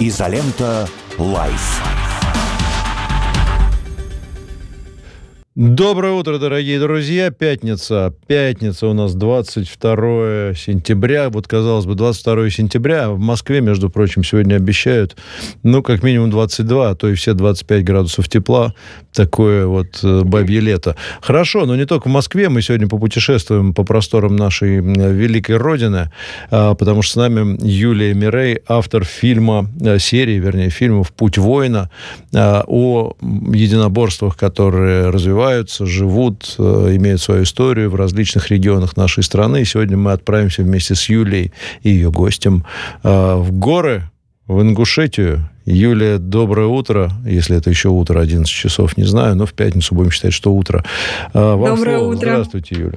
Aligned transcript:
Изолента. 0.00 0.88
Live. 1.18 2.03
Доброе 5.56 6.14
утро, 6.14 6.38
дорогие 6.38 6.80
друзья. 6.80 7.30
Пятница. 7.30 8.12
Пятница 8.26 8.88
у 8.88 8.92
нас 8.92 9.14
22 9.14 10.54
сентября. 10.56 11.30
Вот, 11.30 11.46
казалось 11.46 11.86
бы, 11.86 11.94
22 11.94 12.50
сентября. 12.50 13.10
В 13.10 13.20
Москве, 13.20 13.60
между 13.60 13.88
прочим, 13.88 14.24
сегодня 14.24 14.56
обещают, 14.56 15.16
ну, 15.62 15.80
как 15.84 16.02
минимум 16.02 16.30
22, 16.30 16.90
а 16.90 16.94
то 16.96 17.08
и 17.08 17.14
все 17.14 17.34
25 17.34 17.84
градусов 17.84 18.28
тепла. 18.28 18.74
Такое 19.12 19.68
вот 19.68 20.00
э, 20.02 20.22
бабье 20.24 20.58
лето. 20.58 20.96
Хорошо, 21.20 21.66
но 21.66 21.76
не 21.76 21.86
только 21.86 22.08
в 22.08 22.10
Москве. 22.10 22.48
Мы 22.48 22.60
сегодня 22.60 22.88
попутешествуем 22.88 23.74
по 23.74 23.84
просторам 23.84 24.34
нашей 24.34 24.80
великой 24.80 25.58
Родины, 25.58 26.10
а, 26.50 26.74
потому 26.74 27.02
что 27.02 27.12
с 27.12 27.16
нами 27.16 27.64
Юлия 27.64 28.12
Мирей, 28.12 28.58
автор 28.66 29.04
фильма, 29.04 29.70
э, 29.80 30.00
серии, 30.00 30.40
вернее, 30.40 30.70
фильмов 30.70 31.12
«Путь 31.12 31.38
воина» 31.38 31.90
а, 32.34 32.64
о 32.66 33.12
единоборствах, 33.20 34.36
которые 34.36 35.10
развиваются 35.10 35.43
развиваются, 35.44 35.86
живут, 35.86 36.54
э, 36.58 36.96
имеют 36.96 37.20
свою 37.20 37.42
историю 37.42 37.90
в 37.90 37.94
различных 37.94 38.50
регионах 38.50 38.96
нашей 38.96 39.22
страны. 39.22 39.62
И 39.62 39.64
сегодня 39.64 39.96
мы 39.96 40.12
отправимся 40.12 40.62
вместе 40.62 40.94
с 40.94 41.08
Юлей 41.08 41.52
и 41.82 41.90
ее 41.90 42.10
гостем 42.10 42.64
э, 43.02 43.34
в 43.36 43.52
горы, 43.52 44.10
в 44.46 44.60
Ингушетию. 44.60 45.48
Юлия, 45.66 46.18
доброе 46.18 46.66
утро. 46.66 47.10
Если 47.26 47.56
это 47.56 47.70
еще 47.70 47.88
утро, 47.88 48.20
11 48.20 48.52
часов, 48.52 48.96
не 48.96 49.04
знаю, 49.04 49.34
но 49.36 49.46
в 49.46 49.54
пятницу 49.54 49.94
будем 49.94 50.10
считать, 50.10 50.32
что 50.32 50.52
утро. 50.54 50.84
Э, 51.32 51.54
вам 51.54 51.76
доброе 51.76 51.98
слово. 51.98 52.14
утро. 52.14 52.28
Здравствуйте, 52.30 52.74
Юля. 52.74 52.94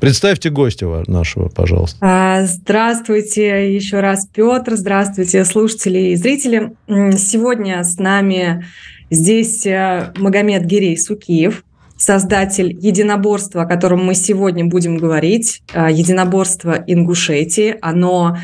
Представьте 0.00 0.50
гостя 0.50 1.02
нашего, 1.06 1.48
пожалуйста. 1.48 1.96
А, 2.02 2.44
здравствуйте 2.44 3.74
еще 3.74 4.00
раз, 4.00 4.26
Петр. 4.26 4.76
Здравствуйте, 4.76 5.44
слушатели 5.46 6.10
и 6.10 6.16
зрители. 6.16 6.74
Сегодня 6.86 7.82
с 7.82 7.96
нами 7.98 8.64
Здесь 9.10 9.66
э, 9.66 10.12
Магомед 10.16 10.64
Гирей 10.64 10.96
Сукиев, 10.96 11.64
создатель 11.96 12.72
единоборства, 12.72 13.62
о 13.62 13.66
котором 13.66 14.04
мы 14.04 14.14
сегодня 14.14 14.64
будем 14.64 14.96
говорить, 14.96 15.62
э, 15.72 15.88
единоборство 15.90 16.82
Ингушетии. 16.86 17.76
Оно 17.82 18.38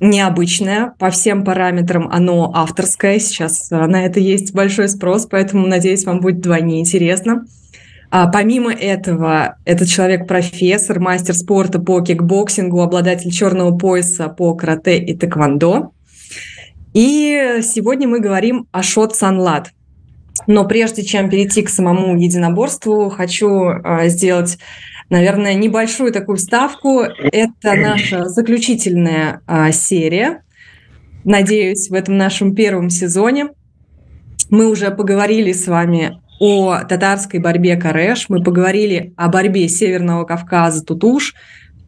необычное 0.00 0.94
по 0.98 1.10
всем 1.10 1.44
параметрам, 1.44 2.08
оно 2.12 2.52
авторское. 2.54 3.18
Сейчас 3.18 3.72
э, 3.72 3.86
на 3.86 4.04
это 4.04 4.20
есть 4.20 4.52
большой 4.52 4.88
спрос, 4.88 5.26
поэтому, 5.26 5.66
надеюсь, 5.66 6.04
вам 6.04 6.20
будет 6.20 6.36
вдвойне 6.36 6.80
интересно. 6.80 7.46
А 8.10 8.28
помимо 8.28 8.70
этого, 8.70 9.56
этот 9.64 9.88
человек 9.88 10.28
профессор, 10.28 11.00
мастер 11.00 11.34
спорта 11.34 11.78
по 11.78 12.02
кикбоксингу, 12.02 12.82
обладатель 12.82 13.30
черного 13.30 13.76
пояса 13.76 14.28
по 14.28 14.54
карате 14.54 14.98
и 14.98 15.16
тэквондо. 15.16 15.92
И 16.92 17.60
сегодня 17.62 18.06
мы 18.06 18.20
говорим 18.20 18.66
о 18.70 18.82
Шот 18.82 19.16
Санлад– 19.16 19.70
но 20.46 20.66
прежде 20.66 21.02
чем 21.02 21.30
перейти 21.30 21.62
к 21.62 21.68
самому 21.68 22.16
единоборству, 22.16 23.10
хочу 23.10 23.68
э, 23.68 24.08
сделать, 24.08 24.58
наверное, 25.10 25.54
небольшую 25.54 26.12
такую 26.12 26.38
ставку. 26.38 27.00
Это 27.00 27.74
наша 27.74 28.28
заключительная 28.28 29.40
э, 29.46 29.72
серия. 29.72 30.42
Надеюсь, 31.24 31.88
в 31.88 31.94
этом 31.94 32.16
нашем 32.16 32.54
первом 32.54 32.90
сезоне 32.90 33.48
мы 34.50 34.68
уже 34.68 34.90
поговорили 34.90 35.52
с 35.52 35.66
вами 35.66 36.20
о 36.40 36.78
татарской 36.80 37.38
борьбе 37.38 37.76
Кареш, 37.76 38.28
мы 38.28 38.42
поговорили 38.42 39.14
о 39.16 39.28
борьбе 39.28 39.68
Северного 39.68 40.24
Кавказа 40.24 40.84
Тутуш, 40.84 41.34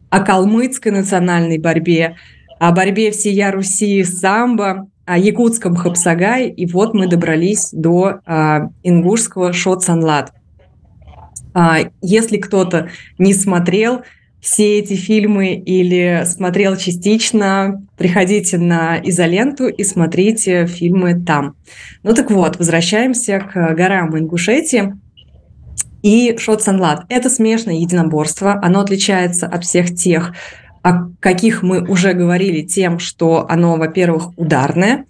о 0.09 0.21
калмыцкой 0.21 0.93
национальной 0.93 1.57
борьбе, 1.57 2.15
о 2.57 2.71
борьбе 2.71 3.11
всея 3.11 3.51
Руси 3.51 4.01
самбо, 4.05 4.87
якутском 5.07 5.75
Хапсагай, 5.75 6.49
и 6.49 6.65
вот 6.65 6.93
мы 6.93 7.07
добрались 7.07 7.69
до 7.71 8.19
а, 8.25 8.69
ингушского 8.83 9.53
Шоцанлад. 9.53 10.33
А, 11.53 11.79
если 12.01 12.37
кто-то 12.37 12.89
не 13.17 13.33
смотрел 13.33 14.01
все 14.41 14.79
эти 14.79 14.93
фильмы 14.93 15.55
или 15.55 16.23
смотрел 16.25 16.75
частично, 16.75 17.83
приходите 17.97 18.57
на 18.57 18.99
изоленту 18.99 19.67
и 19.67 19.83
смотрите 19.83 20.67
фильмы 20.67 21.19
там. 21.19 21.55
Ну 22.03 22.13
так 22.13 22.29
вот, 22.29 22.57
возвращаемся 22.57 23.39
к 23.39 23.73
горам 23.73 24.17
Ингушетии. 24.17 24.93
И 26.03 26.37
Шоцанлад– 26.37 27.05
это 27.09 27.31
смешанное 27.31 27.77
единоборство. 27.77 28.59
Оно 28.61 28.81
отличается 28.81 29.47
от 29.47 29.63
всех 29.63 29.95
тех 29.95 30.33
о 30.85 31.09
каких 31.19 31.63
мы 31.63 31.81
уже 31.81 32.13
говорили, 32.13 32.61
тем, 32.61 32.99
что 32.99 33.47
оно, 33.49 33.75
во-первых, 33.75 34.37
ударное, 34.37 35.05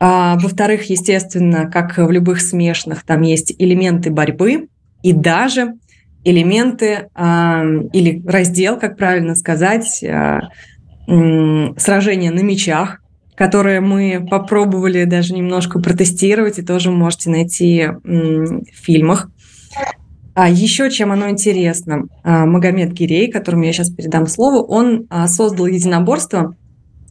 а, 0.00 0.38
во-вторых, 0.38 0.88
естественно, 0.88 1.70
как 1.70 1.98
в 1.98 2.10
любых 2.10 2.40
смешанных, 2.40 3.02
там 3.02 3.20
есть 3.20 3.54
элементы 3.58 4.10
борьбы 4.10 4.68
и 5.02 5.12
даже 5.12 5.74
элементы 6.24 7.10
а, 7.14 7.62
или 7.92 8.22
раздел, 8.26 8.78
как 8.78 8.96
правильно 8.96 9.34
сказать, 9.34 10.02
а, 10.02 10.48
сражения 11.06 12.30
на 12.30 12.40
мечах, 12.40 13.02
которые 13.34 13.80
мы 13.80 14.26
попробовали 14.30 15.04
даже 15.04 15.34
немножко 15.34 15.80
протестировать 15.80 16.58
и 16.58 16.62
тоже 16.62 16.90
можете 16.90 17.28
найти 17.28 17.88
в 18.04 18.62
фильмах. 18.72 19.28
А 20.40 20.48
еще 20.48 20.88
чем 20.88 21.10
оно 21.10 21.30
интересно, 21.30 22.04
а, 22.22 22.46
Магомед 22.46 22.92
Гирей, 22.92 23.28
которому 23.28 23.64
я 23.64 23.72
сейчас 23.72 23.90
передам 23.90 24.28
слово, 24.28 24.62
он 24.62 25.08
а, 25.10 25.26
создал 25.26 25.66
единоборство 25.66 26.54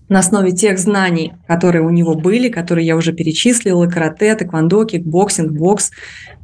на 0.08 0.20
основе 0.20 0.54
тех 0.54 0.80
знаний, 0.80 1.34
которые 1.46 1.82
у 1.82 1.90
него 1.90 2.16
были, 2.16 2.48
которые 2.48 2.88
я 2.88 2.96
уже 2.96 3.12
перечислила, 3.12 3.86
карате, 3.88 4.34
тэквондо, 4.34 4.86
кикбоксинг, 4.86 5.52
бокс 5.52 5.92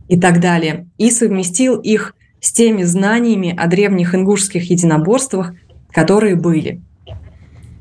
и 0.09 0.19
так 0.19 0.41
далее, 0.41 0.85
и 0.97 1.09
совместил 1.09 1.77
их 1.79 2.15
с 2.41 2.51
теми 2.51 2.83
знаниями 2.83 3.55
о 3.57 3.67
древних 3.67 4.13
ингушских 4.13 4.69
единоборствах, 4.69 5.53
которые 5.89 6.35
были. 6.35 6.81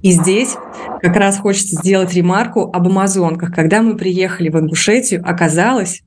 И 0.03 0.13
здесь 0.13 0.55
как 1.01 1.17
раз 1.17 1.39
хочется 1.39 1.75
сделать 1.75 2.15
ремарку 2.15 2.71
об 2.73 2.87
амазонках. 2.87 3.53
Когда 3.53 3.83
мы 3.83 3.97
приехали 3.97 4.49
в 4.49 4.61
Ингушетию, 4.61 5.29
оказалось, 5.29 6.05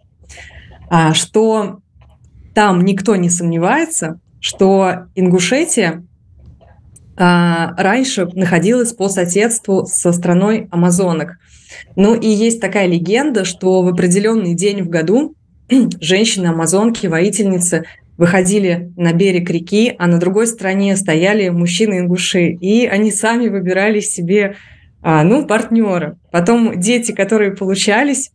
а, 0.90 1.14
что 1.14 1.82
там 2.56 2.84
никто 2.86 3.16
не 3.18 3.30
сомневается, 3.30 4.20
что 4.40 5.08
Ингушетия 5.14 6.04
а, 7.18 7.74
раньше 7.78 8.28
находилась 8.34 8.94
по 8.94 9.10
соседству 9.10 9.86
со 9.86 10.14
страной 10.14 10.68
Амазонок. 10.72 11.38
Ну 11.96 12.16
и 12.16 12.28
есть 12.28 12.62
такая 12.62 12.88
легенда, 12.88 13.44
что 13.44 13.82
в 13.82 13.88
определенный 13.88 14.56
день 14.56 14.82
в 14.84 14.90
году 14.90 15.36
женщины-амазонки, 15.70 17.08
воительницы 17.08 17.84
выходили 18.18 18.94
на 18.96 19.12
берег 19.12 19.50
реки, 19.50 19.94
а 19.98 20.08
на 20.08 20.18
другой 20.18 20.48
стороне 20.48 20.96
стояли 20.96 21.50
мужчины-ингуши, 21.50 22.52
и 22.52 22.86
они 22.86 23.12
сами 23.12 23.50
выбирали 23.50 24.00
себе 24.00 24.56
а, 25.02 25.24
ну, 25.24 25.46
партнера. 25.46 26.18
Потом 26.32 26.80
дети, 26.80 27.12
которые 27.12 27.52
получались, 27.52 28.32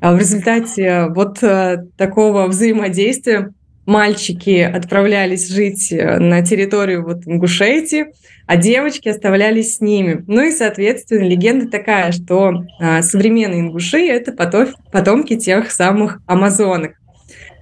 в 0.00 0.18
результате 0.18 1.06
вот 1.08 1.42
э, 1.42 1.84
такого 1.96 2.46
взаимодействия 2.46 3.52
мальчики 3.86 4.60
отправлялись 4.60 5.48
жить 5.48 5.90
э, 5.92 6.18
на 6.18 6.42
территорию 6.42 7.04
вот 7.04 7.26
Ингушетии, 7.26 8.06
а 8.46 8.56
девочки 8.56 9.08
оставлялись 9.08 9.76
с 9.76 9.80
ними. 9.80 10.22
Ну 10.26 10.42
и, 10.42 10.50
соответственно, 10.50 11.24
легенда 11.24 11.68
такая, 11.68 12.12
что 12.12 12.64
а, 12.78 13.02
современные 13.02 13.60
ингуши– 13.60 14.06
это 14.08 14.32
потомки 14.32 15.36
тех 15.36 15.70
самых 15.70 16.20
амазонок. 16.26 16.92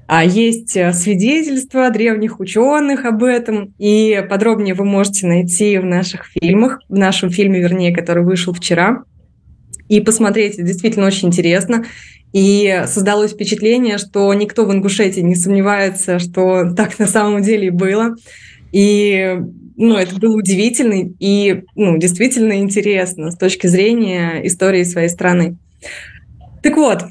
А 0.07 0.25
есть 0.25 0.77
э, 0.77 0.93
свидетельства 0.93 1.89
древних 1.91 2.41
ученых 2.41 3.07
об 3.07 3.23
этом, 3.23 3.73
и 3.79 4.23
подробнее 4.29 4.75
вы 4.75 4.85
можете 4.85 5.27
найти 5.27 5.79
в 5.79 5.85
наших 5.85 6.27
фильмах, 6.27 6.81
в 6.89 6.95
нашем 6.95 7.31
фильме, 7.31 7.61
вернее, 7.61 7.95
который 7.95 8.23
вышел 8.23 8.53
вчера, 8.53 9.05
и 9.89 10.01
посмотреть. 10.01 10.55
Это 10.55 10.63
действительно 10.63 11.07
очень 11.07 11.29
интересно. 11.29 11.85
И 12.33 12.83
создалось 12.87 13.33
впечатление, 13.33 13.99
что 13.99 14.33
никто 14.35 14.65
в 14.65 14.73
Ингушетии 14.73 15.21
не 15.21 15.37
сомневается, 15.37 16.19
что 16.19 16.73
так 16.75 16.99
на 16.99 17.07
самом 17.07 17.43
деле 17.43 17.69
и 17.69 17.71
было. 17.71 18.17
И 18.73 19.39
ну, 19.77 19.97
это 19.97 20.17
было 20.17 20.37
удивительно 20.37 21.11
и 21.21 21.63
ну, 21.77 21.97
действительно 21.97 22.59
интересно 22.59 23.31
с 23.31 23.37
точки 23.37 23.67
зрения 23.67 24.41
истории 24.47 24.83
своей 24.83 25.09
страны. 25.09 25.57
Так 26.63 26.77
вот, 26.77 27.05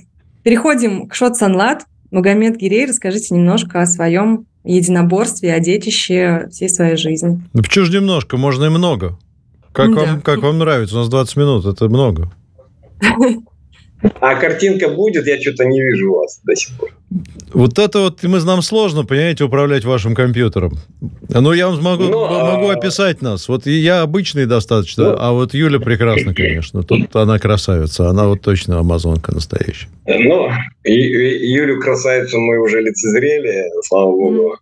переходим 0.44 1.08
к 1.08 1.16
Шот 1.16 1.38
Санлад. 1.38 1.86
Магомед 2.12 2.58
Гирей, 2.58 2.86
расскажите 2.86 3.34
немножко 3.34 3.82
о 3.82 3.88
своем 3.88 4.46
единоборстве, 4.64 5.54
о 5.54 5.60
детище 5.60 6.48
всей 6.52 6.70
своей 6.70 6.96
жизни. 6.96 7.42
Ну 7.54 7.64
почему 7.64 7.86
же 7.86 7.94
немножко? 7.94 8.38
Можно 8.38 8.66
и 8.66 8.70
много. 8.70 9.18
Как, 9.72 9.94
да. 9.96 10.02
вам, 10.02 10.22
как 10.22 10.40
вам 10.40 10.60
нравится? 10.60 10.96
У 10.96 11.00
нас 11.00 11.10
20 11.10 11.36
минут, 11.38 11.66
это 11.66 11.90
много. 11.90 12.32
А 14.20 14.36
картинка 14.36 14.90
будет, 14.90 15.28
я 15.28 15.40
что-то 15.40 15.66
не 15.66 15.82
вижу 15.82 16.14
вас 16.14 16.42
до 16.44 16.56
сих 16.56 16.78
пор. 16.78 16.90
Вот 17.54 17.80
это 17.80 18.00
вот 18.00 18.24
мы 18.24 18.44
нам 18.44 18.62
сложно, 18.62 19.06
понимаете, 19.06 19.44
управлять 19.44 19.86
вашим 19.86 20.16
компьютером. 20.16 20.74
Но 21.30 21.54
я 21.54 21.70
вам 21.70 21.82
могу, 21.82 22.04
ну, 22.04 22.28
могу 22.28 22.70
а... 22.70 22.74
описать 22.74 23.22
нас. 23.22 23.48
Вот 23.48 23.66
я 23.66 24.02
обычный 24.02 24.46
достаточно, 24.46 25.04
ну, 25.04 25.16
а 25.18 25.32
вот 25.32 25.54
Юля 25.54 25.80
прекрасна, 25.80 26.34
конечно. 26.34 26.84
Тут 26.84 27.16
она 27.16 27.40
красавица, 27.40 28.10
она 28.10 28.28
вот 28.28 28.42
точно 28.42 28.80
амазонка 28.80 29.34
настоящая. 29.34 29.88
Ну, 30.06 30.50
Юлю 30.84 31.80
красавицу 31.80 32.40
мы 32.40 32.60
уже 32.60 32.82
лицезрели, 32.82 33.64
слава 33.84 34.12
богу. 34.12 34.58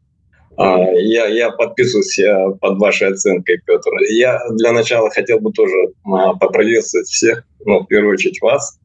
А, 0.58 0.80
я, 0.94 1.28
я 1.28 1.52
подписываюсь 1.52 2.20
под 2.60 2.78
вашей 2.80 3.10
оценкой, 3.10 3.60
Петр. 3.66 3.90
Я 4.10 4.40
для 4.52 4.72
начала 4.72 5.10
хотел 5.10 5.40
бы 5.40 5.52
тоже 5.52 5.94
а, 6.06 6.34
поприветствовать 6.34 7.08
всех, 7.08 7.44
ну, 7.66 7.80
в 7.80 7.88
первую 7.88 8.14
очередь 8.14 8.42
вас, 8.42 8.78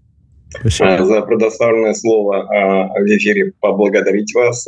Спасибо. 0.49 0.95
А, 0.95 1.05
за 1.05 1.23
предоставленное 1.23 1.95
слово 1.95 2.47
в 2.99 3.07
эфире, 3.07 3.53
поблагодарить 3.61 4.33
вас 4.35 4.67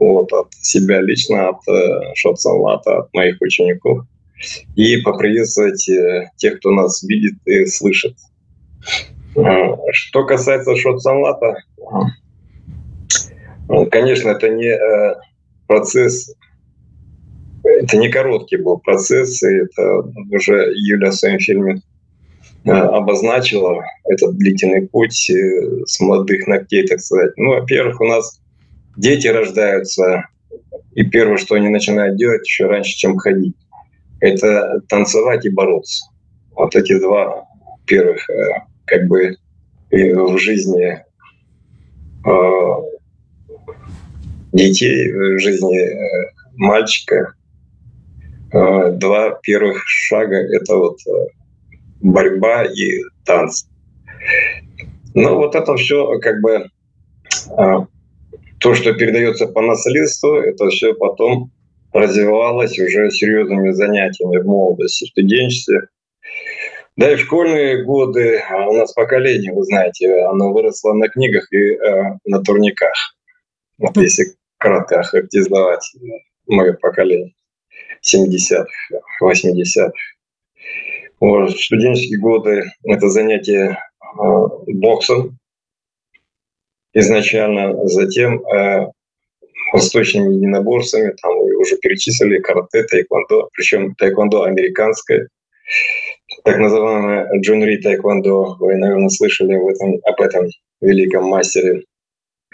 вот, 0.00 0.32
от 0.32 0.52
себя 0.54 1.00
лично, 1.00 1.50
от 1.50 1.68
э, 1.68 2.14
Шотсанлата, 2.14 3.00
от 3.00 3.14
моих 3.14 3.36
учеников, 3.40 4.06
и 4.74 4.96
поприветствовать 5.02 5.88
э, 5.88 6.30
тех, 6.36 6.58
кто 6.58 6.70
нас 6.70 7.02
видит 7.02 7.34
и 7.44 7.66
слышит. 7.66 8.16
Что 9.92 10.24
касается 10.24 10.74
Шотсанлата, 10.74 11.54
конечно, 13.90 14.30
это 14.30 14.48
не 14.48 14.70
э, 14.70 15.14
процесс, 15.70 16.34
это 17.62 17.96
не 17.96 18.08
короткий 18.08 18.56
был 18.56 18.78
процесс, 18.78 19.40
это 19.40 20.02
уже 20.32 20.72
Юля 20.74 21.10
в 21.10 21.14
своем 21.14 21.38
фильме 21.38 21.80
э, 22.64 22.70
обозначила 22.72 23.80
этот 24.04 24.36
длительный 24.36 24.88
путь 24.88 25.30
э, 25.30 25.84
с 25.86 26.00
молодых 26.00 26.48
ногтей, 26.48 26.88
так 26.88 26.98
сказать. 26.98 27.36
Ну, 27.36 27.50
во-первых, 27.50 28.00
у 28.00 28.04
нас 28.04 28.40
дети 28.96 29.28
рождаются, 29.28 30.26
и 30.94 31.04
первое, 31.04 31.36
что 31.36 31.54
они 31.54 31.68
начинают 31.68 32.16
делать 32.16 32.44
еще 32.44 32.66
раньше, 32.66 32.96
чем 32.96 33.16
ходить, 33.16 33.54
это 34.18 34.80
танцевать 34.88 35.46
и 35.46 35.50
бороться. 35.50 36.06
Вот 36.56 36.74
эти 36.74 36.98
два 36.98 37.46
первых, 37.86 38.28
э, 38.28 38.62
как 38.86 39.06
бы, 39.06 39.36
в 39.92 40.38
жизни 40.38 41.04
детей 44.52 45.12
в 45.12 45.38
жизни 45.38 45.78
э, 45.78 46.30
мальчика. 46.56 47.34
Э, 48.52 48.90
два 48.92 49.30
первых 49.42 49.82
шага– 49.86 50.36
это 50.52 50.76
вот 50.76 50.98
э, 51.06 51.26
борьба 52.00 52.64
и 52.64 53.00
танц. 53.24 53.64
Ну, 55.14 55.36
вот 55.36 55.54
это 55.54 55.76
все 55.76 56.18
как 56.20 56.40
бы 56.40 56.66
то, 58.60 58.74
что 58.74 58.92
передается 58.92 59.46
по 59.46 59.62
наследству, 59.62 60.36
это 60.36 60.68
все 60.68 60.94
потом 60.94 61.50
развивалось 61.92 62.78
уже 62.78 63.10
серьезными 63.10 63.70
занятиями 63.72 64.38
в 64.38 64.46
молодости, 64.46 65.06
студенчестве. 65.06 65.88
Да 66.96 67.10
и 67.10 67.16
в 67.16 67.20
школьные 67.20 67.84
годы 67.84 68.38
а 68.38 68.68
у 68.68 68.76
нас 68.76 68.92
поколение, 68.92 69.52
вы 69.52 69.64
знаете, 69.64 70.24
оно 70.26 70.52
выросло 70.52 70.92
на 70.92 71.08
книгах 71.08 71.50
и 71.52 71.72
э, 71.72 72.18
на 72.26 72.42
турниках. 72.42 73.16
Вот 73.78 73.96
если 73.96 74.26
кратко 74.60 75.00
охарактеризовать 75.00 75.92
мое 76.46 76.74
поколение. 76.74 77.34
70-х, 78.06 78.70
80-х. 79.22 79.92
Вот, 81.18 81.50
студенческие 81.58 82.18
годы 82.18 82.64
это 82.84 83.08
занятие 83.08 83.78
э, 84.02 84.16
боксом. 84.68 85.38
Изначально, 86.94 87.86
затем 87.86 88.42
э, 88.46 88.90
восточными 89.72 90.34
единоборствами, 90.34 91.14
там 91.22 91.32
уже 91.36 91.76
перечислили 91.76 92.38
карате, 92.38 92.84
тайквондо, 92.84 93.48
причем 93.52 93.94
тайквондо 93.94 94.42
американское, 94.42 95.28
так 96.44 96.58
называемое 96.58 97.28
джунри 97.40 97.76
тайквондо, 97.76 98.56
вы, 98.58 98.76
наверное, 98.76 99.10
слышали 99.10 99.56
в 99.56 99.68
этом, 99.68 100.00
об 100.04 100.20
этом 100.20 100.46
великом 100.80 101.26
мастере. 101.26 101.84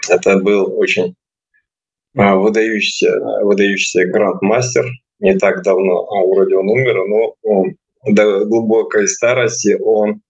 Это 0.09 0.37
был 0.37 0.77
очень 0.77 1.05
а, 1.05 1.26
выдающийся, 2.17 3.19
выдающийся 3.43 4.05
гранд-мастер. 4.05 4.85
Не 5.19 5.37
так 5.37 5.63
давно, 5.63 6.07
а 6.07 6.25
вроде 6.25 6.55
он 6.55 6.69
умер, 6.69 7.07
но 7.07 7.35
он 7.43 7.75
до 8.05 8.45
глубокой 8.45 9.07
старости 9.07 9.77
он 9.79 10.21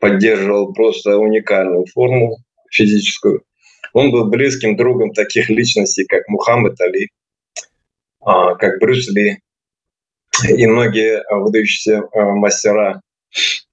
поддерживал 0.00 0.72
просто 0.72 1.18
уникальную 1.18 1.86
форму 1.86 2.38
физическую. 2.70 3.42
Он 3.92 4.10
был 4.10 4.28
близким 4.28 4.76
другом 4.76 5.12
таких 5.12 5.48
личностей, 5.48 6.04
как 6.06 6.26
Мухаммед 6.28 6.80
Али, 6.80 7.08
а, 8.20 8.54
как 8.54 8.80
Брюс 8.80 9.08
Ли 9.08 9.38
и 10.48 10.66
многие 10.66 11.22
выдающиеся 11.30 12.02
а, 12.12 12.24
мастера 12.32 13.00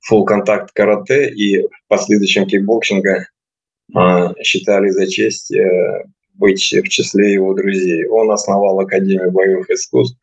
full 0.09 0.25
contact 0.25 0.71
карате 0.73 1.29
и 1.29 1.63
в 1.63 1.69
последующем 1.87 2.45
кикбоксинга 2.45 3.27
считали 4.43 4.89
за 4.89 5.07
честь 5.07 5.51
э, 5.51 6.03
быть 6.39 6.73
в 6.73 6.87
числе 6.87 7.33
его 7.33 7.53
друзей. 7.53 8.07
Он 8.07 8.31
основал 8.31 8.79
Академию 8.79 9.31
боевых 9.31 9.69
искусств, 9.69 10.17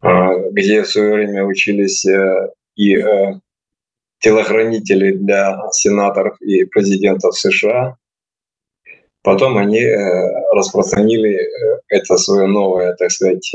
а, 0.00 0.34
где 0.50 0.82
в 0.82 0.88
свое 0.88 1.14
время 1.14 1.44
учились 1.44 2.04
э, 2.04 2.50
и 2.74 2.96
э, 2.96 3.34
телохранители 4.18 5.12
для 5.12 5.56
сенаторов 5.70 6.40
и 6.42 6.64
президентов 6.64 7.38
США. 7.38 7.96
Потом 9.22 9.56
они 9.56 9.80
э, 9.80 9.96
распространили 10.52 11.40
это 11.88 12.16
свое 12.16 12.46
новое, 12.46 12.94
так 12.94 13.10
сказать, 13.10 13.54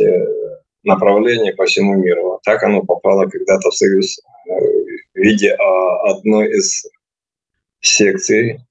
направление 0.83 1.53
по 1.53 1.65
всему 1.65 1.95
миру. 1.95 2.39
Так 2.44 2.63
оно 2.63 2.83
попало 2.83 3.25
когда-то 3.27 3.69
в 3.69 3.75
Союз 3.75 4.19
в 4.45 5.17
виде 5.19 5.53
а, 5.53 6.11
одной 6.11 6.51
из 6.51 6.85
секций 7.81 8.61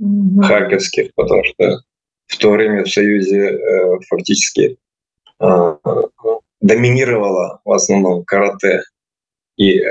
mm-hmm. 0.00 0.42
харьковских, 0.42 1.14
потому 1.14 1.44
что 1.44 1.82
в 2.30 2.38
то 2.38 2.50
время 2.52 2.84
в 2.84 2.88
Союзе 2.88 3.50
э, 3.50 3.98
фактически 4.08 4.78
э, 5.40 5.76
доминировало 6.60 7.60
в 7.64 7.72
основном 7.72 8.24
карате 8.24 8.82
и 9.56 9.80
э, 9.80 9.88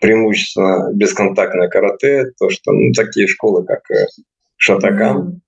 преимущественно 0.00 0.92
бесконтактное 0.94 1.68
карате, 1.68 2.32
то 2.38 2.48
что 2.48 2.72
ну, 2.72 2.92
такие 2.92 3.26
школы, 3.28 3.64
как 3.64 3.82
Шатакан. 4.56 5.42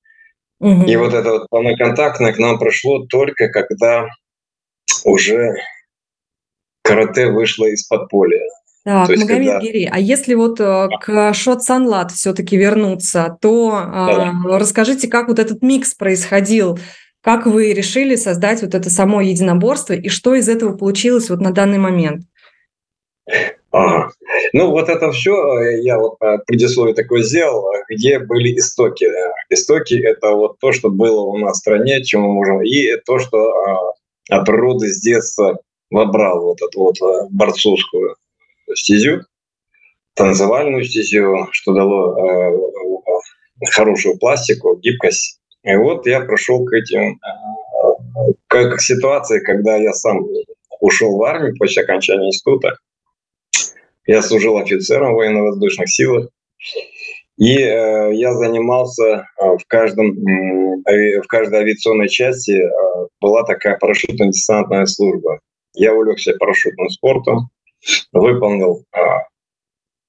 Mm-hmm. 0.62 0.86
И 0.86 0.96
вот 0.96 1.14
это 1.14 1.30
вот 1.30 1.48
полноконтактное 1.48 2.32
к 2.32 2.38
нам 2.38 2.58
прошло 2.58 3.06
только 3.06 3.48
когда 3.48 4.06
уже 5.04 5.56
карате 6.82 7.30
вышло 7.30 7.66
из 7.66 7.86
подполья. 7.86 8.42
Так, 8.88 9.10
есть, 9.10 9.22
Магомед 9.22 9.52
когда... 9.52 9.60
Гири, 9.60 9.90
а 9.92 10.00
если 10.00 10.32
вот 10.32 10.58
э, 10.60 10.88
к 11.02 11.34
Шот 11.34 11.62
Санлат 11.62 12.10
все-таки 12.10 12.56
вернуться, 12.56 13.36
то 13.38 13.70
да. 13.72 14.32
э, 14.32 14.56
расскажите, 14.56 15.08
как 15.08 15.28
вот 15.28 15.38
этот 15.38 15.60
микс 15.60 15.92
происходил, 15.92 16.78
как 17.20 17.44
вы 17.44 17.74
решили 17.74 18.16
создать 18.16 18.62
вот 18.62 18.74
это 18.74 18.88
само 18.88 19.20
единоборство 19.20 19.92
и 19.92 20.08
что 20.08 20.34
из 20.34 20.48
этого 20.48 20.74
получилось 20.74 21.28
вот 21.28 21.42
на 21.42 21.52
данный 21.52 21.76
момент? 21.76 22.22
Ага. 23.72 24.10
Ну, 24.54 24.70
вот 24.70 24.88
это 24.88 25.12
все, 25.12 25.34
э, 25.58 25.82
я 25.82 25.98
вот 25.98 26.16
э, 26.22 26.38
предисловие 26.46 26.94
такое 26.94 27.20
сделал, 27.20 27.70
где 27.90 28.18
были 28.18 28.56
истоки. 28.56 29.06
Истоки– 29.50 30.02
это 30.02 30.30
вот 30.30 30.60
то, 30.60 30.72
что 30.72 30.88
было 30.88 31.20
у 31.24 31.36
нас 31.36 31.58
в 31.58 31.60
стране, 31.60 32.02
чем 32.04 32.22
мы 32.22 32.32
можем, 32.32 32.62
и 32.62 32.96
то, 33.04 33.18
что 33.18 33.92
от 34.30 34.46
природы 34.46 34.88
с 34.88 34.98
детства 34.98 35.58
вобрал 35.90 36.40
вот 36.40 36.62
эту 36.62 36.80
вот 36.80 36.96
борцовскую 37.30 38.16
стезю, 38.74 39.22
танцевальную 40.14 40.84
стезю, 40.84 41.48
что 41.52 41.72
дало 41.72 42.18
э, 42.18 43.66
хорошую 43.70 44.18
пластику, 44.18 44.76
гибкость. 44.76 45.40
И 45.62 45.74
вот 45.76 46.06
я 46.06 46.20
прошел 46.20 46.64
к 46.64 46.72
этим, 46.72 47.20
э, 48.18 48.32
к 48.48 48.80
ситуации, 48.80 49.40
когда 49.40 49.76
я 49.76 49.92
сам 49.92 50.26
ушел 50.80 51.16
в 51.16 51.22
армию 51.22 51.54
после 51.56 51.82
окончания 51.82 52.26
института. 52.26 52.76
Я 54.06 54.22
служил 54.22 54.56
офицером 54.56 55.14
военно-воздушных 55.14 55.88
силах. 55.90 56.28
И 57.36 57.56
э, 57.58 58.14
я 58.14 58.34
занимался 58.34 59.04
э, 59.04 59.44
в, 59.56 59.64
каждом, 59.68 60.12
в 60.14 61.26
каждой 61.28 61.60
авиационной 61.60 62.08
части 62.08 62.62
была 63.20 63.44
такая 63.44 63.78
парашютно-десантная 63.78 64.86
служба. 64.86 65.38
Я 65.74 65.94
увлекся 65.94 66.32
парашютным 66.38 66.88
спортом 66.88 67.50
выполнил 68.12 68.84
а, 68.92 69.28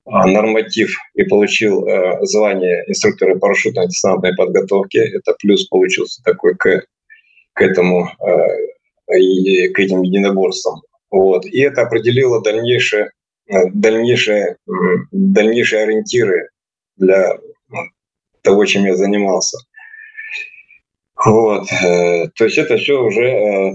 а, 0.06 0.28
норматив 0.28 0.98
и 1.14 1.24
получил 1.24 1.88
а, 1.88 2.26
звание 2.26 2.84
инструктора 2.88 3.36
парашютно-десантной 3.36 4.36
подготовки. 4.36 4.98
Это 4.98 5.36
плюс 5.40 5.68
получился 5.68 6.22
такой 6.24 6.56
к, 6.56 6.84
к 7.54 7.62
этому 7.62 8.10
и 9.16 9.68
к 9.70 9.80
этим 9.80 10.02
единоборствам. 10.04 10.82
Вот. 11.10 11.46
И 11.46 11.60
это 11.62 11.82
определило 11.82 12.42
дальнейшие, 12.42 13.12
дальнейшие, 13.48 14.58
дальнейшие 15.12 15.84
ориентиры 15.84 16.50
для 16.96 17.38
того, 18.44 18.66
чем 18.66 18.86
я 18.86 18.96
занимался. 18.96 19.58
Вот. 21.16 21.68
То 21.70 22.44
есть 22.46 22.58
это 22.60 22.78
все 22.78 23.02
уже 23.02 23.74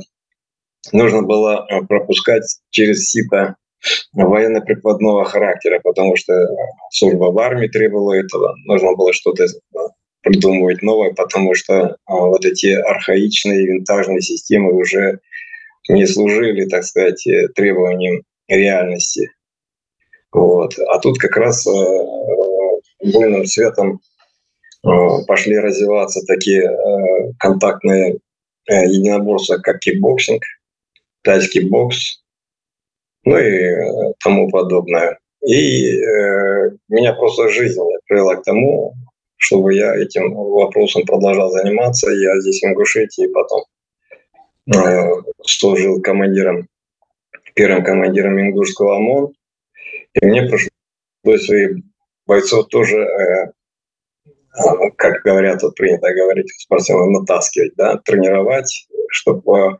нужно 0.92 1.22
было 1.22 1.66
пропускать 1.88 2.44
через 2.70 3.08
сито 3.08 3.56
военно-прикладного 4.12 5.24
характера, 5.24 5.80
потому 5.82 6.16
что 6.16 6.46
служба 6.90 7.30
в 7.32 7.38
армии 7.38 7.68
требовала 7.68 8.14
этого. 8.14 8.54
Нужно 8.66 8.94
было 8.94 9.12
что-то 9.12 9.46
придумывать 10.22 10.82
новое, 10.82 11.12
потому 11.12 11.54
что 11.54 11.96
вот 12.06 12.44
эти 12.44 12.72
архаичные 12.72 13.66
винтажные 13.66 14.22
системы 14.22 14.72
уже 14.72 15.20
не 15.88 16.06
служили, 16.06 16.64
так 16.66 16.84
сказать, 16.84 17.22
требованиям 17.54 18.22
реальности. 18.48 19.30
Вот. 20.32 20.76
А 20.78 20.98
тут 20.98 21.18
как 21.18 21.36
раз 21.36 21.66
буйным 23.02 23.42
э, 23.42 23.46
светом 23.46 24.00
э, 24.84 24.88
пошли 25.26 25.58
развиваться 25.58 26.20
такие 26.26 26.62
э, 26.62 27.32
контактные 27.38 28.18
единоборства, 28.66 29.58
как 29.58 29.78
кикбоксинг, 29.80 30.42
тайский 31.22 31.68
бокс, 31.68 32.23
ну 33.24 33.38
и 33.38 34.14
тому 34.22 34.50
подобное. 34.50 35.18
И 35.46 35.94
э, 35.94 36.70
меня 36.88 37.12
просто 37.12 37.48
жизнь 37.48 37.80
привела 38.06 38.36
к 38.36 38.42
тому, 38.42 38.94
чтобы 39.36 39.74
я 39.74 39.94
этим 39.94 40.34
вопросом 40.34 41.04
продолжал 41.04 41.50
заниматься. 41.50 42.10
Я 42.10 42.40
здесь 42.40 42.62
в 42.62 42.66
Ингушетии 42.66 43.26
потом 43.32 43.64
э, 44.74 45.10
служил 45.42 46.00
командиром, 46.00 46.68
первым 47.54 47.84
командиром 47.84 48.40
Ингушского 48.40 48.96
ОМОН. 48.96 49.34
И 50.14 50.26
мне 50.26 50.42
пришлось 50.42 51.46
своих 51.46 51.76
бойцов 52.26 52.68
тоже, 52.68 52.98
э, 52.98 53.52
э, 54.26 54.90
как 54.96 55.22
говорят, 55.22 55.62
вот 55.62 55.74
принято 55.74 56.12
говорить, 56.14 56.50
спортсменов 56.58 57.20
натаскивать, 57.20 57.74
да, 57.76 57.98
тренировать, 57.98 58.88
чтобы 59.10 59.78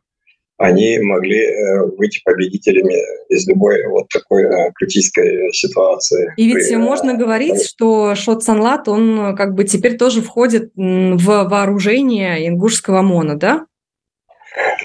они 0.56 0.99
могли 1.00 1.40
э, 1.40 1.87
быть 1.96 2.23
победителями 2.25 2.96
из 3.28 3.46
любой 3.49 3.87
вот 3.88 4.08
такой 4.08 4.44
э, 4.44 4.70
критической 4.75 5.52
ситуации. 5.52 6.32
И 6.37 6.46
ведь 6.46 6.68
При, 6.68 6.76
можно 6.76 7.14
говорить, 7.14 7.61
э, 7.61 7.64
что 7.64 8.14
Шот 8.14 8.44
Санлат, 8.44 8.88
он 8.88 9.34
как 9.37 9.54
бы 9.54 9.64
теперь 9.64 9.96
тоже 9.96 10.23
входит 10.23 10.70
в 10.76 11.25
вооружение 11.25 12.46
ингушского 12.49 13.00
ОМОНа, 13.00 13.37
да? 13.37 13.66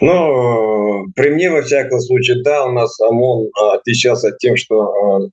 Ну, 0.02 1.06
при 1.16 1.30
мне, 1.30 1.52
во 1.52 1.62
всяком 1.62 2.00
случае, 2.00 2.42
да, 2.44 2.66
у 2.66 2.72
нас 2.72 3.00
ОМОН 3.00 3.50
отличался 3.74 4.32
тем, 4.32 4.56
что 4.56 5.30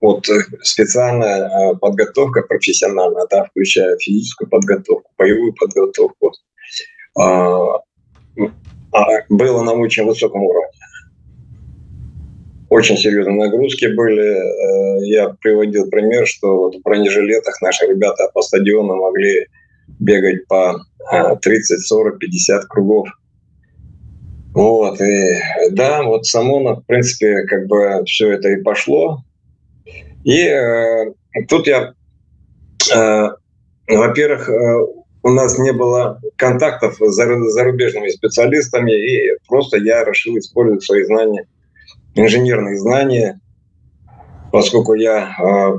вот 0.00 0.26
специальная 0.62 1.74
подготовка 1.76 2.42
профессиональная, 2.42 3.28
да, 3.30 3.44
включая 3.44 3.96
физическую 3.98 4.50
подготовку, 4.50 5.08
боевую 5.16 5.54
подготовку, 5.54 6.32
а, 7.14 7.76
а, 7.76 7.80
было 9.28 9.62
на 9.62 9.72
очень 9.72 10.04
высоком 10.04 10.42
уровне. 10.42 10.70
Очень 12.68 12.96
серьезные 12.96 13.36
нагрузки 13.36 13.86
были. 13.94 14.22
Э, 14.22 15.04
я 15.04 15.28
приводил 15.40 15.90
пример, 15.90 16.26
что 16.26 16.56
вот 16.56 16.76
в 16.76 16.82
бронежилетах 16.82 17.60
наши 17.60 17.86
ребята 17.86 18.30
по 18.32 18.40
стадиону 18.40 18.96
могли 18.96 19.46
бегать 19.98 20.46
по 20.46 20.80
30, 21.42 21.80
40, 21.80 22.18
50 22.18 22.64
кругов. 22.66 23.08
Вот, 24.54 25.00
и 25.00 25.38
да, 25.70 26.02
вот 26.02 26.26
с 26.26 26.34
ОМОНа, 26.34 26.76
в 26.76 26.86
принципе, 26.86 27.42
как 27.44 27.66
бы 27.66 28.04
все 28.06 28.32
это 28.32 28.50
и 28.50 28.62
пошло. 28.62 29.22
И 30.24 30.44
э, 30.44 31.12
тут 31.48 31.66
я, 31.66 31.94
э, 32.94 33.28
во-первых, 33.88 34.48
э, 34.48 34.86
у 35.22 35.30
нас 35.30 35.58
не 35.58 35.72
было 35.72 36.20
контактов 36.36 36.96
с 36.98 37.14
зарубежными 37.14 38.08
специалистами, 38.08 38.92
и 38.92 39.38
просто 39.46 39.78
я 39.78 40.04
решил 40.04 40.36
использовать 40.38 40.84
свои 40.84 41.04
знания, 41.04 41.46
инженерные 42.14 42.78
знания, 42.78 43.40
поскольку 44.50 44.94
я 44.94 45.34
э, 45.38 45.78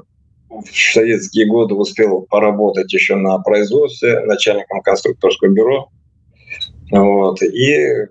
в 0.49 0.93
советские 0.93 1.47
годы 1.47 1.75
успел 1.75 2.21
поработать 2.29 2.91
еще 2.93 3.15
на 3.15 3.37
производстве 3.39 4.21
начальником 4.21 4.81
конструкторского 4.81 5.49
бюро. 5.49 5.89
Вот, 6.91 7.41
и 7.41 8.07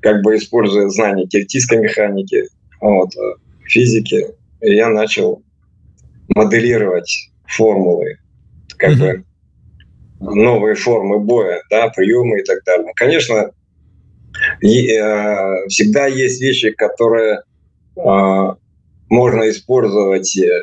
как 0.00 0.22
бы 0.22 0.36
используя 0.36 0.88
знания 0.88 1.26
теоретической 1.26 1.78
механики, 1.78 2.48
вот, 2.80 3.10
физики, 3.64 4.28
я 4.60 4.88
начал 4.88 5.42
моделировать 6.34 7.30
формулы, 7.46 8.18
как 8.78 8.92
mm-hmm. 8.92 8.98
бы 8.98 9.25
новые 10.34 10.74
формы 10.74 11.18
боя, 11.18 11.62
да, 11.70 11.88
приемы 11.88 12.40
и 12.40 12.44
так 12.44 12.64
далее. 12.64 12.92
Конечно, 12.94 13.50
и, 14.60 14.92
э, 14.92 15.66
всегда 15.68 16.06
есть 16.06 16.40
вещи, 16.40 16.70
которые 16.70 17.42
э, 17.96 18.54
можно 19.08 19.48
использовать 19.48 20.36
э, 20.36 20.62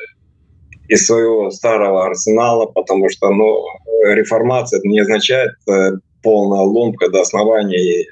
из 0.87 1.05
своего 1.05 1.49
старого 1.49 2.05
арсенала, 2.05 2.65
потому 2.65 3.09
что 3.09 3.29
ну, 3.29 3.65
реформация 4.05 4.81
не 4.83 4.99
означает 4.99 5.53
э, 5.67 5.91
полная 6.21 6.61
ломка 6.61 7.09
до 7.09 7.21
основания 7.21 8.01
и 8.01 8.07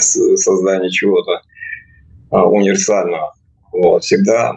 создания 0.00 0.90
чего-то 0.90 1.40
э, 2.32 2.36
универсального. 2.36 3.34
Вот, 3.72 4.04
всегда 4.04 4.52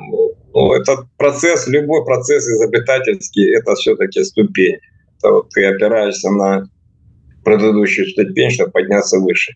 ну, 0.53 0.73
этот 0.73 1.05
процесс, 1.17 1.67
любой 1.67 2.03
процесс 2.05 2.45
изобретательский, 2.47 3.55
это 3.55 3.75
все-таки 3.75 4.23
ступень 4.23 4.77
что 5.25 5.47
ты 5.53 5.65
опираешься 5.65 6.29
на 6.29 6.67
предыдущую 7.43 8.07
ступень, 8.09 8.51
чтобы 8.51 8.71
подняться 8.71 9.19
выше. 9.19 9.53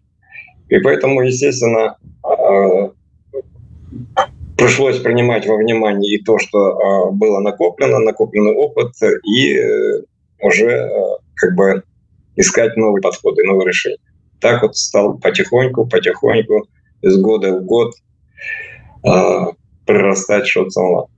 И 0.70 0.80
поэтому, 0.80 1.22
естественно, 1.22 1.98
а, 2.24 2.92
пришлось 4.58 5.00
принимать 5.00 5.48
во 5.48 5.58
внимание 5.58 6.16
и 6.16 6.24
то, 6.24 6.38
что 6.38 6.58
а, 6.60 7.12
было 7.12 7.40
накоплено, 7.40 8.00
накопленный 8.00 8.54
опыт, 8.54 8.94
и 9.26 9.60
уже 10.42 10.72
а, 10.72 11.18
как 11.36 11.56
бы 11.56 11.84
искать 12.36 12.78
новые 12.78 13.02
подходы, 13.02 13.44
новые 13.44 13.68
решения. 13.68 13.98
Так 14.40 14.62
вот 14.62 14.78
стал 14.78 15.18
потихоньку, 15.18 15.88
потихоньку, 15.88 16.68
из 17.02 17.18
года 17.18 17.58
в 17.58 17.64
год 17.64 17.94
прирастать 19.86 20.46
шоцанлаб. 20.46 21.10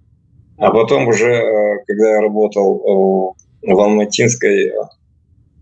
А 0.57 0.71
потом 0.71 1.07
уже, 1.07 1.81
когда 1.87 2.11
я 2.11 2.21
работал 2.21 3.35
в 3.61 3.79
Алматинской, 3.79 4.71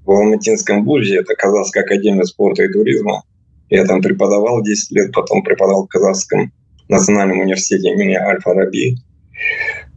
в 0.06 0.12
Алматинском 0.12 0.86
вузе, 0.86 1.18
это 1.18 1.36
Казахская 1.36 1.84
академия 1.84 2.26
спорта 2.26 2.64
и 2.64 2.72
туризма. 2.72 3.24
Я 3.70 3.86
там 3.86 4.02
преподавал 4.02 4.64
10 4.64 4.92
лет, 4.92 5.14
потом 5.14 5.44
преподавал 5.44 5.86
в 5.86 5.90
Казахском 5.90 6.52
национальном 6.88 7.40
университете 7.40 7.92
имени 7.92 8.16
Аль-Фараби. 8.16 8.96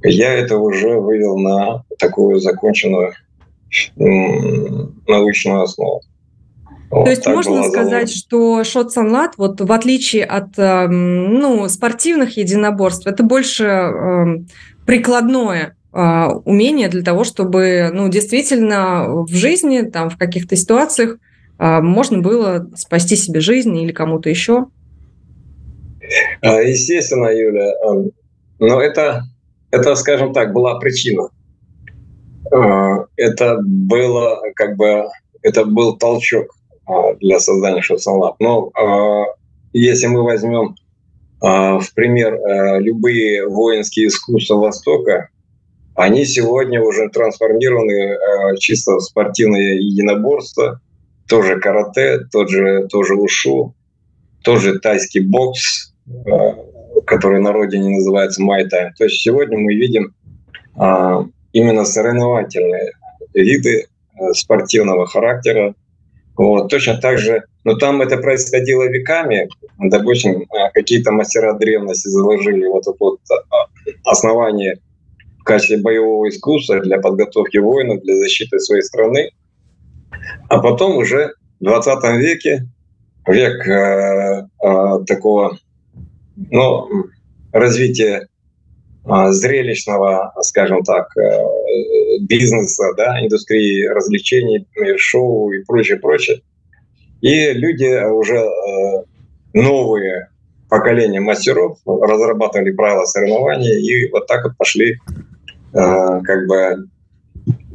Я 0.04 0.34
это 0.34 0.58
уже 0.58 0.98
вывел 0.98 1.38
на 1.38 1.84
такую 1.98 2.40
законченную 2.40 3.14
научную 3.96 5.62
основу. 5.62 6.02
Вот, 6.90 7.04
То 7.04 7.10
есть 7.10 7.26
можно 7.26 7.62
сказать, 7.64 8.14
что 8.14 8.64
шот 8.64 8.92
санлат, 8.92 9.38
вот 9.38 9.62
в 9.62 9.72
отличие 9.72 10.26
от 10.26 10.58
эм, 10.58 11.38
ну, 11.38 11.66
спортивных 11.70 12.36
единоборств, 12.36 13.06
это 13.06 13.22
больше 13.22 13.64
эм, 13.64 14.46
прикладное 14.84 15.74
умения 15.92 16.88
для 16.88 17.02
того, 17.02 17.22
чтобы, 17.24 17.90
ну, 17.92 18.08
действительно 18.08 19.24
в 19.24 19.34
жизни, 19.34 19.82
там, 19.82 20.08
в 20.08 20.16
каких-то 20.16 20.56
ситуациях 20.56 21.18
а, 21.58 21.80
можно 21.80 22.18
было 22.18 22.68
спасти 22.74 23.14
себе 23.14 23.38
жизнь 23.40 23.76
или 23.76 23.92
кому-то 23.92 24.28
еще? 24.28 24.66
А, 26.40 26.60
естественно, 26.60 27.28
Юля. 27.28 27.72
Но 28.58 28.80
это, 28.80 29.22
это, 29.70 29.94
скажем 29.94 30.32
так, 30.32 30.52
была 30.52 30.80
причина. 30.80 31.28
Это 33.16 33.58
было 33.62 34.40
как 34.56 34.76
бы 34.76 35.04
это 35.42 35.64
был 35.64 35.96
толчок 35.96 36.56
для 37.20 37.38
создания 37.38 37.80
Шоценлаб. 37.80 38.36
Но 38.40 38.72
если 39.72 40.08
мы 40.08 40.24
возьмем 40.24 40.74
в 41.40 41.86
пример 41.94 42.38
любые 42.80 43.46
воинские 43.48 44.08
искусства 44.08 44.56
Востока, 44.56 45.28
они 45.94 46.24
сегодня 46.24 46.80
уже 46.82 47.08
трансформированы 47.08 47.92
э, 47.92 48.56
чисто 48.58 48.96
в 48.96 49.00
спортивное 49.00 49.74
единоборство, 49.74 50.80
тоже 51.28 51.60
карате, 51.60 52.20
тот 52.30 52.50
же, 52.50 52.86
тоже 52.88 53.14
ушу, 53.14 53.74
тоже 54.42 54.78
тайский 54.78 55.20
бокс, 55.20 55.92
э, 56.06 56.30
который 57.06 57.40
на 57.40 57.52
родине 57.52 57.96
называется 57.96 58.42
майта. 58.42 58.92
То 58.96 59.04
есть 59.04 59.20
сегодня 59.20 59.58
мы 59.58 59.74
видим 59.74 60.14
э, 60.80 61.24
именно 61.52 61.84
соревновательные 61.84 62.92
виды 63.34 63.84
э, 63.84 64.32
спортивного 64.32 65.06
характера. 65.06 65.74
Вот. 66.36 66.70
Точно 66.70 66.96
так 66.96 67.18
же, 67.18 67.44
но 67.64 67.74
там 67.74 68.00
это 68.00 68.16
происходило 68.16 68.84
веками. 68.84 69.48
Допустим, 69.78 70.42
э, 70.42 70.70
какие-то 70.72 71.12
мастера 71.12 71.52
древности 71.54 72.08
заложили 72.08 72.66
вот 72.66 72.82
это 72.82 72.96
вот 72.98 73.20
э, 73.30 73.90
основание 74.04 74.78
в 75.42 75.44
качестве 75.44 75.78
боевого 75.78 76.28
искусства 76.28 76.80
для 76.80 76.98
подготовки 76.98 77.58
воинов, 77.58 78.00
для 78.02 78.16
защиты 78.16 78.60
своей 78.60 78.82
страны. 78.82 79.30
А 80.48 80.60
потом 80.60 80.96
уже 80.96 81.32
в 81.60 81.64
20 81.64 82.04
веке, 82.18 82.68
век 83.26 83.66
э, 83.66 84.46
э, 84.64 85.04
такого 85.04 85.58
ну, 86.36 86.88
развития 87.52 88.28
э, 89.04 89.30
зрелищного, 89.32 90.32
скажем 90.42 90.84
так, 90.84 91.08
э, 91.16 92.20
бизнеса, 92.20 92.92
да, 92.96 93.20
индустрии 93.20 93.84
развлечений, 93.88 94.64
шоу 94.96 95.50
и 95.50 95.64
прочее, 95.64 95.98
прочее. 95.98 96.40
И 97.20 97.52
люди 97.52 98.04
уже 98.10 98.36
э, 98.36 99.04
новые 99.54 100.28
поколения 100.68 101.20
мастеров 101.20 101.78
разрабатывали 101.84 102.70
правила 102.70 103.04
соревнований, 103.06 103.80
и 103.80 104.08
вот 104.10 104.28
так 104.28 104.44
вот 104.44 104.56
пошли 104.56 104.98
как 105.72 106.46
бы 106.46 106.88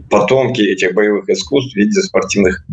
потомки 0.09 0.61
этих 0.61 0.93
боевых 0.93 1.29
искусств 1.29 1.73
в 1.73 1.77
виде 1.77 2.01
спортивных 2.01 2.65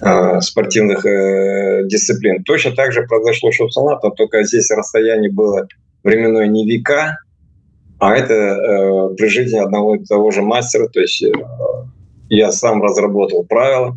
э, 0.00 0.40
спортивных 0.40 1.06
э, 1.06 1.84
дисциплин. 1.86 2.42
Точно 2.44 2.72
так 2.72 2.92
же 2.92 3.02
произошло 3.04 3.50
шоу-салата, 3.50 4.10
только 4.10 4.44
здесь 4.44 4.70
расстояние 4.70 5.32
было 5.32 5.66
временное 6.02 6.46
не 6.46 6.68
века, 6.68 7.18
а 7.98 8.14
это 8.14 8.34
э, 8.34 9.14
при 9.16 9.26
жизни 9.28 9.58
одного 9.58 9.96
и 9.96 10.04
того 10.04 10.30
же 10.30 10.42
мастера. 10.42 10.88
То 10.88 11.00
есть 11.00 11.22
э, 11.22 11.32
я 12.28 12.52
сам 12.52 12.82
разработал 12.82 13.44
правила 13.44 13.94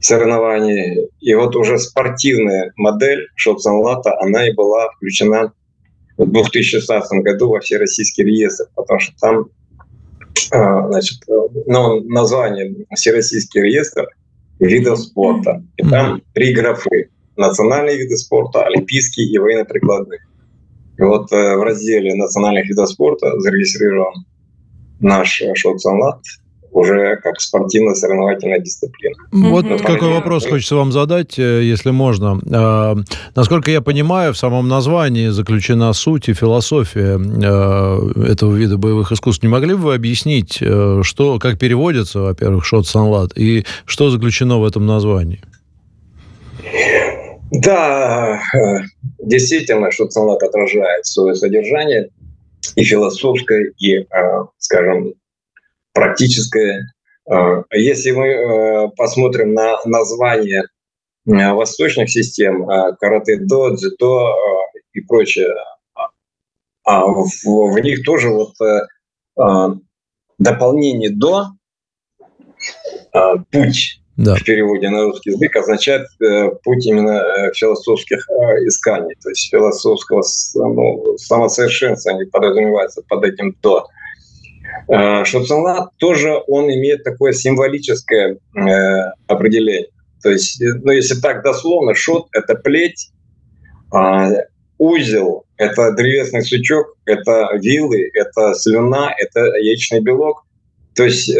соревнований. 0.00 1.08
И 1.20 1.34
вот 1.34 1.54
уже 1.56 1.78
спортивная 1.78 2.72
модель 2.76 3.28
шоу-салата, 3.36 4.18
она 4.20 4.48
и 4.48 4.52
была 4.52 4.90
включена 4.90 5.52
в 6.16 6.30
2016 6.30 7.22
году 7.22 7.48
во 7.50 7.60
все 7.60 7.78
российские 7.78 8.26
реестры, 8.26 8.66
потому 8.74 9.00
что 9.00 9.14
там 9.20 9.46
значит, 10.48 11.20
ну, 11.66 12.02
название 12.04 12.74
Всероссийский 12.94 13.62
реестр 13.62 14.06
видов 14.58 14.98
спорта. 14.98 15.64
И 15.76 15.88
там 15.88 16.22
три 16.34 16.54
графы. 16.54 17.10
Национальные 17.36 17.96
виды 17.96 18.16
спорта, 18.16 18.64
олимпийские 18.64 19.26
и 19.26 19.38
военно-прикладные. 19.38 20.20
И 20.98 21.02
вот 21.02 21.32
э, 21.32 21.56
в 21.56 21.62
разделе 21.62 22.14
национальных 22.14 22.68
видов 22.68 22.90
спорта 22.90 23.40
зарегистрирован 23.40 24.26
наш 25.00 25.42
шоу-санлат 25.54 26.20
уже 26.72 27.16
как 27.16 27.40
спортивно-соревновательная 27.40 28.58
дисциплина. 28.58 29.14
Вот 29.30 29.64
mm-hmm. 29.66 29.82
какой 29.84 30.08
вопрос 30.08 30.46
хочется 30.46 30.74
вам 30.74 30.90
задать, 30.90 31.38
э, 31.38 31.62
если 31.62 31.90
можно. 31.90 32.40
А, 32.50 32.96
насколько 33.34 33.70
я 33.70 33.82
понимаю, 33.82 34.32
в 34.32 34.38
самом 34.38 34.68
названии 34.68 35.28
заключена 35.28 35.92
суть 35.92 36.28
и 36.28 36.34
философия 36.34 37.18
э, 37.18 38.30
этого 38.30 38.54
вида 38.54 38.78
боевых 38.78 39.12
искусств. 39.12 39.42
Не 39.42 39.50
могли 39.50 39.74
бы 39.74 39.80
вы 39.80 39.94
объяснить, 39.94 40.58
э, 40.60 41.00
что, 41.02 41.38
как 41.38 41.58
переводится, 41.58 42.20
во-первых, 42.20 42.64
шот 42.64 42.86
санлат, 42.86 43.36
и 43.36 43.64
что 43.84 44.10
заключено 44.10 44.58
в 44.58 44.64
этом 44.64 44.86
названии? 44.86 45.42
Да, 47.50 48.40
действительно, 49.18 49.90
шот 49.90 50.12
санлат 50.12 50.42
отражает 50.42 51.04
свое 51.04 51.34
содержание 51.34 52.08
и 52.76 52.84
философское, 52.84 53.72
и, 53.78 54.06
скажем, 54.58 55.12
практическое. 55.92 56.92
А, 57.28 57.62
если 57.72 58.10
мы 58.12 58.26
э, 58.26 58.88
посмотрим 58.96 59.54
на 59.54 59.78
название 59.84 60.64
э, 61.26 61.52
восточных 61.52 62.10
систем, 62.10 62.68
э, 62.68 62.96
карате-до, 62.96 63.70
дзюдо 63.70 64.34
и 64.92 65.00
прочее, 65.00 65.54
а 66.84 67.06
в, 67.06 67.28
в 67.44 67.78
них 67.78 68.04
тоже 68.04 68.28
вот 68.28 68.54
дополнение 70.38 71.10
«до», 71.10 71.46
«путь», 73.52 74.02
да. 74.16 74.34
в 74.34 74.44
переводе 74.44 74.88
на 74.90 75.04
русский 75.04 75.30
язык 75.30 75.56
означает 75.56 76.06
э, 76.20 76.50
путь 76.62 76.86
именно 76.86 77.50
философских 77.54 78.28
э, 78.28 78.66
исканий, 78.66 79.14
то 79.22 79.30
есть 79.30 79.50
философского 79.50 80.22
ну, 80.54 81.16
самосовершенствования 81.16 82.26
подразумевается 82.30 83.02
под 83.08 83.24
этим 83.24 83.56
«до». 83.62 83.86
Э, 84.88 85.24
Шоцелат 85.24 85.96
тоже 85.98 86.40
он 86.46 86.64
имеет 86.66 87.04
такое 87.04 87.32
символическое 87.32 88.36
э, 88.36 88.60
определение. 89.26 89.88
То 90.22 90.30
есть, 90.30 90.60
э, 90.60 90.74
ну, 90.82 90.92
если 90.92 91.20
так 91.20 91.42
дословно, 91.42 91.94
шот– 91.94 92.28
это 92.32 92.54
плеть, 92.54 93.10
а 93.92 94.30
узел– 94.78 95.44
это 95.56 95.92
древесный 95.92 96.42
сучок, 96.42 96.96
это 97.04 97.50
вилы, 97.54 98.10
это 98.14 98.54
слюна, 98.54 99.14
это 99.18 99.40
яичный 99.56 100.00
белок. 100.00 100.44
То 100.94 101.04
есть 101.04 101.34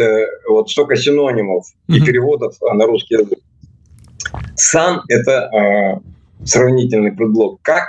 вот 0.47 0.71
столько 0.71 0.95
синонимов 0.95 1.67
mm-hmm. 1.87 1.97
и 1.97 2.01
переводов 2.01 2.55
на 2.61 2.85
русский 2.85 3.15
язык. 3.15 3.39
Сан– 4.55 5.01
это 5.09 6.01
сравнительный 6.43 7.11
предлог 7.11 7.61
«как», 7.61 7.85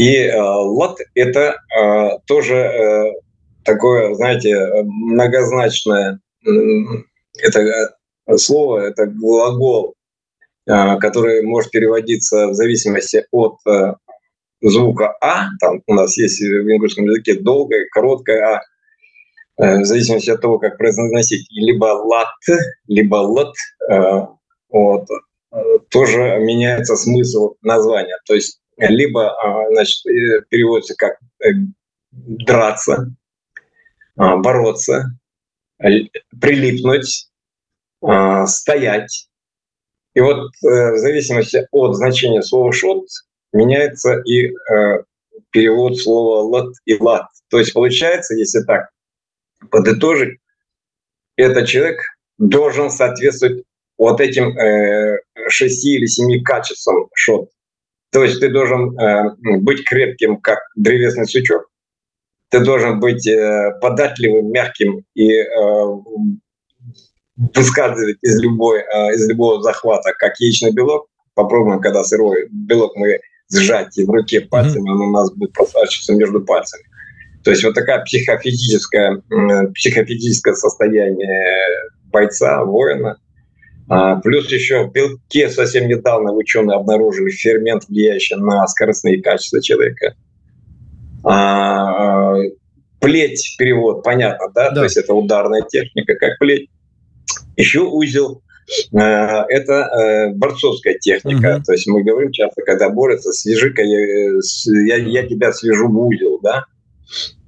и 0.00 0.16
э, 0.16 0.40
лат– 0.40 0.96
это 1.14 1.60
э, 1.78 2.18
тоже 2.24 3.12
такое, 3.64 4.14
знаете, 4.14 4.82
многозначное 4.84 6.20
это 7.38 7.60
э, 7.60 8.36
слово, 8.36 8.88
это 8.88 9.06
глагол, 9.06 9.94
э, 10.66 10.96
который 10.98 11.42
может 11.42 11.70
переводиться 11.70 12.48
в 12.48 12.54
зависимости 12.54 13.24
от 13.30 13.56
э, 13.66 13.94
звука 14.62 15.16
«а», 15.20 15.48
там 15.60 15.82
у 15.86 15.94
нас 15.94 16.16
есть 16.16 16.40
в 16.40 16.70
ингушском 16.70 17.06
языке 17.06 17.34
долгое, 17.40 17.86
короткое 17.90 18.56
«а», 18.56 18.60
в 19.56 19.84
зависимости 19.84 20.30
от 20.30 20.40
того, 20.40 20.58
как 20.58 20.78
произносить, 20.78 21.46
либо 21.50 21.84
«лат», 21.84 22.28
либо 22.86 23.16
«лот», 23.16 23.54
вот, 24.70 25.06
тоже 25.90 26.38
меняется 26.38 26.96
смысл 26.96 27.56
названия. 27.60 28.16
То 28.26 28.34
есть 28.34 28.60
либо 28.78 29.36
значит, 29.70 30.02
переводится 30.48 30.94
как 30.96 31.18
«драться», 32.10 32.94
а, 32.94 33.19
бороться, 34.36 35.18
прилипнуть, 35.78 37.30
а, 38.02 38.46
стоять. 38.46 39.28
И 40.14 40.20
вот 40.20 40.50
э, 40.64 40.92
в 40.92 40.98
зависимости 40.98 41.66
от 41.70 41.94
значения 41.94 42.42
слова 42.42 42.72
«шот» 42.72 43.04
меняется 43.52 44.20
и 44.24 44.46
э, 44.48 45.04
перевод 45.50 45.98
слова 45.98 46.42
«лат» 46.42 46.72
и 46.84 46.96
«лат». 46.98 47.26
То 47.48 47.58
есть 47.58 47.72
получается, 47.72 48.34
если 48.34 48.60
так 48.62 48.90
подытожить, 49.70 50.38
этот 51.36 51.68
человек 51.68 52.00
должен 52.38 52.90
соответствовать 52.90 53.64
вот 53.98 54.20
этим 54.20 54.58
э, 54.58 55.18
шести 55.48 55.96
или 55.96 56.06
семи 56.06 56.42
качествам 56.42 57.08
шот. 57.14 57.50
То 58.10 58.24
есть 58.24 58.40
ты 58.40 58.50
должен 58.50 58.96
быть 59.62 59.84
крепким, 59.84 60.40
как 60.40 60.58
древесный 60.74 61.28
сучок, 61.28 61.69
ты 62.50 62.60
должен 62.60 62.98
быть 63.00 63.26
э, 63.26 63.72
податливым, 63.80 64.50
мягким 64.50 65.04
и 65.14 65.30
э, 65.30 65.46
высказывать 67.36 68.18
из, 68.22 68.40
любой, 68.42 68.80
э, 68.80 69.14
из 69.14 69.28
любого 69.28 69.62
захвата, 69.62 70.12
как 70.18 70.38
яичный 70.40 70.72
белок. 70.72 71.06
Попробуем, 71.34 71.80
когда 71.80 72.02
сырой 72.02 72.48
белок 72.50 72.96
мы 72.96 73.20
сжать 73.52 73.96
в 73.96 74.10
руке 74.10 74.40
пальцами, 74.40 74.88
mm-hmm. 74.88 74.94
он 74.94 75.00
у 75.00 75.10
нас 75.12 75.32
будет 75.32 75.52
просачиваться 75.52 76.12
между 76.14 76.40
пальцами. 76.40 76.84
То 77.44 77.52
есть 77.52 77.64
вот 77.64 77.74
такая 77.74 78.04
психофизическое, 78.04 79.22
психофизическое 79.74 80.54
состояние 80.54 81.56
бойца, 82.12 82.64
воина. 82.64 83.16
А, 83.88 84.16
плюс 84.16 84.50
еще 84.52 84.84
в 84.84 84.92
белке 84.92 85.48
совсем 85.48 85.88
недавно 85.88 86.32
ученые 86.32 86.76
обнаружили 86.76 87.30
фермент, 87.30 87.84
влияющий 87.88 88.36
на 88.36 88.66
скоростные 88.66 89.22
качества 89.22 89.62
человека– 89.62 90.14
а, 91.24 92.34
плеть 93.00 93.56
перевод, 93.58 94.02
понятно, 94.02 94.46
да? 94.54 94.70
да? 94.70 94.76
То 94.76 94.84
есть 94.84 94.96
это 94.96 95.14
ударная 95.14 95.62
техника, 95.62 96.14
как 96.14 96.38
плеть. 96.38 96.70
Еще 97.56 97.80
узел 97.80 98.42
э, 98.92 98.98
это 98.98 99.72
э, 99.72 100.32
борцовская 100.34 100.94
техника. 100.98 101.56
Угу. 101.56 101.64
То 101.64 101.72
есть 101.72 101.86
мы 101.86 102.02
говорим 102.02 102.32
часто, 102.32 102.62
когда 102.62 102.88
борются, 102.90 103.32
свяжи-ка, 103.32 103.82
я, 103.82 104.38
я, 104.86 104.96
я 104.96 105.26
тебя 105.26 105.52
свяжу 105.52 105.88
в 105.88 105.98
узел, 105.98 106.38
да? 106.42 106.64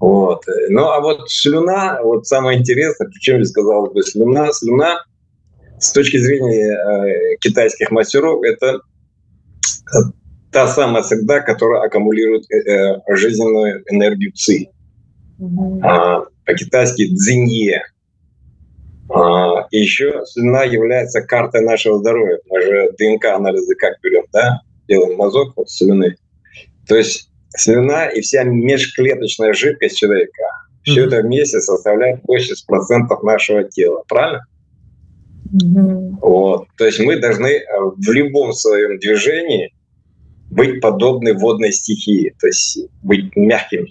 Вот. 0.00 0.44
Ну, 0.70 0.87
а 0.87 1.00
вот 1.00 1.30
слюна, 1.30 2.00
вот 2.02 2.26
самое 2.26 2.58
интересное, 2.58 3.08
причем 3.08 3.38
я 3.38 3.44
сказал, 3.44 3.90
бы, 3.90 4.02
слюна, 4.02 4.52
слюна 4.52 5.04
с 5.78 5.92
точки 5.92 6.16
зрения 6.16 6.72
э, 6.72 7.37
китайских 7.40 7.90
мастеров, 7.90 8.42
это 8.42 8.80
та 10.53 10.69
самая 10.69 11.03
среда, 11.03 11.41
которая 11.41 11.83
аккумулирует 11.83 12.45
э, 12.51 12.57
э, 12.59 13.17
жизненную 13.17 13.83
энергию 13.91 14.33
ЦИ. 14.33 14.69
Mm-hmm. 15.41 15.81
А, 15.83 16.25
по-китайски 16.45 17.09
«дзинье». 17.09 17.83
А, 19.09 19.67
и 19.71 19.79
еще 19.79 20.23
слюна 20.27 20.65
является 20.65 21.23
картой 21.23 21.62
нашего 21.62 21.99
здоровья. 21.99 22.38
Мы 22.49 22.61
же 22.62 22.93
ДНК-анализы 22.99 23.75
как 23.75 23.95
берем, 24.03 24.25
да? 24.33 24.61
Делаем 24.88 25.17
мазок 25.17 25.55
вот 25.57 25.71
слюны. 25.71 26.17
То 26.87 26.97
есть 26.97 27.31
слюна 27.57 28.07
и 28.07 28.21
вся 28.21 28.45
межклеточная 28.45 29.55
жидкость 29.55 29.97
человека, 29.99 30.43
Все 30.83 31.07
это 31.07 31.23
вместе 31.23 31.61
составляет 31.61 32.21
80% 32.25 33.23
нашего 33.23 33.65
тела, 33.65 34.03
правильно? 34.07 34.45
Mm-hmm. 35.55 36.17
Вот. 36.21 36.67
То 36.77 36.85
есть 36.87 37.01
мы 37.01 37.19
должны 37.19 37.49
э, 37.49 37.62
в 37.97 38.11
любом 38.11 38.53
своем 38.53 38.99
движении 38.99 39.73
быть 40.53 40.81
подобны 40.81 41.35
водной 41.35 41.73
стихии, 41.73 42.35
то 42.41 42.47
есть 42.47 42.79
быть 43.03 43.35
мягкими. 43.37 43.88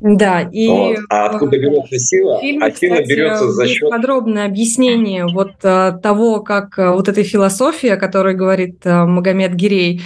Да, 0.00 0.42
и 0.42 0.68
вот. 0.68 0.98
а 1.08 1.26
откуда 1.26 1.56
берется 1.56 1.98
сила? 1.98 2.38
Фильме, 2.40 2.66
а 2.66 2.70
сила 2.72 2.94
кстати, 2.94 3.08
берется 3.08 3.50
за 3.52 3.66
счет 3.66 3.88
подробное 3.88 4.44
объяснение 4.44 5.26
вот 5.26 5.52
а, 5.62 5.92
того, 5.92 6.40
как 6.40 6.78
а, 6.78 6.92
вот 6.92 7.08
этой 7.08 7.24
философии, 7.24 7.88
о 7.88 7.96
которой 7.96 8.34
говорит 8.34 8.80
а, 8.84 9.06
Магомед 9.06 9.54
Гирей, 9.54 10.02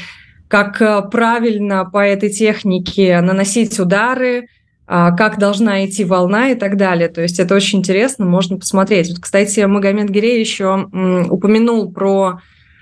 как 0.47 0.81
а, 0.83 1.03
правильно 1.03 1.85
по 1.85 1.99
этой 2.07 2.29
технике 2.29 3.21
наносить 3.21 3.81
удары, 3.81 4.49
а, 4.87 5.11
как 5.17 5.39
должна 5.39 5.85
идти 5.85 6.05
волна 6.05 6.51
и 6.51 6.55
так 6.55 6.77
далее. 6.77 7.09
То 7.09 7.23
есть 7.23 7.41
это 7.41 7.55
очень 7.55 7.81
интересно, 7.81 8.25
можно 8.25 8.59
посмотреть. 8.59 9.09
Вот, 9.09 9.19
кстати, 9.21 9.61
Магомед 9.61 10.11
Гирей 10.11 10.39
еще 10.39 10.89
м, 10.93 11.33
упомянул 11.33 11.91
про, 11.91 12.41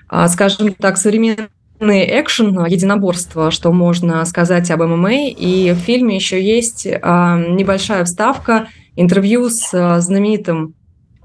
а, 0.09 0.29
скажем 0.29 0.75
так, 0.75 0.99
современные 0.99 1.49
экшен, 1.81 2.65
единоборство, 2.67 3.51
что 3.51 3.73
можно 3.73 4.25
сказать 4.25 4.71
об 4.71 4.83
ММА. 4.83 5.29
И 5.31 5.73
в 5.73 5.77
фильме 5.77 6.17
еще 6.17 6.43
есть 6.43 6.87
а, 7.03 7.39
небольшая 7.39 8.05
вставка, 8.05 8.69
интервью 8.97 9.49
с 9.51 9.73
а, 9.73 10.01
знаменитым 10.01 10.75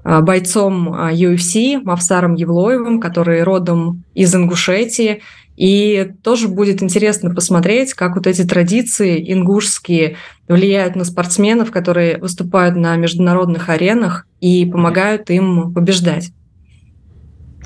а, 0.04 0.20
бойцом 0.20 0.92
UFC 0.94 1.80
Мавсаром 1.82 2.34
Евлоевым, 2.34 3.00
который 3.00 3.42
родом 3.42 4.04
из 4.14 4.34
Ингушетии. 4.34 5.22
И 5.56 6.10
тоже 6.22 6.48
будет 6.48 6.82
интересно 6.82 7.34
посмотреть, 7.34 7.92
как 7.94 8.16
вот 8.16 8.26
эти 8.26 8.42
традиции 8.42 9.32
ингушские 9.32 10.16
влияют 10.48 10.96
на 10.96 11.04
спортсменов, 11.04 11.70
которые 11.70 12.18
выступают 12.18 12.74
на 12.76 12.96
международных 12.96 13.68
аренах 13.68 14.26
и 14.40 14.64
помогают 14.66 15.30
им 15.30 15.72
побеждать. 15.74 16.32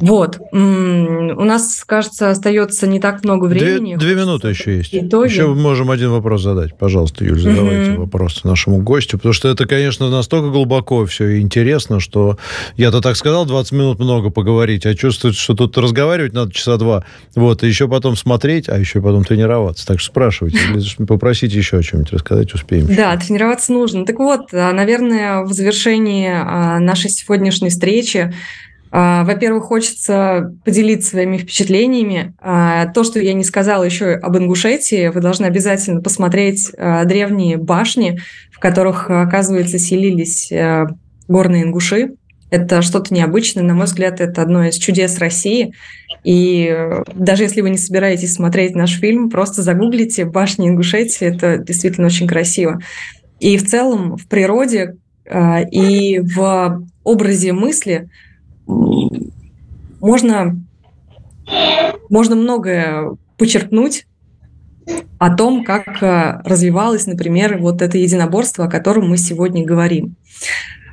Вот. 0.01 0.39
У 0.53 1.45
нас, 1.45 1.85
кажется, 1.85 2.31
остается 2.31 2.87
не 2.87 3.01
так 3.01 3.25
много 3.25 3.47
времени. 3.47 3.97
Две, 3.97 4.15
две 4.15 4.23
минуты 4.23 4.49
еще 4.49 4.77
есть. 4.77 4.95
Итоги. 4.95 5.31
Еще 5.31 5.47
можем 5.47 5.91
один 5.91 6.11
вопрос 6.11 6.43
задать. 6.43 6.77
Пожалуйста, 6.77 7.25
Юль, 7.25 7.41
задавайте 7.41 7.93
угу. 7.93 8.03
вопрос 8.03 8.45
нашему 8.45 8.79
гостю. 8.79 9.17
Потому 9.19 9.33
что 9.33 9.49
это, 9.49 9.67
конечно, 9.67 10.11
настолько 10.11 10.51
глубоко 10.51 11.07
все 11.07 11.29
и 11.29 11.41
интересно, 11.41 12.01
что 12.01 12.39
я-то 12.77 13.01
так 13.01 13.17
сказал, 13.17 13.47
20 13.47 13.73
минут 13.73 13.99
много 13.99 14.31
поговорить, 14.31 14.87
а 14.87 14.95
чувствуется, 14.95 15.41
что 15.41 15.55
тут 15.55 15.77
разговаривать 15.79 16.33
надо 16.33 16.53
часа 16.53 16.77
два. 16.77 17.05
Вот, 17.35 17.63
и 17.63 17.67
еще 17.67 17.89
потом 17.89 18.17
смотреть, 18.17 18.69
а 18.69 18.79
еще 18.79 19.01
потом 19.01 19.25
тренироваться. 19.25 19.87
Так 19.87 20.01
что 20.01 20.11
спрашивайте, 20.11 20.59
попросите 21.07 21.57
еще 21.57 21.79
о 21.79 21.83
чем-нибудь 21.83 22.13
рассказать, 22.13 22.55
успеем. 22.55 22.87
Да, 22.95 23.17
тренироваться 23.17 23.73
нужно. 23.73 24.05
Так 24.05 24.19
вот, 24.19 24.53
а, 24.53 24.73
наверное, 24.73 25.43
в 25.43 25.53
завершении 25.53 26.31
а, 26.31 26.79
нашей 26.81 27.11
сегодняшней 27.11 27.71
встречи 27.71 28.35
во-первых, 28.99 29.65
хочется 29.65 30.55
поделиться 30.65 31.11
своими 31.11 31.37
впечатлениями. 31.37 32.35
А, 32.41 32.87
то, 32.87 33.05
что 33.05 33.21
я 33.21 33.35
не 33.35 33.45
сказала 33.45 33.85
еще 33.85 34.13
об 34.13 34.39
Ингушетии, 34.39 35.09
вы 35.09 35.21
должны 35.21 35.45
обязательно 35.45 36.01
посмотреть 36.01 36.73
а, 36.79 37.05
древние 37.05 37.59
башни, 37.59 38.19
в 38.51 38.59
которых, 38.59 39.11
оказывается, 39.11 39.79
селились 39.79 40.51
горные 41.29 41.65
ингуши. 41.65 42.15
Это 42.49 42.81
что-то 42.81 43.13
необычное. 43.13 43.63
На 43.63 43.75
мой 43.75 43.85
взгляд, 43.85 44.23
это 44.23 44.41
одно 44.41 44.65
из 44.65 44.77
чудес 44.77 45.19
России. 45.19 45.75
И 46.25 46.75
даже 47.13 47.43
если 47.43 47.61
вы 47.61 47.69
не 47.69 47.79
собираетесь 47.79 48.33
смотреть 48.33 48.75
наш 48.75 48.99
фильм, 48.99 49.29
просто 49.29 49.61
загуглите 49.61 50.25
«Башни 50.25 50.69
Ингушетии». 50.69 51.27
Это 51.27 51.59
действительно 51.59 52.07
очень 52.07 52.27
красиво. 52.27 52.81
И 53.41 53.59
в 53.59 53.67
целом 53.67 54.17
в 54.17 54.27
природе 54.27 54.97
и 55.29 56.21
в 56.23 56.87
образе 57.05 57.53
мысли– 57.53 58.09
можно, 58.67 60.61
можно 62.09 62.37
многое 62.37 63.17
почерпнуть 63.37 64.07
о 65.19 65.35
том, 65.35 65.65
как 65.65 66.03
э, 66.03 66.41
развивалось, 66.45 67.07
например, 67.07 67.59
вот 67.59 67.83
это 67.83 67.99
единоборство, 67.99 68.67
о 68.67 68.71
котором 68.71 69.09
мы 69.09 69.17
сегодня 69.17 69.65
говорим. 69.65 70.17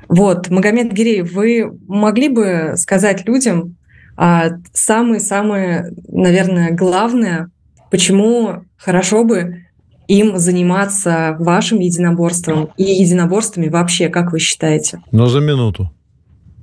Вот, 0.07 0.49
Магомед 0.49 0.91
Гирей, 0.93 1.21
вы 1.21 1.71
могли 1.87 2.29
бы 2.29 2.73
сказать 2.75 3.25
людям 3.25 3.77
самое-самое, 4.15 5.91
наверное, 6.07 6.71
главное, 6.71 7.49
почему 7.89 8.63
хорошо 8.77 9.23
бы 9.23 9.65
им 10.07 10.37
заниматься 10.37 11.35
вашим 11.39 11.79
единоборством 11.79 12.69
и 12.77 12.83
единоборствами 12.83 13.69
вообще, 13.69 14.09
как 14.09 14.31
вы 14.31 14.39
считаете? 14.39 15.01
Но 15.11 15.27
за 15.27 15.39
минуту. 15.39 15.91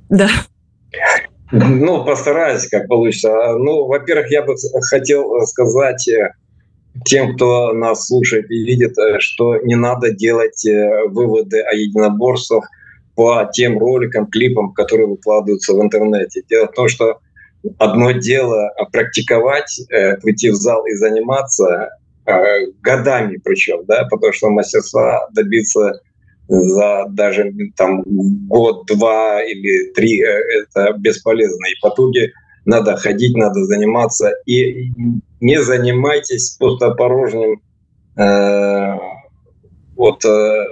Да. 0.08 0.28
Ну, 1.52 2.04
постараюсь, 2.04 2.68
как 2.68 2.88
получится. 2.88 3.54
Ну, 3.58 3.86
во-первых, 3.86 4.30
я 4.30 4.42
бы 4.42 4.54
хотел 4.88 5.44
сказать 5.46 6.06
э, 6.08 6.32
тем, 7.04 7.34
кто 7.34 7.72
нас 7.72 8.06
слушает 8.06 8.50
и 8.50 8.64
видит, 8.64 8.96
э, 8.98 9.18
что 9.18 9.56
не 9.56 9.74
надо 9.74 10.12
делать 10.12 10.64
э, 10.64 11.08
выводы 11.08 11.60
о 11.60 11.74
единоборствах 11.74 12.68
по 13.16 13.50
тем 13.52 13.78
роликам, 13.78 14.26
клипам, 14.28 14.72
которые 14.72 15.08
выкладываются 15.08 15.74
в 15.74 15.82
интернете. 15.82 16.42
Дело 16.48 16.68
в 16.68 16.72
том, 16.72 16.88
что 16.88 17.18
одно 17.78 18.12
дело 18.12 18.70
практиковать, 18.92 19.82
прийти 20.22 20.50
в 20.50 20.54
зал 20.54 20.86
и 20.86 20.94
заниматься 20.94 21.90
годами 22.80 23.38
причем, 23.44 23.84
да, 23.86 24.06
потому 24.08 24.32
что 24.32 24.48
мастерства 24.48 25.28
добиться 25.32 26.00
за 26.50 27.06
даже 27.10 27.52
там 27.76 28.02
год, 28.48 28.86
два 28.86 29.40
или 29.42 29.92
три 29.92 30.20
э, 30.20 30.40
это 30.60 30.92
бесполезно. 30.98 31.64
И 31.66 31.80
по 31.80 31.94
итоге 31.94 32.32
надо 32.64 32.96
ходить, 32.96 33.36
надо 33.36 33.64
заниматься. 33.64 34.32
И 34.46 34.90
не 35.40 35.62
занимайтесь 35.62 36.56
пустопорожним 36.58 37.62
э, 38.16 38.98
вот 39.96 40.24
э, 40.24 40.64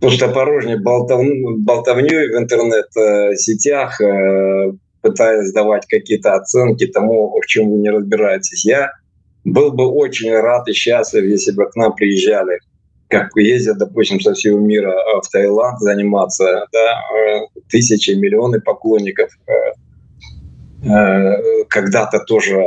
пустопорожней 0.00 0.76
болтов, 0.76 1.24
болтовней 1.58 2.28
в 2.28 2.38
интернет-сетях, 2.38 4.00
э, 4.02 4.72
пытаясь 5.00 5.52
давать 5.52 5.86
какие-то 5.86 6.34
оценки 6.34 6.86
тому, 6.86 7.38
в 7.40 7.46
чем 7.46 7.70
вы 7.70 7.78
не 7.78 7.90
разбираетесь. 7.90 8.66
Я 8.66 8.92
был 9.44 9.72
бы 9.72 9.86
очень 9.86 10.32
рад 10.32 10.68
и 10.68 10.72
счастлив, 10.72 11.24
если 11.24 11.52
бы 11.52 11.70
к 11.70 11.76
нам 11.76 11.94
приезжали 11.94 12.58
как 13.14 13.30
ездят, 13.36 13.78
допустим, 13.78 14.20
со 14.20 14.34
всего 14.34 14.58
мира 14.58 14.92
а, 14.92 15.20
в 15.20 15.28
Таиланд 15.28 15.78
заниматься, 15.78 16.66
да, 16.72 17.00
э, 17.16 17.60
тысячи, 17.68 18.10
миллионы 18.10 18.60
поклонников. 18.60 19.30
Э, 19.46 20.88
э, 20.88 21.64
когда-то 21.68 22.18
тоже 22.20 22.60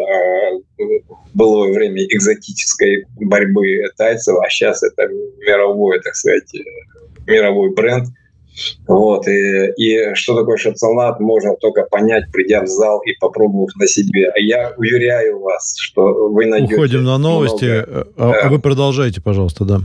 было 1.34 1.68
время 1.74 2.04
экзотической 2.04 3.06
борьбы 3.20 3.82
тайцев, 3.98 4.38
а 4.40 4.50
сейчас 4.50 4.84
это 4.84 5.08
мировой, 5.08 6.00
так 6.02 6.16
сказать, 6.16 6.50
мировой 7.26 7.74
бренд– 7.74 8.08
вот, 8.88 9.28
и, 9.28 9.72
и 9.78 10.14
что 10.16 10.36
такое 10.36 10.58
шапсалат, 10.58 11.20
можно 11.20 11.56
только 11.56 11.84
понять, 11.84 12.32
придя 12.32 12.62
в 12.62 12.68
зал 12.68 13.02
и 13.02 13.14
попробовав 13.20 13.70
на 13.76 13.88
себе. 13.88 14.30
А 14.30 14.40
я 14.40 14.74
уверяю 14.78 15.40
вас, 15.40 15.76
что 15.78 16.30
вы 16.30 16.46
найдете... 16.46 16.76
Уходим 16.76 17.04
на 17.04 17.18
новости. 17.18 17.66
Много... 17.66 18.08
А, 18.18 18.32
а 18.44 18.50
вы 18.50 18.60
продолжайте, 18.60 19.22
пожалуйста, 19.22 19.66
да. 19.66 19.80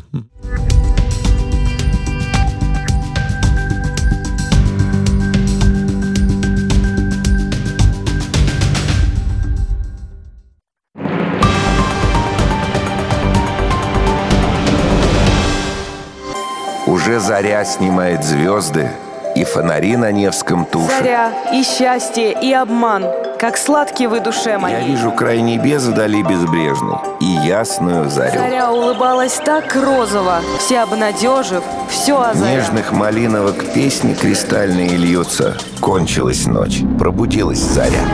Уже 17.12 17.20
заря 17.20 17.62
снимает 17.66 18.24
звезды, 18.24 18.90
и 19.36 19.44
фонари 19.44 19.98
на 19.98 20.10
Невском 20.10 20.64
тушат. 20.64 20.96
Заря, 20.96 21.30
и 21.52 21.62
счастье, 21.62 22.32
и 22.32 22.54
обман, 22.54 23.04
как 23.38 23.58
сладкий 23.58 24.06
вы 24.06 24.20
душе 24.20 24.56
моей. 24.56 24.80
Я 24.80 24.86
вижу 24.86 25.12
край 25.12 25.42
небес 25.42 25.82
вдали 25.82 26.22
безбрежный 26.22 26.96
и 27.20 27.26
ясную 27.46 28.08
зарю. 28.08 28.40
Заря 28.40 28.72
улыбалась 28.72 29.34
так 29.44 29.76
розово, 29.76 30.40
вся 30.58 30.84
обнадежив, 30.84 31.62
все 31.90 32.18
озаря. 32.18 32.56
Нежных 32.56 32.92
малиновок 32.92 33.62
песни 33.74 34.14
кристальные 34.14 34.96
льются. 34.96 35.58
Кончилась 35.82 36.46
ночь, 36.46 36.80
пробудилась 36.98 37.58
заря. 37.58 38.04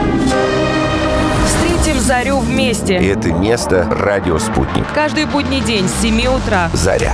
Встретим 1.45 2.01
зарю 2.01 2.39
вместе. 2.39 2.97
И 2.99 3.07
это 3.07 3.31
место— 3.31 3.87
радио 3.91 4.37
«Спутник». 4.39 4.85
Каждый 4.93 5.23
будний 5.23 5.61
день 5.61 5.87
с 5.87 6.01
7 6.01 6.27
утра. 6.27 6.69
Заря. 6.73 7.13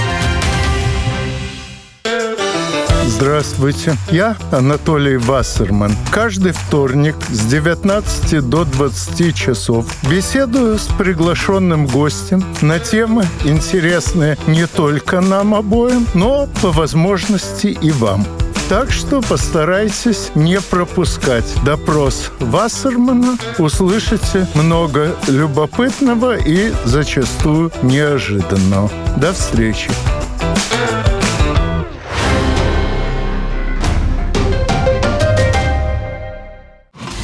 Здравствуйте, 3.21 3.95
я 4.09 4.35
Анатолий 4.51 5.15
Вассерман. 5.15 5.95
Каждый 6.11 6.53
вторник 6.53 7.15
с 7.29 7.41
19 7.41 8.49
до 8.49 8.65
20 8.65 9.35
часов 9.35 9.85
беседую 10.09 10.79
с 10.79 10.87
приглашенным 10.97 11.85
гостем 11.85 12.43
на 12.63 12.79
темы, 12.79 13.27
интересные 13.45 14.39
не 14.47 14.65
только 14.65 15.21
нам 15.21 15.53
обоим, 15.53 16.07
но 16.15 16.47
по 16.63 16.71
возможности 16.71 17.67
и 17.67 17.91
вам. 17.91 18.25
Так 18.69 18.91
что 18.91 19.21
постарайтесь 19.21 20.31
не 20.33 20.59
пропускать 20.59 21.45
допрос 21.63 22.31
Вассермана. 22.39 23.37
Услышите 23.59 24.47
много 24.55 25.15
любопытного 25.27 26.37
и 26.37 26.73
зачастую 26.85 27.71
неожиданного. 27.83 28.89
До 29.17 29.31
встречи. 29.31 29.91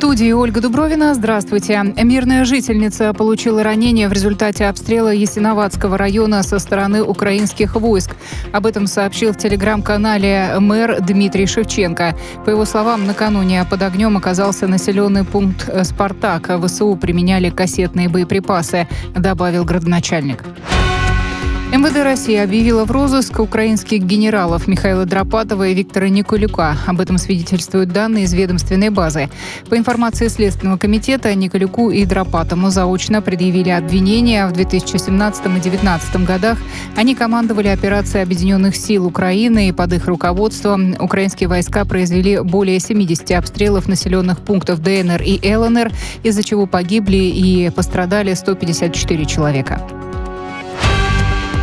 Студии 0.00 0.32
Ольга 0.32 0.62
Дубровина. 0.62 1.14
Здравствуйте. 1.14 1.78
Мирная 2.02 2.46
жительница 2.46 3.12
получила 3.12 3.62
ранение 3.62 4.08
в 4.08 4.12
результате 4.14 4.64
обстрела 4.64 5.12
Ясиноватского 5.12 5.98
района 5.98 6.42
со 6.42 6.58
стороны 6.58 7.02
украинских 7.02 7.74
войск. 7.76 8.16
Об 8.50 8.64
этом 8.64 8.86
сообщил 8.86 9.34
в 9.34 9.36
телеграм-канале 9.36 10.54
мэр 10.58 11.02
Дмитрий 11.02 11.44
Шевченко. 11.44 12.16
По 12.46 12.48
его 12.50 12.64
словам, 12.64 13.06
накануне 13.06 13.62
под 13.68 13.82
огнем 13.82 14.16
оказался 14.16 14.66
населенный 14.66 15.24
пункт 15.24 15.68
«Спартак». 15.84 16.50
ВСУ 16.64 16.96
применяли 16.96 17.50
кассетные 17.50 18.08
боеприпасы, 18.08 18.88
добавил 19.14 19.66
градоначальник. 19.66 20.42
МВД 21.72 22.02
России 22.02 22.34
объявила 22.34 22.84
в 22.84 22.90
розыск 22.90 23.38
украинских 23.38 24.02
генералов 24.02 24.66
Михаила 24.66 25.06
Дропатова 25.06 25.68
и 25.68 25.74
Виктора 25.74 26.08
Николюка. 26.08 26.76
Об 26.88 27.00
этом 27.00 27.16
свидетельствуют 27.16 27.92
данные 27.92 28.24
из 28.24 28.34
ведомственной 28.34 28.90
базы. 28.90 29.30
По 29.68 29.76
информации 29.76 30.26
Следственного 30.26 30.78
комитета, 30.78 31.32
Николюку 31.32 31.90
и 31.90 32.04
Дропатому 32.04 32.70
заочно 32.70 33.22
предъявили 33.22 33.70
обвинения. 33.70 34.48
В 34.48 34.52
2017 34.52 35.46
и 35.46 35.48
2019 35.48 36.26
годах 36.26 36.58
они 36.96 37.14
командовали 37.14 37.68
операцией 37.68 38.24
Объединенных 38.24 38.74
сил 38.74 39.06
Украины, 39.06 39.68
и 39.68 39.72
под 39.72 39.92
их 39.92 40.08
руководством 40.08 40.96
украинские 40.98 41.48
войска 41.48 41.84
произвели 41.84 42.40
более 42.40 42.80
70 42.80 43.30
обстрелов 43.30 43.86
населенных 43.86 44.40
пунктов 44.40 44.82
ДНР 44.82 45.22
и 45.22 45.54
ЛНР, 45.54 45.92
из-за 46.24 46.42
чего 46.42 46.66
погибли 46.66 47.16
и 47.16 47.70
пострадали 47.70 48.34
154 48.34 49.24
человека. 49.24 49.80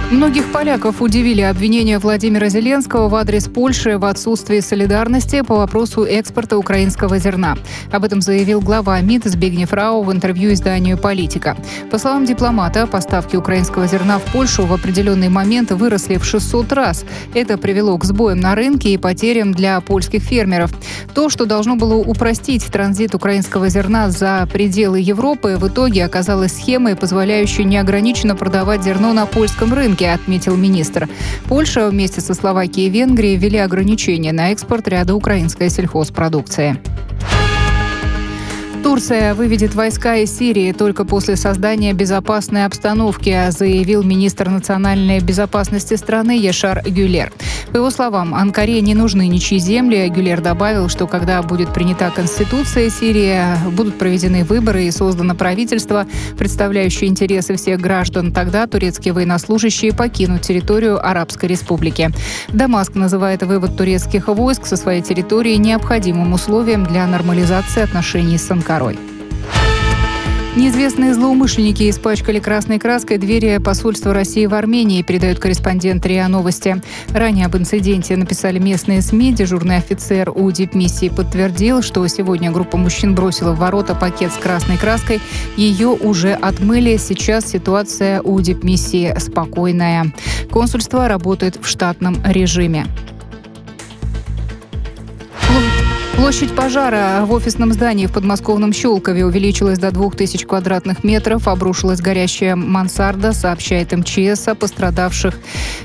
Многих 0.10 0.54
поляков 0.54 1.02
удивили 1.02 1.42
обвинения 1.42 2.00
Владимира 2.00 2.48
Зеленского 2.48 3.10
в 3.10 3.16
адрес 3.16 3.50
Польши 3.50 3.98
в 3.98 4.06
отсутствии 4.06 4.62
солидарности 4.62 5.42
по 5.42 5.58
вопросу 5.58 6.06
экспорта 6.06 6.58
украинского 6.58 7.20
зерна. 7.20 7.58
Об 7.92 8.06
этом 8.06 8.22
заявил 8.22 8.62
глава 8.62 9.02
МИД 9.02 9.26
Збигнев 9.26 9.74
Рау 9.74 10.04
в 10.04 10.12
интервью 10.14 10.54
изданию 10.54 10.98
«Политика». 10.98 11.58
По 11.92 11.98
словам 11.98 12.24
дипломата, 12.24 12.88
поставки 12.88 13.36
украинского 13.36 13.86
зерна 13.86 14.20
в 14.20 14.24
Польшу 14.32 14.66
в 14.66 14.72
определенный 14.72 15.28
момент 15.28 15.72
выросли 15.72 16.16
в 16.16 16.24
600 16.24 16.72
раз. 16.72 17.04
Это 17.34 17.58
привело 17.58 17.98
к 17.98 18.06
сбоям 18.06 18.40
на 18.40 18.56
рынке 18.56 18.94
и 18.94 18.98
потерям 18.98 19.52
для 19.52 19.82
польских 19.82 20.24
фермеров. 20.24 20.72
То, 21.14 21.28
что 21.28 21.46
должно 21.46 21.76
было 21.76 21.96
упростить 21.96 22.66
транзит 22.68 23.14
украинского 23.14 23.68
зерна 23.68 24.10
за 24.10 24.48
пределы 24.54 25.02
Европы, 25.02 25.58
в 25.60 25.68
итоге 25.68 26.06
оказалось 26.06 26.54
схемой, 26.54 26.96
позволяющей 26.96 27.66
неограниченно 27.66 28.38
продавать 28.38 28.84
зерно 28.84 29.12
на 29.12 29.26
польском 29.26 29.74
рынке 29.74 29.97
рынке, 29.98 30.12
отметил 30.12 30.56
министр. 30.56 31.10
Польша 31.48 31.90
вместе 31.90 32.22
со 32.22 32.34
Словакией 32.34 32.88
и 32.88 32.90
Венгрией 32.90 33.38
ввели 33.38 33.58
ограничения 33.58 34.32
на 34.32 34.52
экспорт 34.52 34.88
ряда 34.88 35.16
украинской 35.16 35.70
сельхозпродукции. 35.70 36.78
Турция 38.88 39.36
выведет 39.36 39.76
войска 39.76 40.16
из 40.16 40.38
Сирии 40.38 40.72
только 40.72 41.04
после 41.04 41.36
создания 41.36 41.92
безопасной 41.92 42.64
обстановки, 42.64 43.50
заявил 43.50 44.02
министр 44.02 44.48
национальной 44.48 45.20
безопасности 45.20 45.96
страны 45.96 46.40
Яшар 46.40 46.82
Гюлер. 46.88 47.34
По 47.74 47.78
его 47.78 47.90
словам, 47.90 48.34
Анкаре 48.34 48.80
не 48.80 48.96
нужны 48.96 49.28
ничьи 49.28 49.60
земли. 49.60 50.08
Гюлер 50.08 50.40
добавил, 50.40 50.88
что 50.88 51.06
когда 51.06 51.42
будет 51.44 51.74
принята 51.74 52.12
Конституция 52.16 52.90
Сирии, 52.90 53.42
будут 53.72 53.98
проведены 53.98 54.46
выборы 54.46 54.86
и 54.86 54.92
создано 54.92 55.36
правительство, 55.36 56.08
представляющее 56.38 57.10
интересы 57.10 57.58
всех 57.58 57.82
граждан, 57.82 58.32
тогда 58.32 58.68
турецкие 58.68 59.14
военнослужащие 59.14 59.92
покинут 59.92 60.44
территорию 60.44 61.06
Арабской 61.06 61.48
Республики. 61.48 62.10
Дамаск 62.48 62.96
называет 62.96 63.44
вывод 63.44 63.76
турецких 63.76 64.30
войск 64.30 64.66
со 64.66 64.78
своей 64.78 65.02
территории 65.02 65.56
необходимым 65.56 66.32
условием 66.32 66.86
для 66.86 67.06
нормализации 67.06 67.84
отношений 67.84 68.38
с 68.38 68.50
Анкарой. 68.50 68.77
Анкарой. 68.78 69.00
Неизвестные 70.56 71.14
злоумышленники 71.14 71.88
испачкали 71.88 72.40
красной 72.40 72.80
краской 72.80 73.20
двери 73.20 73.60
посольства 73.64 74.12
России 74.12 74.48
в 74.48 74.56
Армении, 74.56 75.04
передают 75.04 75.38
корреспондент 75.38 76.04
РИА 76.04 76.28
Новости. 76.28 76.82
Ранее 77.10 77.46
об 77.46 77.56
инциденте 77.56 78.18
написали 78.18 78.58
местные 78.58 79.04
СМИ. 79.04 79.34
Дежурный 79.34 79.78
офицер 79.78 80.32
у 80.34 80.50
дипмиссии 80.50 81.10
подтвердил, 81.10 81.84
что 81.84 82.08
сегодня 82.08 82.52
группа 82.52 82.76
мужчин 82.76 83.14
бросила 83.14 83.52
в 83.54 83.60
ворота 83.60 83.94
пакет 83.94 84.32
с 84.32 84.38
красной 84.38 84.78
краской. 84.78 85.22
Ее 85.58 85.90
уже 85.90 86.34
отмыли. 86.34 86.98
Сейчас 86.98 87.46
ситуация 87.46 88.22
у 88.24 88.42
дипмиссии 88.42 89.14
спокойная. 89.20 90.12
Консульство 90.50 91.08
работает 91.08 91.60
в 91.62 91.68
штатном 91.68 92.18
режиме. 92.26 92.88
Площадь 96.18 96.56
пожара 96.56 97.24
в 97.26 97.32
офисном 97.32 97.72
здании 97.72 98.08
в 98.08 98.12
подмосковном 98.12 98.74
Щелкове 98.74 99.24
увеличилась 99.24 99.78
до 99.78 99.92
2000 99.92 100.46
квадратных 100.48 101.04
метров. 101.04 101.48
Обрушилась 101.48 102.02
горящая 102.02 102.56
мансарда, 102.56 103.34
сообщает 103.34 103.92
МЧС. 103.92 104.48
О 104.48 104.56
пострадавших 104.56 105.36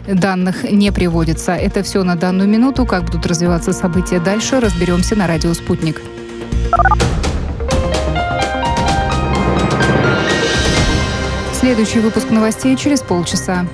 данных 0.09 0.64
не 0.64 0.90
приводится. 0.90 1.53
Это 1.53 1.83
все 1.83 2.03
на 2.03 2.16
данную 2.16 2.49
минуту. 2.49 2.87
Как 2.87 3.05
будут 3.05 3.27
развиваться 3.27 3.75
события 3.75 4.21
дальше, 4.21 4.59
разберемся 4.59 5.16
на 5.16 5.27
радио 5.27 5.53
«Спутник». 5.53 6.01
Следующий 11.61 12.01
выпуск 12.01 12.31
новостей 12.31 12.75
через 12.77 13.03
полчаса. 13.03 13.66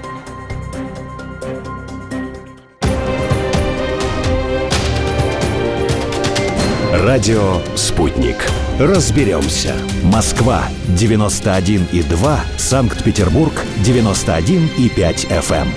Радио 7.09 7.63
«Спутник». 7.75 8.37
Разберемся. 8.79 9.75
Москва, 10.03 10.69
91,2. 10.89 12.39
Санкт-Петербург, 12.59 13.55
91,5 13.83 15.27
FM. 15.31 15.69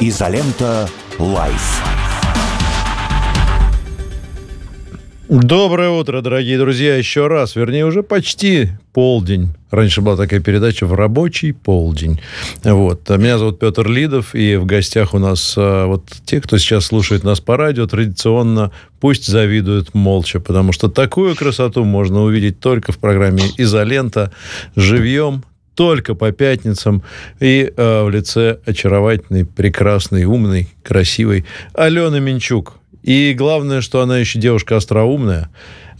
Изолента 0.00 0.88
«Live». 1.20 1.99
Доброе 5.30 5.90
утро, 5.90 6.22
дорогие 6.22 6.58
друзья, 6.58 6.96
еще 6.96 7.28
раз. 7.28 7.54
Вернее, 7.54 7.86
уже 7.86 8.02
почти 8.02 8.70
полдень. 8.92 9.50
Раньше 9.70 10.00
была 10.00 10.16
такая 10.16 10.40
передача 10.40 10.86
в 10.86 10.94
рабочий 10.94 11.52
полдень. 11.52 12.20
Вот. 12.64 13.08
Меня 13.10 13.38
зовут 13.38 13.60
Петр 13.60 13.88
Лидов, 13.88 14.34
и 14.34 14.56
в 14.56 14.66
гостях 14.66 15.14
у 15.14 15.20
нас 15.20 15.54
а, 15.56 15.86
вот 15.86 16.02
те, 16.24 16.40
кто 16.40 16.58
сейчас 16.58 16.86
слушает 16.86 17.22
нас 17.22 17.38
по 17.38 17.56
радио, 17.56 17.86
традиционно 17.86 18.72
пусть 18.98 19.28
завидуют 19.28 19.94
молча, 19.94 20.40
потому 20.40 20.72
что 20.72 20.88
такую 20.88 21.36
красоту 21.36 21.84
можно 21.84 22.22
увидеть 22.22 22.58
только 22.58 22.90
в 22.90 22.98
программе 22.98 23.44
«Изолента» 23.56 24.32
живьем, 24.74 25.44
только 25.76 26.16
по 26.16 26.32
пятницам. 26.32 27.04
И 27.38 27.72
э, 27.76 28.02
в 28.02 28.10
лице 28.10 28.58
очаровательной, 28.66 29.44
прекрасной, 29.44 30.24
умной, 30.24 30.66
красивой 30.82 31.44
Алены 31.72 32.18
Минчук. 32.18 32.79
И 33.02 33.34
главное, 33.36 33.80
что 33.80 34.00
она 34.00 34.18
еще 34.18 34.38
девушка 34.38 34.76
остроумная, 34.76 35.50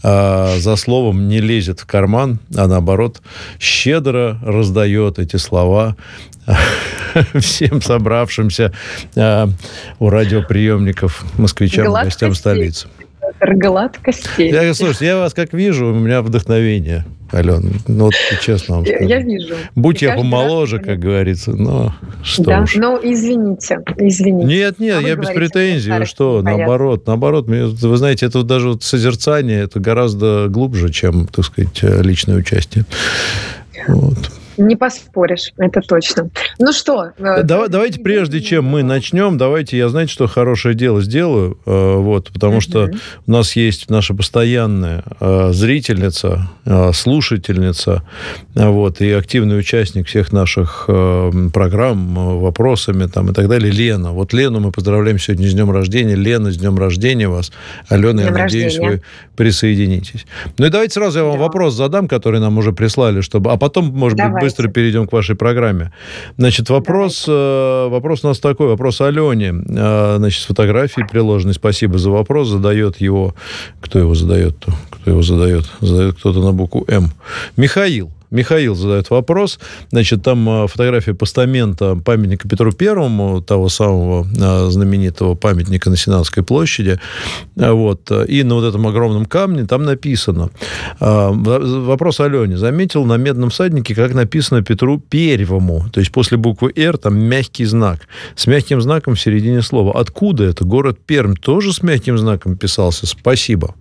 а, 0.03 0.57
за 0.57 0.75
словом 0.75 1.27
не 1.27 1.39
лезет 1.39 1.79
в 1.79 1.85
карман, 1.85 2.39
а 2.55 2.67
наоборот 2.67 3.21
щедро 3.59 4.39
раздает 4.43 5.19
эти 5.19 5.35
слова 5.35 5.95
всем 7.39 7.81
собравшимся 7.81 8.73
а, 9.15 9.49
у 9.99 10.09
радиоприемников 10.09 11.23
москвичам 11.37 11.87
и 11.87 12.03
гостям 12.03 12.33
столицы. 12.33 12.87
Гладкости. 13.39 14.41
Я, 14.41 14.73
слушайте, 14.73 15.05
я 15.07 15.17
вас 15.17 15.33
как 15.33 15.53
вижу, 15.53 15.87
у 15.87 15.95
меня 15.95 16.21
вдохновение. 16.21 17.05
Ален, 17.33 17.73
ну 17.87 18.05
вот 18.05 18.13
честно 18.41 18.75
вам 18.75 18.85
скажу. 18.85 19.05
Я, 19.05 19.19
вижу. 19.19 19.55
Будь 19.75 20.01
И 20.01 20.05
я 20.05 20.15
помоложе, 20.15 20.77
раз... 20.77 20.85
как 20.85 20.99
говорится, 20.99 21.51
но 21.51 21.93
что 22.23 22.43
Да, 22.43 22.61
уж. 22.61 22.75
ну 22.75 22.99
извините, 23.01 23.79
извините. 23.97 24.47
Нет, 24.47 24.79
нет, 24.79 24.97
а 24.99 25.07
я 25.07 25.15
без 25.15 25.29
претензий, 25.29 26.05
что, 26.05 26.41
наоборот, 26.41 27.07
наоборот, 27.07 27.47
вы 27.47 27.97
знаете, 27.97 28.25
это 28.25 28.43
даже 28.43 28.69
вот 28.69 28.83
созерцание, 28.83 29.63
это 29.63 29.79
гораздо 29.79 30.47
глубже, 30.49 30.91
чем, 30.91 31.27
так 31.27 31.45
сказать, 31.45 31.81
личное 31.81 32.37
участие. 32.37 32.85
Вот. 33.87 34.17
Не 34.57 34.75
поспоришь, 34.75 35.53
это 35.57 35.81
точно. 35.81 36.29
Ну 36.59 36.73
что? 36.73 37.11
Э, 37.17 37.43
Давай, 37.43 37.69
давайте, 37.69 37.99
прежде 37.99 38.41
чем 38.41 38.65
мы 38.65 38.83
начнем, 38.83 39.37
давайте 39.37 39.77
я, 39.77 39.89
знаете, 39.89 40.11
что 40.11 40.27
хорошее 40.27 40.75
дело 40.75 41.01
сделаю, 41.01 41.57
э, 41.65 41.95
вот, 41.95 42.31
потому 42.31 42.61
что 42.61 42.89
у 43.27 43.31
нас 43.31 43.55
есть 43.55 43.89
наша 43.89 44.13
постоянная 44.13 45.03
э, 45.19 45.51
зрительница, 45.53 46.49
слушательница, 46.93 48.03
вот, 48.55 49.01
и 49.01 49.11
активный 49.11 49.57
участник 49.57 50.07
всех 50.07 50.31
наших 50.31 50.85
программ, 51.53 52.39
вопросами 52.39 53.07
там 53.07 53.31
и 53.31 53.33
так 53.33 53.47
далее, 53.47 53.71
Лена. 53.71 54.11
Вот 54.11 54.33
Лену 54.33 54.59
мы 54.59 54.71
поздравляем 54.71 55.17
сегодня 55.19 55.47
с 55.47 55.53
днем 55.53 55.71
рождения. 55.71 56.15
Лена, 56.15 56.51
с 56.51 56.57
днем 56.57 56.77
рождения 56.77 57.27
вас. 57.27 57.51
Алена, 57.89 58.23
я 58.23 58.31
надеюсь, 58.31 58.77
вы 58.77 59.01
присоединитесь. 59.35 60.25
Ну 60.57 60.65
и 60.65 60.69
давайте 60.69 60.93
сразу 60.93 61.19
я 61.19 61.25
вам 61.25 61.37
да. 61.37 61.39
вопрос 61.39 61.73
задам, 61.73 62.07
который 62.07 62.39
нам 62.39 62.57
уже 62.57 62.73
прислали, 62.73 63.21
чтобы... 63.21 63.51
А 63.51 63.57
потом, 63.57 63.85
может 63.85 64.17
Давайте. 64.17 64.35
быть, 64.35 64.40
быстро 64.41 64.67
перейдем 64.67 65.07
к 65.07 65.13
вашей 65.13 65.35
программе. 65.35 65.91
Значит, 66.37 66.69
вопрос, 66.69 67.25
э, 67.27 67.87
вопрос 67.89 68.23
у 68.23 68.27
нас 68.27 68.39
такой, 68.39 68.67
вопрос 68.67 69.01
Алене. 69.01 69.53
Э, 69.69 70.15
значит, 70.17 70.43
с 70.43 70.45
фотографией 70.45 71.07
приложенной. 71.07 71.53
Спасибо 71.53 71.97
за 71.97 72.11
вопрос. 72.11 72.49
Задает 72.49 73.01
его... 73.01 73.35
Кто 73.81 73.99
его 73.99 74.15
задает-то? 74.15 74.73
Кто 74.89 75.11
его 75.11 75.21
задает? 75.21 75.65
Задает 75.79 76.15
кто-то 76.15 76.41
на 76.41 76.51
букву 76.51 76.85
М. 76.87 77.11
Михаил. 77.57 78.11
Михаил 78.31 78.75
задает 78.75 79.09
вопрос. 79.09 79.59
Значит, 79.91 80.23
там 80.23 80.49
а, 80.49 80.67
фотография 80.67 81.13
постамента 81.13 81.95
памятника 81.95 82.47
Петру 82.47 82.71
Первому, 82.71 83.41
того 83.41 83.69
самого 83.69 84.25
а, 84.41 84.69
знаменитого 84.69 85.35
памятника 85.35 85.89
на 85.89 85.97
Сенатской 85.97 86.43
площади. 86.43 86.99
А, 87.57 87.73
вот. 87.73 88.09
И 88.27 88.43
на 88.43 88.55
вот 88.55 88.63
этом 88.63 88.87
огромном 88.87 89.25
камне 89.25 89.65
там 89.65 89.83
написано. 89.83 90.49
Вопрос 90.99 92.19
Алене. 92.19 92.57
Заметил 92.57 93.05
на 93.05 93.17
медном 93.17 93.49
всаднике, 93.49 93.93
как 93.93 94.13
написано 94.13 94.63
Петру 94.63 94.97
Первому. 94.97 95.85
То 95.91 95.99
есть 95.99 96.11
после 96.11 96.37
буквы 96.37 96.71
«Р» 96.75 96.97
там 96.97 97.17
мягкий 97.17 97.65
знак. 97.65 98.07
С 98.35 98.47
мягким 98.47 98.81
знаком 98.81 99.15
в 99.15 99.21
середине 99.21 99.61
слова. 99.61 99.99
Откуда 99.99 100.45
это? 100.45 100.63
Город 100.63 100.99
Пермь 101.05 101.35
тоже 101.35 101.73
с 101.73 101.83
мягким 101.83 102.17
знаком 102.17 102.55
писался? 102.55 103.05
Спасибо. 103.05 103.75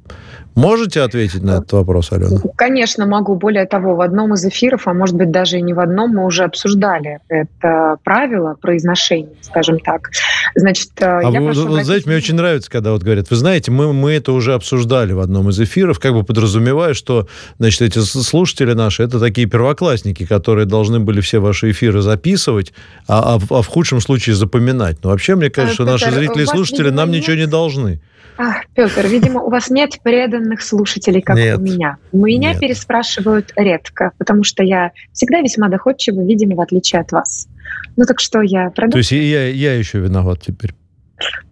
Можете 0.54 1.02
ответить 1.02 1.42
на 1.42 1.58
этот 1.58 1.72
вопрос, 1.72 2.12
Алена? 2.12 2.40
Конечно, 2.56 3.06
могу. 3.06 3.36
Более 3.36 3.66
того, 3.66 3.94
в 3.94 4.00
одном 4.00 4.34
из 4.34 4.44
эфиров, 4.44 4.88
а 4.88 4.94
может 4.94 5.14
быть 5.14 5.30
даже 5.30 5.58
и 5.58 5.62
не 5.62 5.72
в 5.72 5.80
одном, 5.80 6.10
мы 6.10 6.26
уже 6.26 6.44
обсуждали 6.44 7.20
это 7.28 7.96
правило 8.04 8.56
произношения, 8.60 9.34
скажем 9.40 9.78
так. 9.80 10.10
Значит, 10.54 10.90
э, 10.98 11.04
а 11.04 11.30
я 11.30 11.40
вы, 11.40 11.46
прошу 11.46 11.68
вот, 11.68 11.84
знаете, 11.84 12.06
мне 12.06 12.16
очень 12.16 12.34
нравится, 12.34 12.70
когда 12.70 12.92
вот 12.92 13.02
говорят, 13.02 13.30
вы 13.30 13.36
знаете, 13.36 13.70
мы, 13.70 13.92
мы 13.92 14.12
это 14.12 14.32
уже 14.32 14.54
обсуждали 14.54 15.12
в 15.12 15.20
одном 15.20 15.48
из 15.50 15.60
эфиров, 15.60 15.98
как 15.98 16.12
бы 16.12 16.24
подразумевая, 16.24 16.94
что, 16.94 17.28
значит, 17.58 17.82
эти 17.82 17.98
слушатели 17.98 18.72
наши, 18.72 19.02
это 19.02 19.20
такие 19.20 19.46
первоклассники, 19.46 20.26
которые 20.26 20.66
должны 20.66 21.00
были 21.00 21.20
все 21.20 21.38
ваши 21.38 21.70
эфиры 21.70 22.02
записывать, 22.02 22.72
а, 23.06 23.36
а, 23.36 23.40
а 23.50 23.62
в 23.62 23.66
худшем 23.66 24.00
случае 24.00 24.34
запоминать. 24.34 24.98
Но 25.02 25.10
вообще, 25.10 25.36
мне 25.36 25.50
кажется, 25.50 25.74
что 25.74 25.84
наши 25.84 26.10
зрители 26.10 26.42
и 26.42 26.46
слушатели 26.46 26.90
нам 26.90 27.10
ничего 27.10 27.36
не 27.36 27.46
должны. 27.46 28.00
Ах, 28.38 28.64
Петр, 28.74 29.06
видимо, 29.06 29.42
у 29.42 29.50
вас 29.50 29.68
нет 29.68 29.98
преданных 30.02 30.62
слушателей, 30.62 31.20
как 31.20 31.36
нет. 31.36 31.58
у 31.58 31.60
меня. 31.60 31.98
Меня 32.10 32.52
нет. 32.52 32.60
переспрашивают 32.60 33.52
редко, 33.54 34.12
потому 34.16 34.44
что 34.44 34.62
я 34.62 34.92
всегда 35.12 35.40
весьма 35.40 35.68
доходчива, 35.68 36.22
видимо, 36.22 36.56
в 36.56 36.60
отличие 36.60 37.02
от 37.02 37.12
вас. 37.12 37.48
Ну 37.96 38.04
так 38.06 38.18
что 38.18 38.40
я 38.40 38.70
продолжу. 38.70 38.92
То 38.92 38.98
есть 38.98 39.12
я, 39.12 39.48
я 39.48 39.74
еще 39.74 39.98
виноват 39.98 40.40
теперь? 40.40 40.74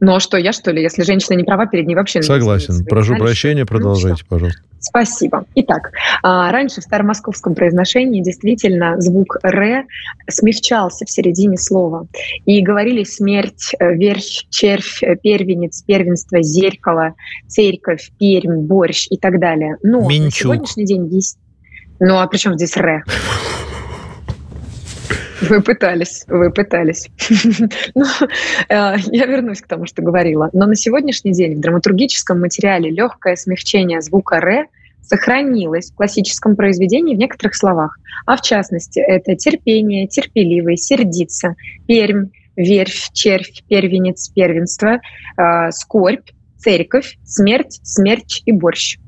Ну 0.00 0.14
а 0.14 0.20
что, 0.20 0.36
я 0.36 0.52
что 0.52 0.70
ли? 0.70 0.82
Если 0.82 1.02
женщина 1.02 1.36
не 1.36 1.44
права, 1.44 1.66
перед 1.66 1.86
ней 1.86 1.94
вообще... 1.94 2.22
Согласен. 2.22 2.84
Прошу 2.84 3.16
прощения, 3.16 3.66
продолжайте, 3.66 4.22
ну, 4.22 4.28
пожалуйста. 4.28 4.62
Спасибо. 4.80 5.44
Итак, 5.56 5.90
а, 6.22 6.52
раньше 6.52 6.80
в 6.80 6.84
старомосковском 6.84 7.54
произношении 7.54 8.22
действительно 8.22 9.00
звук 9.00 9.36
«р» 9.42 9.84
смягчался 10.30 11.04
в 11.04 11.10
середине 11.10 11.58
слова. 11.58 12.06
И 12.46 12.62
говорили 12.62 13.02
смерть, 13.02 13.74
э, 13.78 13.94
верфь, 13.94 14.46
червь, 14.50 15.02
э, 15.02 15.16
первенец, 15.16 15.82
первенство, 15.82 16.42
зеркало, 16.42 17.14
церковь, 17.48 18.12
пермь, 18.18 18.66
борщ 18.66 19.08
и 19.10 19.16
так 19.16 19.40
далее. 19.40 19.76
Но 19.82 20.08
Минчук. 20.08 20.24
на 20.24 20.30
сегодняшний 20.30 20.84
день 20.84 21.08
есть... 21.12 21.38
Ну 22.00 22.18
а 22.18 22.26
при 22.28 22.38
чем 22.38 22.54
здесь 22.54 22.76
«р»? 22.76 23.04
Вы 25.40 25.60
пытались, 25.62 26.24
вы 26.26 26.50
пытались. 26.50 27.08
Но, 27.94 28.04
э, 28.68 28.96
я 29.12 29.26
вернусь 29.26 29.60
к 29.60 29.66
тому, 29.66 29.86
что 29.86 30.02
говорила. 30.02 30.50
Но 30.52 30.66
на 30.66 30.74
сегодняшний 30.74 31.32
день 31.32 31.56
в 31.56 31.60
драматургическом 31.60 32.40
материале 32.40 32.90
легкое 32.90 33.36
смягчение 33.36 34.00
звука 34.00 34.36
«р» 34.36 34.66
сохранилось 35.02 35.90
в 35.90 35.94
классическом 35.94 36.56
произведении 36.56 37.14
в 37.14 37.18
некоторых 37.18 37.54
словах. 37.54 37.98
А 38.26 38.36
в 38.36 38.42
частности, 38.42 38.98
это 38.98 39.36
терпение, 39.36 40.06
терпеливый, 40.06 40.76
сердиться, 40.76 41.54
пермь, 41.86 42.26
верфь, 42.56 43.10
червь, 43.12 43.62
первенец, 43.68 44.28
первенство, 44.28 45.00
э, 45.36 45.70
скорбь, 45.70 46.28
церковь, 46.58 47.16
смерть, 47.24 47.80
смерч 47.82 48.42
и 48.44 48.52
борщ. 48.52 48.98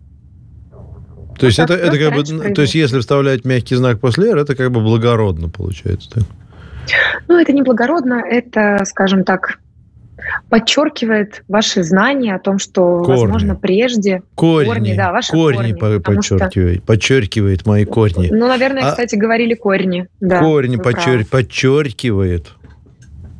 То 1.41 1.47
есть 1.47 1.59
это, 1.59 1.75
это 1.75 1.99
как 1.99 2.15
бы, 2.15 2.55
то 2.55 2.63
есть 2.63 2.75
если 2.75 3.01
вставлять 3.01 3.45
мягкий 3.45 3.75
знак 3.75 3.99
после 3.99 4.31
«р», 4.31 4.39
это 4.39 4.55
как 4.55 4.71
бы 4.71 4.81
благородно 4.81 5.49
получается, 5.49 6.11
так? 6.11 6.25
Ну, 7.29 7.39
это 7.39 7.53
не 7.53 7.63
благородно, 7.63 8.23
это, 8.29 8.83
скажем 8.85 9.25
так, 9.25 9.59
подчеркивает 10.51 11.43
ваши 11.49 11.83
знания 11.83 12.35
о 12.35 12.39
том, 12.39 12.59
что, 12.59 13.03
корни. 13.03 13.21
возможно, 13.21 13.55
прежде... 13.55 14.23
Корни, 14.35 14.67
корни 14.67 14.95
да, 14.95 15.13
ваши 15.13 15.33
корни, 15.33 15.73
корни 15.73 15.99
подчеркивает, 15.99 16.77
что... 16.79 16.87
подчеркивает 16.87 17.67
мои 17.67 17.85
корни. 17.85 18.29
Ну, 18.31 18.47
наверное, 18.47 18.85
а... 18.85 18.91
кстати, 18.91 19.15
говорили 19.17 19.55
корни. 19.55 20.09
Да, 20.21 20.41
корни 20.41 20.77
подчер... 20.77 21.25
подчеркивает. 21.25 22.49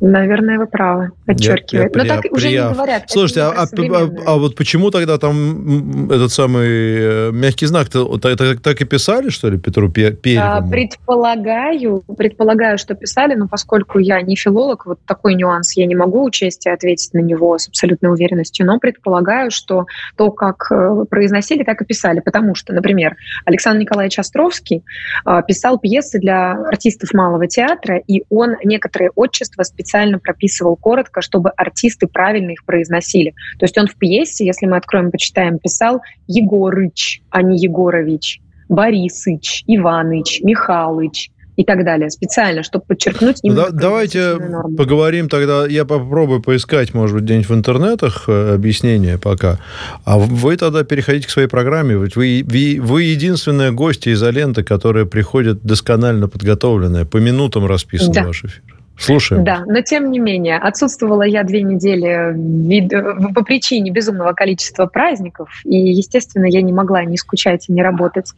Наверное, 0.01 0.57
вы 0.57 0.65
правы. 0.65 1.11
Подчеркивает. 1.27 1.95
Я, 1.95 2.01
я, 2.01 2.07
Но 2.07 2.15
так 2.15 2.21
при, 2.21 2.29
уже 2.31 2.49
не 2.49 2.73
говорят. 2.73 3.03
Слушайте, 3.05 3.41
а, 3.41 3.51
а, 3.51 4.09
а, 4.25 4.37
вот 4.37 4.55
почему 4.55 4.89
тогда 4.89 5.19
там 5.19 6.09
этот 6.09 6.31
самый 6.31 6.67
э, 6.67 7.31
мягкий 7.31 7.67
знак 7.67 7.87
-то, 7.87 8.19
так, 8.19 8.61
так 8.61 8.81
и 8.81 8.85
писали, 8.85 9.29
что 9.29 9.49
ли, 9.49 9.59
Петру 9.59 9.91
Перевому? 9.91 10.57
А, 10.57 10.61
предполагаю, 10.67 12.03
предполагаю, 12.17 12.79
что 12.79 12.95
писали, 12.95 13.35
но 13.35 13.47
поскольку 13.47 13.99
я 13.99 14.19
не 14.23 14.35
филолог, 14.35 14.87
вот 14.87 14.99
такой 15.05 15.35
нюанс 15.35 15.77
я 15.77 15.85
не 15.85 15.95
могу 15.95 16.23
учесть 16.23 16.65
и 16.65 16.69
ответить 16.71 17.13
на 17.13 17.19
него 17.19 17.59
с 17.59 17.67
абсолютной 17.67 18.09
уверенностью, 18.09 18.65
но 18.65 18.79
предполагаю, 18.79 19.51
что 19.51 19.85
то, 20.17 20.31
как 20.31 20.71
э, 20.71 21.05
произносили, 21.11 21.63
так 21.63 21.79
и 21.79 21.85
писали. 21.85 22.21
Потому 22.21 22.55
что, 22.55 22.73
например, 22.73 23.17
Александр 23.45 23.81
Николаевич 23.81 24.17
Островский 24.17 24.83
а, 25.25 25.43
писал 25.43 25.77
пьесы 25.77 26.17
для 26.17 26.53
артистов 26.53 27.13
малого 27.13 27.45
театра, 27.45 28.01
и 28.07 28.23
он 28.31 28.55
некоторые 28.63 29.11
отчества 29.13 29.61
специально 29.61 29.90
специально 29.91 30.19
прописывал 30.19 30.77
коротко, 30.77 31.21
чтобы 31.21 31.49
артисты 31.57 32.07
правильно 32.07 32.51
их 32.51 32.63
произносили. 32.65 33.33
То 33.59 33.65
есть 33.65 33.77
он 33.77 33.87
в 33.87 33.95
пьесе, 33.95 34.45
если 34.45 34.65
мы 34.65 34.77
откроем 34.77 35.11
почитаем, 35.11 35.59
писал 35.59 36.01
Егорыч, 36.27 37.21
а 37.29 37.41
не 37.41 37.57
Егорович, 37.57 38.39
Борисыч, 38.69 39.63
Иваныч, 39.67 40.41
Михалыч, 40.43 41.29
и 41.57 41.65
так 41.65 41.83
далее, 41.83 42.09
специально, 42.09 42.63
чтобы 42.63 42.85
подчеркнуть 42.87 43.39
ну 43.43 43.49
именно. 43.49 43.65
Да, 43.65 43.71
давайте 43.71 44.35
норму. 44.37 44.77
поговорим 44.77 45.27
тогда, 45.27 45.67
я 45.67 45.83
попробую 45.83 46.41
поискать, 46.41 46.93
может 46.93 47.15
быть, 47.15 47.25
где-нибудь 47.25 47.49
в 47.49 47.53
интернетах 47.53 48.23
э, 48.27 48.53
объяснение 48.55 49.17
пока, 49.17 49.59
а 50.05 50.17
вы 50.17 50.55
тогда 50.55 50.85
переходите 50.85 51.27
к 51.27 51.29
своей 51.29 51.49
программе, 51.49 51.97
вы, 51.97 52.09
вы, 52.15 52.79
вы 52.81 53.03
единственная 53.03 53.71
гостья 53.71 54.13
изоленты, 54.13 54.63
которая 54.63 55.03
приходит 55.05 55.61
досконально 55.61 56.29
подготовленная, 56.29 57.03
по 57.03 57.17
минутам 57.17 57.65
расписан 57.65 58.13
да. 58.13 58.23
ваш 58.23 58.45
эфир. 58.45 58.63
Слушаем. 58.97 59.43
Да, 59.43 59.63
но 59.65 59.81
тем 59.81 60.11
не 60.11 60.19
менее, 60.19 60.57
отсутствовала 60.57 61.23
я 61.23 61.43
две 61.43 61.63
недели 61.63 62.33
вид- 62.35 63.33
по 63.33 63.43
причине 63.43 63.89
безумного 63.89 64.33
количества 64.33 64.85
праздников, 64.85 65.49
и, 65.63 65.75
естественно, 65.75 66.45
я 66.45 66.61
не 66.61 66.71
могла 66.71 67.03
не 67.03 67.17
скучать 67.17 67.67
и 67.67 67.71
не 67.73 67.81
работать, 67.81 68.31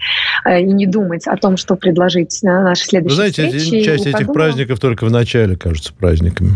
э, 0.46 0.62
и 0.62 0.64
не 0.64 0.86
думать 0.88 1.28
о 1.28 1.36
том, 1.36 1.58
что 1.58 1.76
предложить 1.76 2.40
на 2.44 2.64
наши 2.64 2.84
Вы 2.84 2.90
следующие 2.90 3.16
знаете, 3.16 3.48
встречи. 3.58 3.84
часть 3.86 4.06
этих 4.06 4.14
подумала, 4.20 4.34
праздников 4.34 4.80
только 4.80 5.06
в 5.06 5.12
начале 5.12 5.58
кажутся 5.58 5.94
праздниками. 5.94 6.52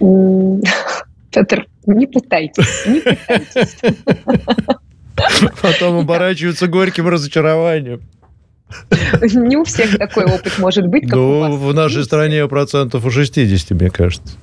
Петр, 1.30 1.66
не 1.86 2.06
пытайтесь, 2.06 2.86
не 2.86 3.00
пытайтесь. 3.00 3.76
Потом 5.60 5.98
оборачиваются 6.00 6.66
горьким 6.66 7.08
разочарованием. 7.08 8.00
Не 9.22 9.56
у 9.56 9.64
всех 9.64 9.96
такой 9.98 10.24
опыт 10.24 10.58
может 10.58 10.86
быть, 10.88 11.04
как 11.04 11.14
у 11.14 11.16
Ну, 11.16 11.40
вас. 11.40 11.60
в 11.60 11.74
нашей 11.74 12.04
стране 12.04 12.46
процентов 12.48 13.04
у 13.04 13.10
60, 13.10 13.70
мне 13.80 13.90
кажется. 13.90 14.34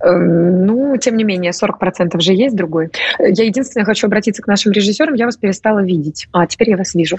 Э, 0.00 0.12
Ну, 0.16 0.96
тем 0.98 1.16
не 1.16 1.24
менее, 1.24 1.52
40% 1.52 2.20
же 2.20 2.32
есть 2.32 2.54
другой. 2.54 2.90
Я 3.18 3.44
единственное 3.44 3.84
хочу 3.84 4.06
обратиться 4.06 4.42
к 4.42 4.46
нашим 4.46 4.72
режиссерам. 4.72 5.14
Я 5.14 5.26
вас 5.26 5.36
перестала 5.36 5.80
видеть. 5.80 6.28
А, 6.32 6.46
теперь 6.46 6.70
я 6.70 6.76
вас 6.76 6.94
вижу. 6.94 7.18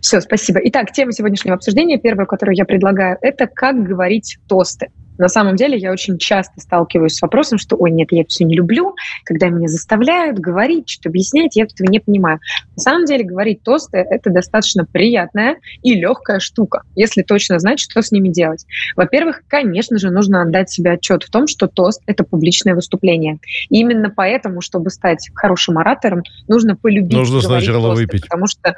Все, 0.00 0.20
спасибо. 0.20 0.60
Итак, 0.64 0.92
тема 0.92 1.12
сегодняшнего 1.12 1.56
обсуждения, 1.56 1.98
первая, 1.98 2.26
которую 2.26 2.56
я 2.56 2.64
предлагаю, 2.64 3.18
это 3.20 3.46
как 3.46 3.82
говорить 3.82 4.38
тосты. 4.48 4.88
На 5.20 5.28
самом 5.28 5.54
деле 5.54 5.76
я 5.76 5.92
очень 5.92 6.16
часто 6.16 6.60
сталкиваюсь 6.60 7.16
с 7.16 7.20
вопросом, 7.20 7.58
что 7.58 7.76
«Ой, 7.76 7.90
нет, 7.90 8.08
я 8.10 8.22
это 8.22 8.30
все 8.30 8.44
не 8.44 8.56
люблю», 8.56 8.94
когда 9.24 9.48
меня 9.50 9.68
заставляют 9.68 10.38
говорить, 10.38 10.88
что 10.88 11.10
объяснять, 11.10 11.56
я 11.56 11.64
этого 11.64 11.90
не 11.90 12.00
понимаю. 12.00 12.40
На 12.74 12.82
самом 12.82 13.04
деле 13.04 13.24
говорить 13.24 13.62
тосты– 13.62 13.98
это 14.10 14.30
достаточно 14.30 14.86
приятная 14.86 15.56
и 15.82 15.94
легкая 15.94 16.40
штука, 16.40 16.84
если 16.96 17.20
точно 17.20 17.58
знать, 17.58 17.80
что 17.80 18.00
с 18.00 18.10
ними 18.12 18.30
делать. 18.30 18.64
Во-первых, 18.96 19.42
конечно 19.46 19.98
же, 19.98 20.10
нужно 20.10 20.40
отдать 20.40 20.70
себе 20.70 20.92
отчет 20.92 21.22
в 21.22 21.30
том, 21.30 21.46
что 21.46 21.68
тост– 21.68 22.00
это 22.06 22.24
публичное 22.24 22.74
выступление. 22.74 23.40
И 23.68 23.78
именно 23.78 24.08
поэтому, 24.08 24.62
чтобы 24.62 24.88
стать 24.88 25.28
хорошим 25.34 25.76
оратором, 25.76 26.22
нужно 26.48 26.76
полюбить 26.76 27.12
Нужно 27.12 27.42
сначала 27.42 27.90
тосты, 27.90 28.04
выпить. 28.06 28.22
Потому 28.22 28.46
что 28.46 28.74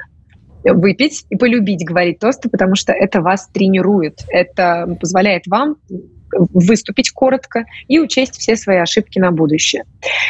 выпить 0.65 1.25
и 1.29 1.37
полюбить 1.37 1.85
говорить 1.85 2.19
тосты, 2.19 2.49
потому 2.49 2.75
что 2.75 2.91
это 2.91 3.21
вас 3.21 3.47
тренирует. 3.47 4.23
Это 4.27 4.97
позволяет 4.99 5.47
вам 5.47 5.77
выступить 6.37 7.11
коротко 7.11 7.65
и 7.87 7.99
учесть 7.99 8.37
все 8.37 8.55
свои 8.55 8.77
ошибки 8.77 9.19
на 9.19 9.31
будущее. 9.31 9.83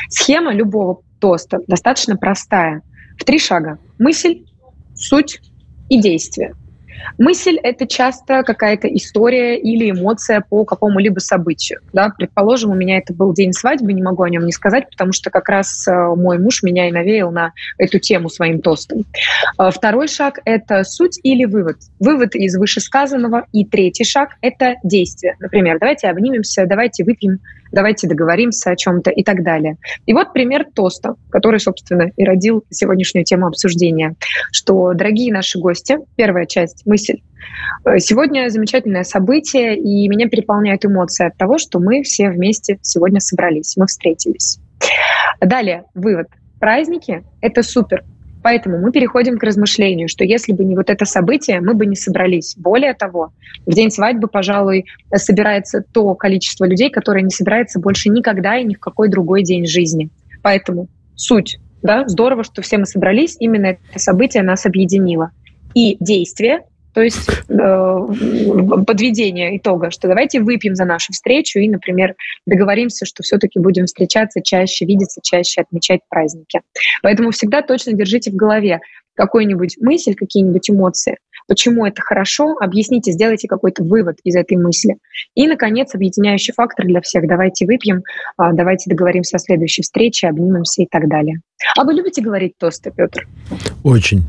Схема 0.09 0.53
любого 0.53 1.01
тоста 1.19 1.59
достаточно 1.67 2.17
простая. 2.17 2.81
В 3.17 3.23
три 3.23 3.39
шага. 3.39 3.77
Мысль, 3.99 4.43
суть 4.95 5.39
и 5.89 6.01
действие. 6.01 6.55
Мысль— 7.17 7.57
это 7.63 7.87
часто 7.87 8.43
какая-то 8.43 8.87
история 8.87 9.57
или 9.57 9.91
эмоция 9.91 10.43
по 10.47 10.65
какому-либо 10.65 11.19
событию. 11.19 11.79
Да? 11.93 12.09
Предположим, 12.09 12.71
у 12.71 12.75
меня 12.75 12.97
это 12.97 13.13
был 13.13 13.33
день 13.33 13.53
свадьбы, 13.53 13.93
не 13.93 14.01
могу 14.01 14.23
о 14.23 14.29
нем 14.29 14.45
не 14.45 14.51
сказать, 14.51 14.89
потому 14.89 15.13
что 15.13 15.29
как 15.29 15.49
раз 15.49 15.87
э, 15.87 15.91
мой 15.91 16.37
муж 16.37 16.63
меня 16.63 16.87
и 16.87 16.91
навеял 16.91 17.31
на 17.31 17.53
эту 17.77 17.99
тему 17.99 18.29
своим 18.29 18.61
тостом. 18.61 19.05
А 19.57 19.71
Второй 19.71 20.07
шаг— 20.07 20.39
это 20.45 20.83
суть 20.83 21.19
или 21.23 21.45
вывод. 21.45 21.77
Вывод 21.99 22.35
из 22.35 22.57
вышесказанного. 22.57 23.45
И 23.51 23.65
третий 23.65 24.03
шаг— 24.03 24.31
это 24.41 24.75
действие. 24.83 25.35
Например, 25.39 25.77
давайте 25.79 26.07
обнимемся, 26.07 26.65
давайте 26.65 27.03
выпьем, 27.03 27.39
давайте 27.73 28.07
договоримся 28.07 28.71
о 28.71 28.75
чем-то 28.75 29.11
и 29.11 29.23
так 29.23 29.43
далее. 29.43 29.75
И 30.05 30.13
вот 30.13 30.31
пример 30.31 30.65
тоста, 30.73 31.15
который, 31.29 31.59
собственно, 31.59 32.11
и 32.15 32.23
родил 32.23 32.63
сегодняшнюю 32.69 33.25
тему 33.25 33.47
обсуждения, 33.47 34.15
что, 34.51 34.93
дорогие 34.93 35.33
наши 35.33 35.59
гости, 35.59 35.97
первая 36.15 36.45
часть— 36.45 36.83
мысль. 36.85 37.17
Э, 37.85 37.99
Сегодня 37.99 38.49
замечательное 38.49 39.03
событие, 39.03 39.77
и 39.77 40.07
меня 40.07 40.29
переполняют 40.29 40.85
эмоции 40.85 41.27
от 41.27 41.35
того, 41.35 41.57
что 41.57 41.79
мы 41.79 42.03
все 42.03 42.29
вместе 42.29 42.77
сегодня 42.81 43.19
собрались, 43.19 43.75
мы 43.75 43.87
встретились. 43.87 44.59
Далее, 45.41 45.83
вывод. 45.93 46.27
Праздники— 46.59 47.23
это 47.41 47.63
супер. 47.63 48.03
Поэтому 48.43 48.77
мы 48.77 48.91
переходим 48.91 49.37
к 49.37 49.43
размышлению, 49.43 50.09
что 50.09 50.25
если 50.25 50.51
бы 50.51 50.65
не 50.65 50.75
вот 50.75 50.89
это 50.89 51.05
событие, 51.05 51.61
мы 51.61 51.73
бы 51.73 51.85
не 51.85 51.95
собрались. 51.95 52.55
Более 52.57 52.93
того, 52.93 53.31
в 53.65 53.73
день 53.73 53.89
свадьбы, 53.89 54.27
пожалуй, 54.27 54.85
собирается 55.15 55.81
то 55.81 56.13
количество 56.13 56.65
людей, 56.65 56.89
которое 56.89 57.21
не 57.21 57.29
собирается 57.29 57.79
больше 57.79 58.09
никогда 58.09 58.57
и 58.57 58.65
ни 58.65 58.75
в 58.75 58.79
какой 58.79 59.09
другой 59.09 59.43
день 59.43 59.65
жизни. 59.65 60.09
Поэтому 60.41 60.89
суть, 61.15 61.57
да, 61.81 62.05
здорово, 62.07 62.43
что 62.43 62.61
все 62.61 62.77
мы 62.77 62.85
собрались, 62.85 63.37
именно 63.39 63.67
это 63.67 63.79
событие 63.97 64.43
нас 64.43 64.65
объединило. 64.65 65.31
И 65.73 65.95
действие, 66.01 66.63
то 66.93 67.01
есть 67.01 67.27
э, 67.49 68.83
подведение 68.85 69.57
итога, 69.57 69.91
что 69.91 70.07
давайте 70.07 70.41
выпьем 70.41 70.75
за 70.75 70.85
нашу 70.85 71.13
встречу 71.13 71.59
и, 71.59 71.67
например, 71.67 72.15
договоримся, 72.45 73.05
что 73.05 73.23
все-таки 73.23 73.59
будем 73.59 73.85
встречаться 73.85 74.41
чаще, 74.41 74.85
видеться 74.85 75.19
чаще, 75.23 75.61
отмечать 75.61 76.01
праздники. 76.09 76.61
Поэтому 77.01 77.31
всегда 77.31 77.61
точно 77.61 77.93
держите 77.93 78.31
в 78.31 78.35
голове 78.35 78.79
какую-нибудь 79.15 79.77
мысль, 79.79 80.15
какие-нибудь 80.15 80.69
эмоции, 80.69 81.17
почему 81.47 81.85
это 81.85 82.01
хорошо, 82.01 82.55
объясните, 82.59 83.11
сделайте 83.11 83.47
какой-то 83.47 83.83
вывод 83.83 84.17
из 84.23 84.35
этой 84.35 84.57
мысли. 84.57 84.97
И, 85.35 85.47
наконец, 85.47 85.93
объединяющий 85.93 86.53
фактор 86.53 86.85
для 86.85 87.01
всех. 87.01 87.27
Давайте 87.27 87.65
выпьем, 87.65 88.03
а, 88.37 88.53
давайте 88.53 88.89
договоримся 88.89 89.37
о 89.37 89.39
следующей 89.39 89.81
встрече, 89.81 90.27
обнимемся 90.27 90.83
и 90.83 90.87
так 90.89 91.07
далее. 91.07 91.41
А 91.77 91.83
вы 91.83 91.93
любите 91.93 92.21
говорить 92.21 92.53
тосты, 92.57 92.91
Петр? 92.95 93.27
Очень. 93.83 94.23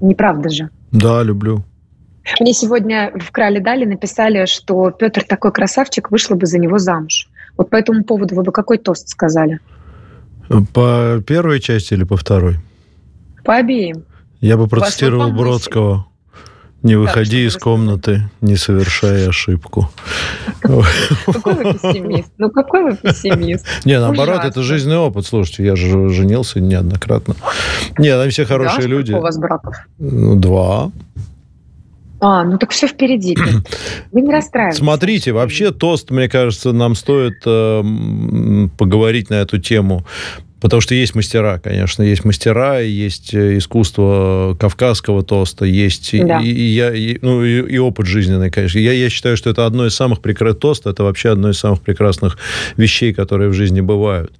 Неправда 0.00 0.48
же. 0.50 0.70
Да, 0.94 1.22
люблю. 1.24 1.64
Мне 2.40 2.54
сегодня 2.54 3.12
в 3.14 3.30
Крале 3.32 3.60
Дали 3.60 3.84
написали, 3.84 4.46
что 4.46 4.90
Петр 4.90 5.24
такой 5.24 5.52
красавчик, 5.52 6.10
вышла 6.10 6.36
бы 6.36 6.46
за 6.46 6.58
него 6.58 6.78
замуж. 6.78 7.28
Вот 7.56 7.68
по 7.68 7.76
этому 7.76 8.04
поводу 8.04 8.34
вы 8.36 8.44
бы 8.44 8.52
какой 8.52 8.78
тост 8.78 9.08
сказали? 9.08 9.60
По 10.72 11.20
первой 11.26 11.60
части 11.60 11.94
или 11.94 12.04
по 12.04 12.16
второй? 12.16 12.56
По 13.44 13.56
обеим. 13.56 14.04
Я 14.40 14.56
бы 14.56 14.68
процитировал. 14.68 15.32
Бродского. 15.32 16.06
Не 16.84 16.96
выходи 16.96 17.48
что 17.48 17.56
из 17.56 17.62
комнаты, 17.62 18.28
не 18.42 18.56
совершая 18.56 19.30
ошибку. 19.30 19.90
Какой 20.60 21.54
вы 21.54 21.72
пессимист? 21.72 22.30
Ну 22.36 22.50
какой 22.50 22.82
вы 22.84 22.96
пессимист? 22.96 23.66
Не, 23.86 23.98
наоборот, 23.98 24.44
это 24.44 24.62
жизненный 24.62 24.98
опыт. 24.98 25.24
Слушайте, 25.24 25.64
я 25.64 25.76
же 25.76 26.10
женился 26.10 26.60
неоднократно. 26.60 27.36
Нет, 27.96 28.20
они 28.20 28.30
все 28.30 28.44
хорошие 28.44 28.86
люди. 28.86 29.14
у 29.14 29.20
вас 29.20 29.38
браков? 29.38 29.76
Ну, 29.98 30.36
Два. 30.36 30.92
А, 32.20 32.44
ну 32.44 32.58
так 32.58 32.70
все 32.70 32.86
впереди. 32.86 33.36
Вы 34.12 34.20
не 34.20 34.30
расстраивайтесь. 34.30 34.78
Смотрите, 34.78 35.32
вообще 35.32 35.72
тост, 35.72 36.10
мне 36.10 36.28
кажется, 36.28 36.72
нам 36.72 36.94
стоит 36.94 37.42
э, 37.46 38.68
поговорить 38.76 39.30
на 39.30 39.34
эту 39.34 39.58
тему. 39.58 40.04
Потому 40.64 40.80
что 40.80 40.94
есть 40.94 41.14
мастера, 41.14 41.58
конечно, 41.62 42.02
есть 42.02 42.24
мастера, 42.24 42.80
есть 42.80 43.34
э, 43.34 43.58
искусство 43.58 44.56
кавказского 44.58 45.22
тоста, 45.22 45.66
есть 45.66 46.14
и- 46.14 46.22
Да. 46.24 46.40
и, 46.40 46.46
и 46.50 46.62
я, 46.72 46.90
и- 46.94 47.18
ну, 47.20 47.44
и, 47.44 47.74
и 47.74 47.76
опыт 47.76 48.06
жизненный, 48.06 48.50
конечно. 48.50 48.78
Я, 48.78 48.92
я 48.94 49.10
считаю, 49.10 49.36
что 49.36 49.50
это 49.50 49.66
одно 49.66 49.84
из 49.86 49.94
самых 49.94 50.22
прекрасных 50.22 50.58
тост, 50.60 50.86
это 50.86 51.04
вообще 51.04 51.32
одно 51.32 51.50
из 51.50 51.58
самых 51.58 51.82
прекрасных 51.82 52.38
вещей, 52.78 53.12
которые 53.12 53.50
в 53.50 53.52
жизни 53.52 53.82
бывают. 53.82 54.32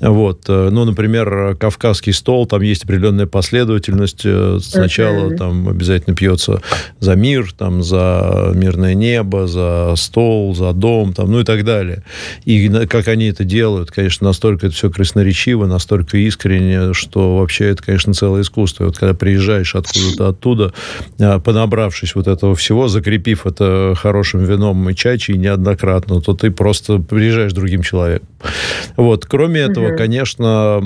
Вот. 0.00 0.44
э, 0.48 0.70
Ну, 0.72 0.86
например, 0.86 1.54
кавказский 1.60 2.14
стол, 2.14 2.46
там 2.46 2.62
есть 2.62 2.84
определенная 2.84 3.26
последовательность. 3.26 4.22
Э, 4.24 4.58
Сначала 4.62 5.26
Мгм. 5.26 5.36
там 5.36 5.68
обязательно 5.68 6.16
пьется 6.16 6.62
за 7.00 7.16
мир, 7.16 7.52
там, 7.52 7.82
за 7.82 8.50
мирное 8.54 8.94
небо, 8.94 9.46
за 9.46 9.92
стол, 9.98 10.54
за 10.54 10.72
дом, 10.72 11.12
там, 11.12 11.30
ну 11.30 11.40
и 11.40 11.44
так 11.44 11.64
далее. 11.64 12.02
И 12.46 12.66
как 12.88 13.08
они 13.08 13.26
это 13.26 13.44
делают, 13.44 13.90
конечно, 13.90 14.26
настолько 14.26 14.68
это 14.68 14.74
все 14.74 14.88
красноречиво, 14.90 15.65
настолько 15.66 16.16
искренне, 16.18 16.92
что 16.94 17.38
вообще 17.38 17.66
это, 17.70 17.82
конечно, 17.82 18.12
целое 18.14 18.42
искусство. 18.42 18.84
И 18.84 18.86
вот 18.86 18.98
когда 18.98 19.14
приезжаешь 19.14 19.74
откуда-то 19.74 20.28
оттуда, 20.28 20.72
а, 21.18 21.38
понабравшись 21.38 22.14
вот 22.14 22.26
этого 22.26 22.54
всего, 22.56 22.88
закрепив 22.88 23.46
это 23.46 23.94
хорошим 23.96 24.44
вином 24.44 24.88
и 24.90 24.94
чачей 24.94 25.36
неоднократно, 25.36 26.20
то 26.20 26.34
ты 26.34 26.50
просто 26.50 26.98
приезжаешь 26.98 27.52
другим 27.52 27.82
человеком. 27.82 28.26
Вот. 28.96 29.26
Кроме 29.26 29.60
этого, 29.60 29.88
Мгм. 29.88 29.96
конечно, 29.96 30.80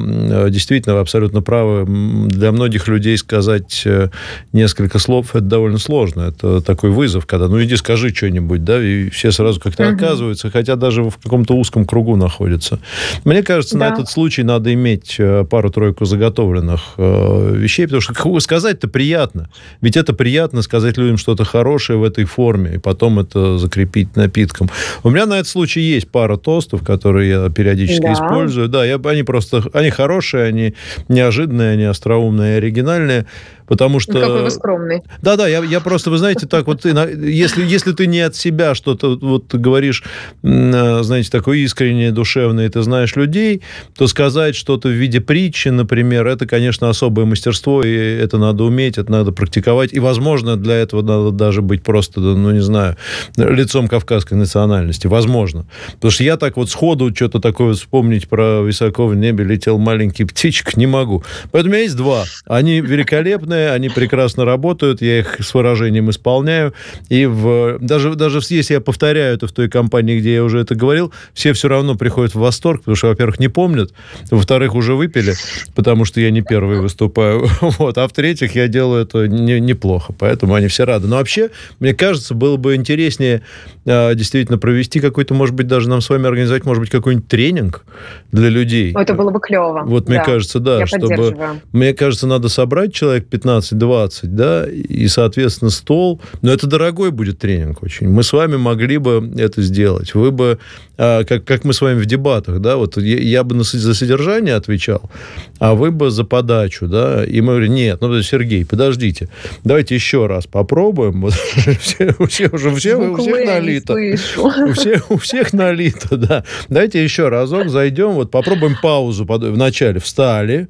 действительно, 0.50 0.94
вы 0.96 1.00
абсолютно 1.00 1.42
правы. 1.42 1.86
Для 2.28 2.52
многих 2.52 2.88
людей 2.88 3.16
сказать 3.16 3.82
э, 3.86 4.08
несколько 4.52 4.98
слов 4.98 5.30
это 5.34 5.40
довольно 5.44 5.78
сложно. 5.78 6.22
Это 6.22 6.60
такой 6.60 6.90
вызов, 6.90 7.26
когда 7.26 7.48
ну 7.48 7.62
иди 7.62 7.76
скажи 7.76 8.10
что-нибудь, 8.14 8.64
да, 8.64 8.82
и 8.82 9.08
все 9.10 9.30
сразу 9.32 9.60
как-то 9.60 9.84
Мгм. 9.84 9.94
отказываются, 9.94 10.50
хотя 10.50 10.76
даже 10.76 11.02
в 11.02 11.16
каком-то 11.18 11.54
узком 11.54 11.84
кругу 11.84 12.16
находятся. 12.16 12.78
Мне 13.24 13.42
кажется, 13.42 13.76
на 13.78 13.88
Да. 13.88 13.94
этот 13.94 14.10
случай 14.10 14.42
надо 14.42 14.59
иметь 14.68 15.16
э, 15.18 15.44
пару-тройку 15.48 16.04
заготовленных 16.04 16.80
э, 16.96 17.54
вещей, 17.56 17.86
потому 17.86 18.00
что 18.00 18.40
сказать-то 18.40 18.88
приятно. 18.88 19.48
Ведь 19.80 19.96
это 19.96 20.12
приятно 20.12 20.62
сказать 20.62 20.96
людям 20.96 21.16
что-то 21.16 21.44
хорошее 21.44 21.98
в 21.98 22.04
этой 22.04 22.24
форме, 22.24 22.74
и 22.74 22.78
потом 22.78 23.18
это 23.18 23.58
закрепить 23.58 24.16
напитком. 24.16 24.70
У 25.02 25.10
меня 25.10 25.26
на 25.26 25.34
этот 25.34 25.48
случай 25.48 25.80
есть 25.80 26.08
пара 26.08 26.36
тостов, 26.36 26.82
которые 26.84 27.30
я 27.30 27.48
периодически 27.50 28.02
Да. 28.02 28.12
использую. 28.12 28.68
Да, 28.68 28.84
я, 28.84 28.96
они 29.04 29.22
просто, 29.22 29.62
они 29.72 29.90
хорошие, 29.90 30.44
они 30.44 30.74
неожиданные, 31.08 31.72
они 31.72 31.84
остроумные 31.84 32.56
оригинальные. 32.58 33.26
Потому 33.70 34.00
что... 34.00 34.14
Какой 34.20 34.42
вы 34.42 34.50
скромный. 34.50 35.02
Да-да, 35.22 35.46
я, 35.46 35.62
я 35.62 35.78
просто, 35.78 36.10
вы 36.10 36.18
знаете, 36.18 36.48
так 36.48 36.66
вот, 36.66 36.84
если, 36.84 37.64
если 37.64 37.92
ты 37.92 38.08
не 38.08 38.18
от 38.18 38.34
себя 38.34 38.74
что-то 38.74 39.16
вот 39.16 39.54
говоришь, 39.54 40.02
э, 40.42 40.98
знаете, 41.04 41.30
такое 41.30 41.58
искреннее, 41.58 42.10
душевное, 42.10 42.66
и 42.66 42.68
ты 42.68 42.82
знаешь 42.82 43.14
людей, 43.14 43.62
то 43.96 44.08
сказать 44.08 44.56
что-то 44.56 44.88
в 44.88 44.90
виде 44.90 45.20
притчи, 45.20 45.68
например, 45.68 46.26
это, 46.26 46.48
конечно, 46.48 46.88
особое 46.88 47.26
мастерство, 47.26 47.84
и 47.84 47.94
это 47.94 48.38
надо 48.38 48.64
уметь, 48.64 48.98
это 48.98 49.12
надо 49.12 49.30
практиковать. 49.30 49.92
И, 49.92 50.00
возможно, 50.00 50.56
для 50.56 50.74
этого 50.74 51.02
надо 51.02 51.30
даже 51.30 51.62
быть 51.62 51.84
просто, 51.84 52.18
ну, 52.18 52.50
не 52.50 52.62
знаю, 52.62 52.96
лицом 53.36 53.86
кавказской 53.86 54.34
национальности. 54.34 55.06
Возможно. 55.06 55.64
Потому 55.92 56.10
что 56.10 56.24
я 56.24 56.36
так 56.36 56.56
вот 56.56 56.70
сходу 56.70 57.14
что-то 57.14 57.38
такое 57.38 57.74
вспомнить 57.74 58.28
про 58.28 58.62
высоко 58.62 59.06
в 59.06 59.14
небе 59.14 59.44
летел 59.44 59.78
маленький 59.78 60.24
птичек 60.24 60.76
не 60.76 60.88
могу. 60.88 61.22
Поэтому 61.52 61.70
у 61.70 61.76
меня 61.76 61.84
есть 61.84 61.96
два. 61.96 62.24
Они 62.46 62.80
великолепные, 62.80 63.59
они 63.68 63.88
прекрасно 63.88 64.44
работают, 64.44 65.02
я 65.02 65.20
их 65.20 65.36
с 65.40 65.54
выражением 65.54 66.10
исполняю. 66.10 66.72
И 67.08 67.26
в, 67.26 67.78
даже, 67.80 68.14
даже 68.14 68.40
если 68.50 68.74
я 68.74 68.80
повторяю 68.80 69.34
это 69.34 69.46
в 69.46 69.52
той 69.52 69.68
компании, 69.68 70.18
где 70.18 70.34
я 70.34 70.44
уже 70.44 70.60
это 70.60 70.74
говорил, 70.74 71.12
все 71.34 71.52
все 71.52 71.68
равно 71.68 71.94
приходят 71.94 72.34
в 72.34 72.38
восторг, 72.38 72.80
потому 72.80 72.96
что, 72.96 73.08
во-первых, 73.08 73.38
не 73.38 73.48
помнят, 73.48 73.92
во-вторых, 74.30 74.74
уже 74.74 74.94
выпили, 74.94 75.34
потому 75.74 76.04
что 76.04 76.20
я 76.20 76.30
не 76.30 76.42
первый 76.42 76.80
выступаю. 76.80 77.48
Вот. 77.80 77.96
А 77.98 78.08
в-третьих, 78.08 78.56
я 78.56 78.68
делаю 78.68 79.04
это 79.04 79.26
не, 79.26 79.60
неплохо, 79.60 80.12
поэтому 80.18 80.54
они 80.54 80.66
все 80.66 80.84
рады. 80.84 81.06
Но 81.06 81.16
вообще, 81.16 81.50
мне 81.78 81.94
кажется, 81.94 82.34
было 82.34 82.56
бы 82.56 82.74
интереснее 82.74 83.42
действительно 83.84 84.58
провести 84.58 85.00
какой-то, 85.00 85.34
может 85.34 85.54
быть, 85.54 85.66
даже 85.66 85.88
нам 85.88 86.00
с 86.00 86.10
вами 86.10 86.26
организовать, 86.26 86.64
может 86.64 86.82
быть, 86.82 86.90
какой-нибудь 86.90 87.28
тренинг 87.28 87.84
для 88.32 88.48
людей. 88.48 88.94
Это 88.96 89.14
было 89.14 89.30
бы 89.30 89.40
клево. 89.40 89.82
Вот 89.84 90.04
да. 90.04 90.12
мне 90.12 90.24
кажется, 90.24 90.60
да, 90.60 90.80
я 90.80 90.86
чтобы... 90.86 91.34
Мне 91.72 91.94
кажется, 91.94 92.26
надо 92.26 92.48
собрать 92.48 92.92
человек 92.92 93.26
15-20, 93.30 94.10
да, 94.24 94.66
и, 94.68 95.08
соответственно, 95.08 95.70
стол. 95.70 96.20
Но 96.42 96.52
это 96.52 96.66
дорогой 96.66 97.10
будет 97.10 97.38
тренинг 97.38 97.82
очень. 97.82 98.08
Мы 98.08 98.22
с 98.22 98.32
вами 98.32 98.56
могли 98.56 98.98
бы 98.98 99.32
это 99.38 99.62
сделать. 99.62 100.14
Вы 100.14 100.30
бы 100.30 100.58
а, 101.02 101.24
как, 101.24 101.46
как 101.46 101.64
мы 101.64 101.72
с 101.72 101.80
вами 101.80 101.98
в 101.98 102.04
дебатах, 102.04 102.60
да, 102.60 102.76
вот 102.76 102.98
я, 102.98 103.16
я 103.16 103.42
бы 103.42 103.54
на, 103.54 103.62
за 103.62 103.94
содержание 103.94 104.54
отвечал, 104.54 105.10
а 105.58 105.74
вы 105.74 105.92
бы 105.92 106.10
за 106.10 106.24
подачу, 106.24 106.88
да, 106.88 107.24
и 107.24 107.40
мы 107.40 107.54
говорим, 107.54 107.72
нет, 107.72 108.02
ну, 108.02 108.20
Сергей, 108.20 108.66
подождите, 108.66 109.30
давайте 109.64 109.94
еще 109.94 110.26
раз 110.26 110.46
попробуем, 110.46 111.26
все, 111.80 112.14
уже 112.20 112.74
все, 112.74 112.96
у 112.96 113.16
всех 113.16 113.46
налито, 113.70 113.94
у 114.64 114.72
всех, 114.72 115.10
у 115.10 115.18
всех 115.18 115.52
налито, 115.52 116.16
да, 116.16 116.44
давайте 116.68 117.02
еще 117.02 117.28
разок 117.28 117.68
зайдем, 117.68 118.12
вот 118.12 118.30
попробуем 118.30 118.76
паузу 118.80 119.24
в 119.24 119.56
начале, 119.56 120.00
встали, 120.00 120.68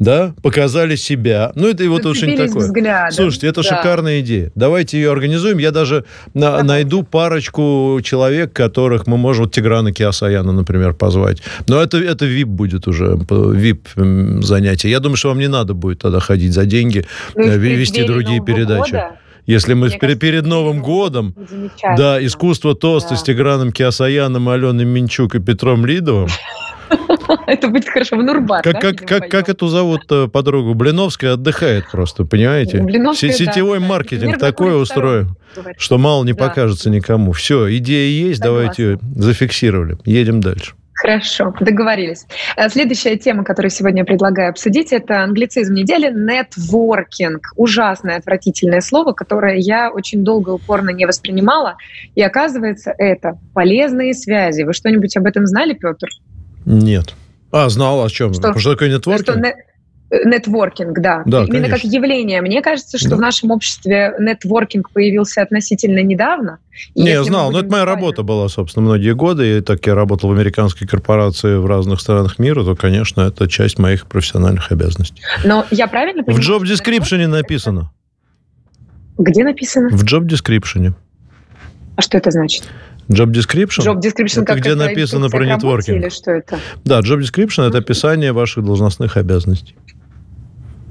да, 0.00 0.34
показали 0.42 0.96
себя. 0.96 1.52
Ну, 1.54 1.68
это 1.68 1.88
вот 1.90 2.06
очень 2.06 2.34
такое. 2.34 2.64
Взглядом. 2.64 3.12
Слушайте, 3.12 3.48
это 3.48 3.62
да. 3.62 3.68
шикарная 3.68 4.20
идея. 4.20 4.50
Давайте 4.54 4.98
ее 4.98 5.12
организуем. 5.12 5.58
Я 5.58 5.72
даже 5.72 6.06
на, 6.32 6.62
найду 6.62 7.02
парочку 7.02 8.00
человек, 8.02 8.52
которых 8.54 9.06
мы 9.06 9.18
можем, 9.18 9.44
вот 9.44 9.52
Тиграна 9.52 9.92
Киасаяна, 9.92 10.52
например, 10.52 10.94
позвать. 10.94 11.42
Но 11.68 11.82
это, 11.82 11.98
это 11.98 12.24
VIP 12.24 12.46
будет 12.46 12.88
уже, 12.88 13.18
VIP 13.28 14.42
занятие. 14.42 14.88
Я 14.88 15.00
думаю, 15.00 15.16
что 15.16 15.28
вам 15.28 15.38
не 15.38 15.48
надо 15.48 15.74
будет 15.74 15.98
тогда 15.98 16.18
ходить 16.18 16.54
за 16.54 16.64
деньги, 16.64 17.04
ну, 17.34 17.46
вести 17.58 18.02
другие 18.04 18.38
Нового 18.38 18.46
передачи. 18.46 18.92
Года? 18.92 19.16
Если 19.46 19.74
мы 19.74 19.88
перед, 19.88 20.00
кажется, 20.00 20.20
перед 20.20 20.46
Новым 20.46 20.80
годом, 20.80 21.34
да, 21.96 22.24
искусство 22.24 22.74
тоста 22.74 23.10
да. 23.10 23.16
с 23.16 23.22
Тиграном 23.22 23.72
Киасаяном, 23.72 24.48
Аленой 24.48 24.84
Минчук 24.84 25.34
и 25.34 25.40
Петром 25.40 25.86
Лидовым, 25.86 26.28
Это 27.46 27.68
будет 27.68 27.88
хорошо. 27.88 28.16
В 28.16 28.22
Нурбат, 28.22 28.64
как, 28.64 28.80
как, 28.80 28.96
как, 28.96 29.28
как 29.28 29.48
эту 29.48 29.68
зовут 29.68 30.02
э, 30.10 30.28
подругу? 30.28 30.74
Блиновская 30.74 31.34
отдыхает 31.34 31.84
просто, 31.90 32.24
понимаете? 32.24 32.82
Блиновская, 32.82 33.32
Сетевой 33.32 33.78
да, 33.78 33.86
маркетинг 33.86 34.38
да. 34.38 34.46
такой 34.46 34.80
устроен, 34.80 35.36
что 35.78 35.98
мало 35.98 36.24
не 36.24 36.32
да. 36.32 36.48
покажется 36.48 36.90
никому. 36.90 37.32
Все, 37.32 37.76
идея 37.76 38.08
есть, 38.08 38.40
Согласна. 38.40 38.60
давайте 38.60 38.82
ее 38.82 38.98
зафиксировали. 39.16 39.98
Едем 40.04 40.40
дальше. 40.40 40.74
Хорошо, 41.00 41.54
договорились. 41.60 42.26
Э, 42.56 42.68
следующая 42.68 43.16
тема, 43.16 43.42
которую 43.42 43.70
сегодня 43.70 44.00
я 44.00 44.04
предлагаю 44.04 44.50
обсудить, 44.50 44.92
это 44.92 45.22
англицизм 45.22 45.72
недели— 45.72 46.10
нетворкинг. 46.12 47.52
Ужасное, 47.56 48.18
отвратительное 48.18 48.82
слово, 48.82 49.12
которое 49.12 49.56
я 49.56 49.90
очень 49.90 50.24
долго 50.24 50.50
и 50.50 50.54
упорно 50.56 50.90
не 50.90 51.06
воспринимала. 51.06 51.76
И 52.14 52.22
оказывается, 52.22 52.94
это 52.98 53.38
полезные 53.54 54.12
связи. 54.12 54.62
Вы 54.62 54.74
что-нибудь 54.74 55.16
об 55.16 55.24
этом 55.24 55.46
знали, 55.46 55.72
Петр? 55.72 56.08
Нет. 56.66 57.14
А, 57.50 57.70
знал 57.70 58.04
о 58.04 58.10
чем? 58.10 58.34
Что, 58.34 58.58
что 58.58 58.72
такое 58.72 58.90
нетворкинг? 58.90 59.38
Что 59.38 59.54
нетворкинг, 60.10 60.98
да. 61.00 61.22
да 61.24 61.44
Именно 61.44 61.68
конечно. 61.68 61.76
как 61.76 61.84
явление. 61.84 62.40
Мне 62.42 62.62
кажется, 62.62 62.98
что 62.98 63.10
да. 63.10 63.16
в 63.16 63.20
нашем 63.20 63.50
обществе 63.50 64.14
нетворкинг 64.18 64.90
появился 64.90 65.42
относительно 65.42 66.02
недавно. 66.02 66.58
Не, 66.94 67.10
я 67.10 67.24
знал, 67.24 67.52
но 67.52 67.60
это 67.60 67.70
моя 67.70 67.84
работа 67.84 68.22
была, 68.22 68.48
собственно, 68.48 68.86
многие 68.86 69.14
годы. 69.14 69.58
И 69.58 69.60
так 69.60 69.86
я 69.86 69.94
работал 69.94 70.30
в 70.30 70.32
американской 70.32 70.86
корпорации 70.86 71.56
в 71.56 71.66
разных 71.66 72.00
странах 72.00 72.38
мира, 72.38 72.64
то, 72.64 72.74
конечно, 72.74 73.22
это 73.22 73.48
часть 73.48 73.78
моих 73.78 74.06
профессиональных 74.06 74.72
обязанностей. 74.72 75.22
Но 75.44 75.64
я 75.70 75.86
правильно 75.86 76.24
понимаю? 76.24 76.42
В 76.42 76.48
job 76.48 76.62
description 76.62 77.26
написано. 77.26 77.92
Где 79.18 79.44
написано? 79.44 79.90
В 79.90 80.02
job 80.04 80.26
description. 80.26 80.94
А 81.96 82.02
что 82.02 82.18
это 82.18 82.30
значит? 82.30 82.64
Job 83.08 83.32
description? 83.32 83.84
Job 83.84 84.00
description 84.00 84.42
это 84.42 84.54
где 84.54 84.74
написано 84.74 85.28
про 85.28 85.44
нетворкинг. 85.44 85.98
Или 85.98 86.08
что 86.08 86.30
это? 86.30 86.58
Да, 86.84 87.00
job 87.00 87.18
description– 87.18 87.66
это 87.68 87.78
описание 87.78 88.32
ваших 88.32 88.64
должностных 88.64 89.16
обязанностей. 89.16 89.74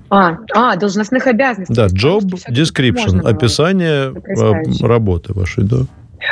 А, 0.09 0.37
а, 0.53 0.75
должностных 0.75 1.27
обязанностей. 1.27 1.73
Да, 1.73 1.87
job 1.87 2.23
description– 2.49 3.21
описание 3.23 4.13
а, 4.37 4.87
работы 4.87 5.33
вашей, 5.33 5.63
да. 5.63 5.85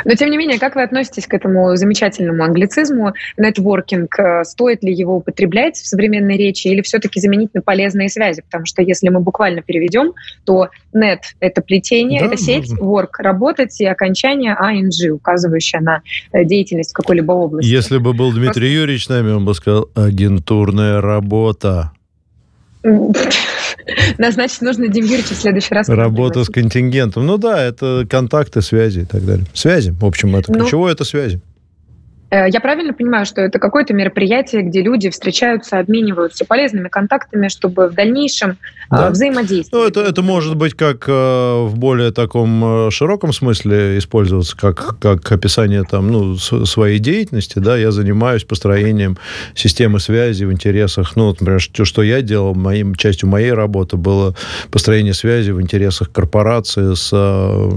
Но, 0.04 0.14
тем 0.14 0.30
не 0.30 0.36
менее, 0.36 0.58
как 0.58 0.76
вы 0.76 0.82
относитесь 0.82 1.26
к 1.26 1.34
этому 1.34 1.74
замечательному 1.76 2.44
англицизму, 2.44 3.14
нетворкинг? 3.36 4.18
Э, 4.18 4.44
стоит 4.44 4.82
ли 4.82 4.92
его 4.92 5.16
употреблять 5.16 5.76
в 5.76 5.86
современной 5.86 6.36
речи 6.36 6.68
или 6.68 6.82
все-таки 6.82 7.20
заменить 7.20 7.54
на 7.54 7.62
полезные 7.62 8.08
связи? 8.08 8.42
Потому 8.42 8.66
что 8.66 8.82
если 8.82 9.08
мы 9.08 9.20
буквально 9.20 9.62
переведем, 9.62 10.12
то 10.44 10.68
net— 10.94 11.20
это 11.40 11.62
плетение, 11.62 12.20
да, 12.20 12.26
это 12.26 12.36
сеть, 12.36 12.70
можно. 12.70 12.84
work— 12.84 13.08
работать, 13.18 13.80
и 13.80 13.86
окончание 13.86 14.56
ing, 14.60 15.08
указывающее 15.08 15.80
на 15.80 16.02
э, 16.32 16.44
деятельность 16.44 16.90
в 16.90 16.94
какой-либо 16.94 17.32
области. 17.32 17.68
Если 17.68 17.98
бы 17.98 18.12
был 18.12 18.32
Дмитрий 18.32 18.46
Просто... 18.46 18.66
Юрьевич 18.66 19.08
нами, 19.08 19.30
он 19.30 19.44
бы 19.44 19.54
сказал 19.54 19.88
«агентурная 19.94 21.00
работа». 21.00 21.92
Значит, 24.18 24.60
нужно 24.60 24.88
Дим 24.88 25.04
Юрьевича 25.04 25.34
в 25.34 25.38
следующий 25.38 25.74
раз. 25.74 25.88
Работа 25.88 26.44
с 26.44 26.48
контингентом. 26.48 27.26
Ну 27.26 27.38
да, 27.38 27.62
это 27.62 28.06
контакты, 28.08 28.62
связи 28.62 29.00
и 29.00 29.04
так 29.04 29.24
далее. 29.24 29.46
Связи, 29.54 29.90
в 29.90 30.04
общем, 30.04 30.36
это 30.36 30.52
ну, 30.52 30.60
ключевое, 30.60 30.92
это 30.92 31.04
связи. 31.04 31.40
Э, 32.30 32.48
я 32.48 32.60
правильно 32.60 32.92
понимаю, 32.92 33.24
что 33.24 33.40
это 33.40 33.58
какое-то 33.58 33.94
мероприятие, 33.94 34.62
где 34.62 34.82
люди 34.82 35.08
встречаются, 35.10 35.78
обмениваются 35.78 36.44
полезными 36.44 36.88
контактами, 36.88 37.48
чтобы 37.48 37.88
в 37.88 37.94
дальнейшем 37.94 38.50
э, 38.50 38.56
да. 38.90 39.10
взаимодействовать? 39.10 39.94
Ну, 39.94 40.02
это, 40.02 40.08
это 40.08 40.22
может 40.22 40.56
быть 40.56 40.74
как 40.74 41.08
э, 41.08 41.12
в 41.12 41.76
более 41.76 42.12
таком 42.12 42.90
широком 42.90 43.32
смысле 43.32 43.98
использоваться, 43.98 44.56
как, 44.56 44.98
как 44.98 45.30
описание 45.32 45.84
там, 45.84 46.10
ну, 46.10 46.36
своей 46.36 46.98
деятельности. 46.98 47.58
Да? 47.58 47.76
Я 47.76 47.92
занимаюсь 47.92 48.44
построением 48.44 49.16
системы 49.54 49.98
связи 50.00 50.44
в 50.44 50.52
интересах, 50.52 51.16
ну, 51.16 51.28
например, 51.28 51.60
то, 51.72 51.84
что 51.84 52.02
я 52.02 52.20
делал, 52.20 52.54
моим, 52.54 52.94
частью 52.94 53.28
моей 53.28 53.52
работы 53.52 53.96
было 53.96 54.34
построение 54.70 55.14
связи 55.14 55.50
в 55.50 55.60
интересах 55.62 56.12
корпорации 56.12 56.94
с 56.94 57.08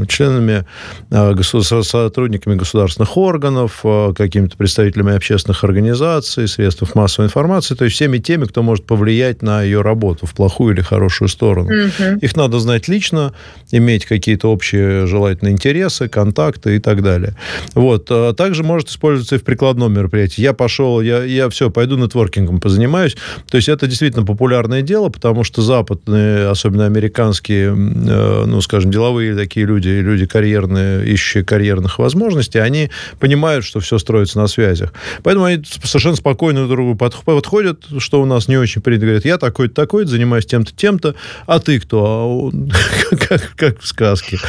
членами, 0.08 0.66
с 1.10 1.84
сотрудниками 1.84 2.56
государственных 2.56 3.16
органов, 3.18 3.84
какими 4.16 4.41
какими-то 4.42 4.58
представителями 4.58 5.16
общественных 5.16 5.64
организаций, 5.64 6.48
средств 6.48 6.96
массовой 6.96 7.28
информации, 7.28 7.76
то 7.76 7.86
есть 7.86 7.96
всеми 7.96 8.18
теми, 8.18 8.46
кто 8.46 8.64
может 8.64 8.86
повлиять 8.86 9.42
на 9.42 9.62
ее 9.62 9.82
работу 9.82 10.26
в 10.26 10.34
плохую 10.34 10.74
или 10.74 10.82
хорошую 10.82 11.28
сторону. 11.28 11.70
Угу. 11.70 12.20
Их 12.22 12.36
надо 12.36 12.60
знать 12.60 12.88
лично, 12.88 13.34
иметь 13.72 14.06
какие-то 14.06 14.52
общие 14.52 15.06
желательные 15.06 15.54
интересы, 15.54 16.08
контакты 16.08 16.76
и 16.76 16.80
так 16.80 17.04
далее. 17.04 17.36
Вот. 17.76 18.08
А 18.10 18.34
также 18.34 18.64
может 18.64 18.90
использоваться 18.90 19.36
и 19.36 19.40
в 19.40 19.44
прикладном 19.44 19.94
мероприятии. 19.94 20.42
Я 20.42 20.54
пошел, 20.54 21.02
я, 21.02 21.24
я 21.24 21.50
все, 21.50 21.70
пойду 21.70 21.98
нетворкингом 21.98 22.60
позанимаюсь. 22.60 23.16
То 23.50 23.58
есть 23.58 23.70
это 23.70 23.88
действительно 23.88 24.26
популярное 24.26 24.82
дело, 24.82 25.10
потому 25.10 25.44
что 25.44 25.62
западные, 25.62 26.48
особенно 26.50 26.86
американские, 26.86 27.70
э, 27.70 28.46
ну, 28.46 28.62
скажем, 28.62 28.92
деловые 28.92 29.36
такие 29.36 29.66
люди, 29.66 29.90
люди 29.90 30.26
карьерные, 30.26 31.06
ищущие 31.06 31.44
карьерных 31.44 32.00
возможностей, 32.00 32.60
они 32.60 32.90
понимают, 33.20 33.66
что 33.66 33.80
все 33.80 33.98
строится 33.98 34.31
находятся 34.36 34.40
на 34.40 34.48
связях. 34.48 34.94
Поэтому 35.24 35.46
они 35.46 35.64
совершенно 35.84 36.16
спокойно 36.16 36.68
друг 36.68 36.72
другу 36.72 36.96
подходят, 36.96 37.86
что 38.00 38.22
у 38.22 38.26
нас 38.26 38.48
не 38.48 38.58
очень 38.58 38.82
принято. 38.82 39.06
Говорят, 39.06 39.26
я 39.26 39.38
такой-то, 39.38 39.74
такой 39.74 40.06
занимаюсь 40.06 40.46
тем-то, 40.46 40.72
тем-то, 40.76 41.16
а 41.46 41.60
ты 41.60 41.80
кто? 41.80 42.52
А 42.52 43.16
как, 43.16 43.54
как 43.56 43.82
в 43.82 43.88
сказке. 43.88 44.40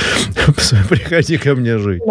Приходи 0.89 1.39
ко 1.39 1.55
мне 1.55 1.79
жить. 1.79 2.03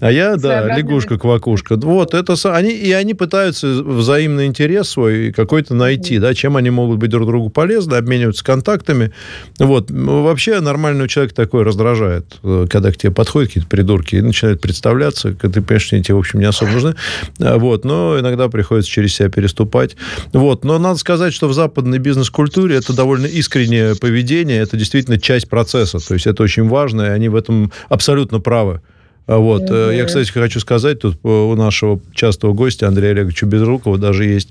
А 0.00 0.10
я, 0.10 0.36
да, 0.36 0.76
лягушка-квакушка. 0.76 1.76
Вот, 1.76 2.14
это 2.14 2.34
они, 2.54 2.70
и 2.70 2.92
они 2.92 3.14
пытаются 3.14 3.66
взаимный 3.66 4.46
интерес 4.46 4.88
свой 4.88 5.32
какой-то 5.32 5.74
найти, 5.74 6.18
да, 6.18 6.34
чем 6.34 6.56
они 6.56 6.70
могут 6.70 6.98
быть 6.98 7.10
друг 7.10 7.26
другу 7.26 7.50
полезны, 7.50 7.94
обмениваться 7.94 8.44
контактами. 8.44 9.12
Вот. 9.58 9.90
Вообще 9.90 10.60
нормальный 10.60 11.08
человек 11.08 11.32
такой 11.32 11.62
раздражает, 11.62 12.38
э, 12.42 12.66
когда 12.70 12.92
к 12.92 12.96
тебе 12.96 13.12
подходят 13.12 13.48
какие-то 13.48 13.68
придурки 13.68 14.16
и 14.16 14.20
начинают 14.20 14.60
представляться, 14.60 15.32
когда 15.32 15.60
ты 15.60 15.62
понимаешь, 15.62 15.86
что 15.86 15.96
они 15.96 16.04
тебе, 16.04 16.14
в 16.14 16.18
общем, 16.18 16.40
не 16.40 16.46
особо 16.46 16.72
нужны. 16.72 16.94
А, 17.40 17.58
вот. 17.58 17.84
Но 17.84 18.18
иногда 18.18 18.48
приходится 18.48 18.90
через 18.90 19.14
себя 19.14 19.28
переступать. 19.28 19.96
Вот. 20.32 20.64
Но 20.64 20.78
надо 20.78 20.98
сказать, 20.98 21.32
что 21.32 21.48
в 21.48 21.52
западной 21.52 21.98
бизнес-культуре 21.98 22.76
это 22.76 22.92
довольно 22.94 23.26
искреннее 23.26 23.94
поведение, 23.96 24.58
это 24.58 24.76
действительно 24.76 25.18
часть 25.18 25.48
процесса. 25.48 25.98
То 25.98 26.14
есть 26.14 26.26
это 26.26 26.42
очень 26.42 26.68
важно, 26.68 27.02
и 27.02 27.08
они 27.08 27.28
в 27.28 27.36
этом 27.36 27.72
абсолютно 27.88 28.40
правы. 28.40 28.80
А 29.28 29.36
вот. 29.36 29.62
Mm-hmm. 29.62 29.96
Я, 29.96 30.04
кстати, 30.06 30.30
хочу 30.32 30.58
сказать, 30.58 31.00
тут 31.00 31.18
у 31.22 31.54
нашего 31.54 32.00
частого 32.14 32.54
гостя 32.54 32.88
Андрея 32.88 33.12
Олеговича 33.12 33.46
Безрукова 33.46 33.98
даже 33.98 34.24
есть 34.24 34.48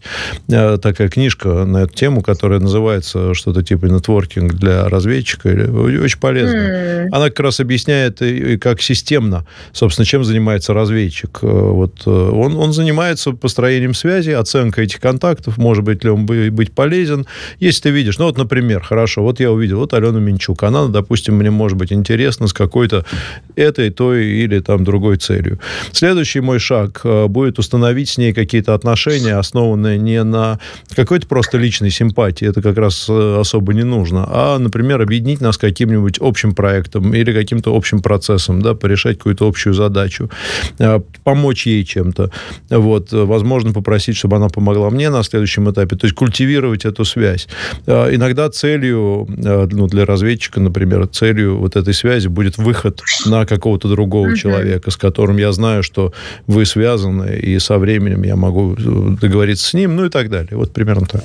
э, 0.50 0.78
такая 0.78 1.10
книжка 1.10 1.66
на 1.66 1.80
эту 1.80 1.96
тему, 1.96 2.22
которая 2.22 2.60
называется 2.60 3.34
что-то 3.34 3.64
типа 3.64 3.88
«Нетворкинг 3.88 4.54
для 4.54 4.88
разведчика». 4.88 5.50
Очень 5.50 6.20
полезная. 6.20 7.06
Mm-hmm. 7.06 7.10
Она 7.12 7.30
как 7.30 7.40
раз 7.40 7.60
объясняет, 7.60 8.22
как 8.62 8.82
системно, 8.82 9.46
собственно, 9.74 10.06
чем 10.06 10.24
занимается 10.24 10.74
разведчик. 10.74 11.40
Вот 11.42 12.08
он, 12.08 12.56
он 12.56 12.72
занимается 12.72 13.32
построением 13.32 13.96
связи, 13.96 14.30
оценкой 14.30 14.86
этих 14.86 15.00
контактов, 15.00 15.58
может 15.58 15.84
быть 15.84 16.04
ли 16.04 16.12
он 16.12 16.28
быть 16.28 16.72
полезен. 16.72 17.26
Если 17.60 17.82
ты 17.82 17.90
видишь, 17.90 18.20
ну 18.20 18.26
вот, 18.26 18.38
например, 18.38 18.84
хорошо, 18.84 19.24
вот 19.24 19.40
я 19.40 19.52
увидел, 19.52 19.80
вот 19.80 19.96
Алена 19.96 20.20
Минчук, 20.20 20.62
она, 20.62 20.86
допустим, 20.86 21.36
мне 21.36 21.50
может 21.50 21.80
быть 21.80 21.92
интересна 21.92 22.46
с 22.48 22.54
какой-то 22.54 23.06
этой, 23.56 23.90
той 23.90 24.26
или 24.26 24.60
там 24.68 24.84
другой 24.84 25.16
целью. 25.16 25.60
Следующий 25.94 26.42
мой 26.42 26.60
шаг 26.60 27.02
э, 27.06 27.28
будет 27.28 27.58
установить 27.58 28.10
с 28.10 28.18
ней 28.18 28.34
какие-то 28.34 28.74
отношения, 28.74 29.36
основанные 29.36 29.98
не 29.98 30.22
на 30.24 30.60
какой-то 30.94 31.26
просто 31.26 31.58
личной 31.58 31.90
симпатии, 31.90 32.46
это 32.46 32.62
как 32.62 32.78
раз 32.78 33.08
э, 33.10 33.38
особо 33.40 33.74
не 33.74 33.84
нужно, 33.84 34.28
а, 34.30 34.60
например, 34.60 35.02
объединить 35.02 35.40
нас 35.40 35.58
каким-нибудь 35.58 36.18
общим 36.20 36.54
проектом 36.54 37.14
или 37.14 37.32
каким-то 37.32 37.74
общим 37.76 38.02
процессом, 38.02 38.62
да, 38.62 38.74
порешать 38.74 39.18
какую-то 39.18 39.48
общую 39.48 39.74
задачу, 39.74 40.30
э, 40.80 41.00
помочь 41.24 41.66
ей 41.66 41.86
чем-то. 41.86 42.30
Вот, 42.70 43.14
возможно, 43.14 43.72
попросить, 43.72 44.18
чтобы 44.18 44.36
она 44.36 44.50
помогла 44.50 44.90
мне 44.90 45.10
на 45.10 45.24
следующем 45.24 45.72
этапе, 45.72 45.96
то 45.96 46.08
есть 46.08 46.16
культивировать 46.16 46.84
эту 46.86 47.06
связь. 47.06 47.48
Иногда 47.88 48.50
целью, 48.50 49.28
ну, 49.28 49.88
для 49.88 50.06
разведчика, 50.06 50.60
например, 50.60 51.08
целью 51.08 51.58
вот 51.58 51.76
этой 51.76 51.94
связи 51.94 52.28
будет 52.28 52.58
выход 52.58 53.02
на 53.26 53.46
какого-то 53.46 53.88
другого 53.88 54.36
человека 54.36 54.57
человека, 54.60 54.92
с 54.92 54.98
которым 54.98 55.38
я 55.38 55.52
знаю, 55.52 55.84
что 55.84 56.14
вы 56.48 56.66
связаны, 56.66 57.38
и 57.38 57.60
со 57.60 57.78
временем 57.78 58.24
я 58.24 58.36
могу 58.36 58.76
договориться 58.76 59.70
с 59.70 59.74
ним, 59.74 59.96
ну 59.96 60.06
и 60.06 60.10
так 60.10 60.30
далее. 60.30 60.58
Вот 60.58 60.72
примерно 60.72 61.06
так. 61.06 61.24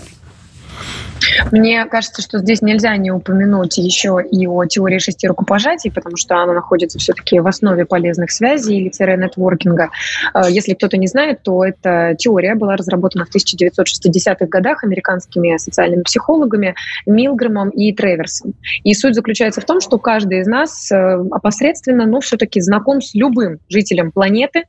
Мне 1.50 1.84
кажется, 1.86 2.22
что 2.22 2.38
здесь 2.38 2.62
нельзя 2.62 2.96
не 2.96 3.10
упомянуть 3.10 3.78
еще 3.78 4.22
и 4.30 4.46
о 4.46 4.64
теории 4.64 4.98
шести 4.98 5.26
рукопожатий, 5.28 5.90
потому 5.90 6.16
что 6.16 6.36
она 6.36 6.52
находится 6.52 6.98
все-таки 6.98 7.40
в 7.40 7.46
основе 7.46 7.84
полезных 7.84 8.30
связей 8.30 8.78
или 8.78 9.16
нетворкинга. 9.16 9.90
Э, 10.34 10.42
если 10.48 10.74
кто-то 10.74 10.96
не 10.96 11.06
знает, 11.06 11.42
то 11.42 11.64
эта 11.64 12.14
теория 12.18 12.54
была 12.54 12.76
разработана 12.76 13.24
в 13.24 13.34
1960-х 13.34 14.46
годах 14.46 14.84
американскими 14.84 15.56
социальными 15.56 16.02
психологами 16.02 16.74
Милгрэмом 17.06 17.70
и 17.70 17.92
Треверсом. 17.92 18.54
И 18.84 18.94
суть 18.94 19.14
заключается 19.14 19.60
в 19.60 19.64
том, 19.64 19.80
что 19.80 19.98
каждый 19.98 20.40
из 20.40 20.46
нас 20.46 20.90
э, 20.90 20.96
опосредственно, 21.30 22.06
но 22.06 22.20
все-таки 22.20 22.60
знаком 22.60 23.00
с 23.00 23.14
любым 23.14 23.58
жителем 23.68 24.12
планеты, 24.12 24.64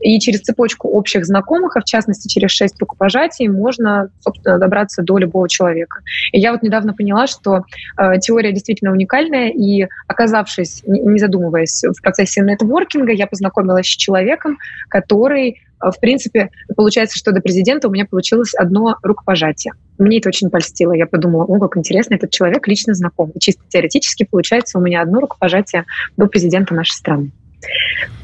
и 0.00 0.18
через 0.20 0.40
цепочку 0.40 0.88
общих 0.88 1.24
знакомых, 1.26 1.76
а 1.76 1.80
в 1.80 1.84
частности 1.84 2.28
через 2.28 2.50
шесть 2.50 2.78
рукопожатий, 2.80 3.48
можно, 3.48 4.10
собственно, 4.20 4.58
добраться 4.58 5.02
до 5.02 5.18
любого 5.18 5.48
человека. 5.48 6.00
И 6.32 6.40
я 6.40 6.52
вот 6.52 6.62
недавно 6.62 6.94
поняла, 6.94 7.26
что 7.26 7.64
э, 7.98 8.18
теория 8.20 8.52
действительно 8.52 8.92
уникальная, 8.92 9.50
и 9.50 9.86
оказавшись, 10.06 10.82
не 10.86 11.18
задумываясь, 11.18 11.82
в 11.84 12.00
процессе 12.02 12.42
нетворкинга, 12.42 13.12
я 13.12 13.26
познакомилась 13.26 13.86
с 13.86 13.96
человеком, 13.96 14.58
который 14.88 15.60
э, 15.82 15.90
в 15.90 16.00
принципе, 16.00 16.50
получается, 16.76 17.18
что 17.18 17.32
до 17.32 17.40
президента 17.40 17.88
у 17.88 17.90
меня 17.90 18.06
получилось 18.06 18.54
одно 18.54 18.96
рукопожатие. 19.02 19.72
Мне 19.98 20.18
это 20.18 20.28
очень 20.28 20.50
польстило. 20.50 20.92
Я 20.92 21.06
подумала, 21.06 21.44
о, 21.44 21.58
как 21.58 21.76
интересно, 21.76 22.14
этот 22.14 22.30
человек 22.30 22.66
лично 22.68 22.94
знаком. 22.94 23.30
И 23.30 23.40
чисто 23.40 23.62
теоретически 23.68 24.24
получается 24.24 24.78
у 24.78 24.80
меня 24.80 25.02
одно 25.02 25.20
рукопожатие 25.20 25.84
до 26.16 26.26
президента 26.26 26.74
нашей 26.74 26.92
страны. 26.92 27.32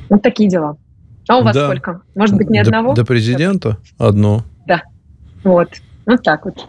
Вот 0.08 0.22
такие 0.22 0.48
дела. 0.48 0.76
А 1.28 1.38
у 1.38 1.44
вас 1.44 1.54
да. 1.54 1.66
сколько? 1.66 2.02
Может 2.14 2.36
быть, 2.36 2.50
ни 2.50 2.58
до, 2.58 2.62
одного? 2.62 2.94
До 2.94 3.04
президента 3.04 3.78
одно. 3.98 4.44
Да. 4.66 4.82
Вот. 5.44 5.68
Вот 6.06 6.22
так 6.22 6.44
вот. 6.44 6.66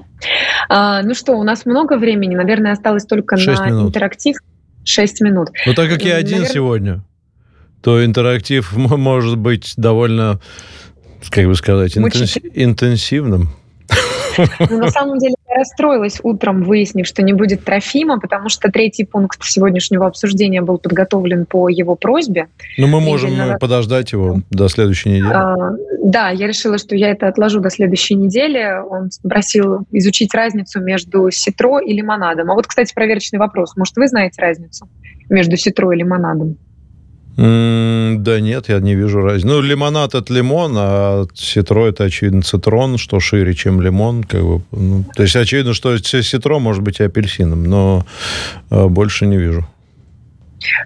А, 0.69 1.01
ну 1.01 1.13
что, 1.13 1.33
у 1.33 1.43
нас 1.43 1.65
много 1.65 1.97
времени. 1.97 2.35
Наверное, 2.35 2.73
осталось 2.73 3.05
только 3.05 3.35
на 3.35 3.67
минут. 3.67 3.89
интерактив. 3.89 4.37
Шесть 4.85 5.21
минут. 5.21 5.49
Ну, 5.65 5.73
так 5.73 5.89
как 5.89 6.03
я 6.03 6.15
один 6.15 6.39
Наверное... 6.39 6.53
сегодня, 6.53 7.03
то 7.81 8.03
интерактив 8.03 8.71
может 8.75 9.37
быть 9.37 9.73
довольно, 9.77 10.39
как 11.29 11.45
бы 11.47 11.55
сказать, 11.55 11.97
интенс... 11.97 12.37
интенсивным. 12.53 13.49
Ну, 14.69 14.79
на 14.79 14.89
самом 14.89 15.19
деле 15.19 15.35
я 15.49 15.55
расстроилась 15.55 16.19
утром, 16.23 16.63
выяснив, 16.63 17.05
что 17.05 17.21
не 17.21 17.33
будет 17.33 17.63
Трофима, 17.63 18.19
потому 18.19 18.49
что 18.49 18.69
третий 18.71 19.03
пункт 19.03 19.43
сегодняшнего 19.43 20.07
обсуждения 20.07 20.61
был 20.61 20.77
подготовлен 20.77 21.45
по 21.45 21.69
его 21.69 21.95
просьбе. 21.95 22.47
Ну, 22.77 22.87
мы 22.87 22.99
можем 22.99 23.31
Именно... 23.31 23.57
подождать 23.59 24.11
его 24.11 24.39
до 24.49 24.67
следующей 24.69 25.09
недели. 25.09 25.33
А, 25.33 25.55
да, 26.03 26.29
я 26.29 26.47
решила, 26.47 26.77
что 26.77 26.95
я 26.95 27.09
это 27.09 27.27
отложу 27.27 27.59
до 27.59 27.69
следующей 27.69 28.15
недели. 28.15 28.81
Он 28.89 29.09
просил 29.23 29.85
изучить 29.91 30.33
разницу 30.33 30.79
между 30.81 31.29
ситро 31.31 31.79
и 31.79 31.93
лимонадом. 31.93 32.51
А 32.51 32.55
вот, 32.55 32.67
кстати, 32.67 32.93
проверочный 32.93 33.39
вопрос. 33.39 33.75
Может, 33.75 33.95
вы 33.97 34.07
знаете 34.07 34.41
разницу 34.41 34.87
между 35.29 35.57
ситро 35.57 35.91
и 35.91 35.97
лимонадом? 35.97 36.57
Да 37.35 38.39
нет, 38.39 38.69
я 38.69 38.79
не 38.79 38.95
вижу 38.95 39.21
разницы. 39.21 39.47
Ну, 39.47 39.61
лимонад 39.61 40.13
это 40.13 40.31
лимон, 40.31 40.73
а 40.77 41.25
ситро 41.33 41.87
это, 41.87 42.03
очевидно, 42.03 42.43
цитрон, 42.43 42.97
что 42.97 43.19
шире, 43.19 43.53
чем 43.53 43.81
лимон. 43.81 44.23
Как 44.23 44.41
бы, 44.41 44.61
ну, 44.71 45.03
то 45.15 45.23
есть, 45.23 45.35
очевидно, 45.35 45.73
что 45.73 45.97
ситро 45.97 46.59
может 46.59 46.83
быть 46.83 46.99
и 46.99 47.03
апельсином, 47.03 47.63
но 47.63 48.05
э, 48.69 48.87
больше 48.87 49.25
не 49.25 49.37
вижу. 49.37 49.65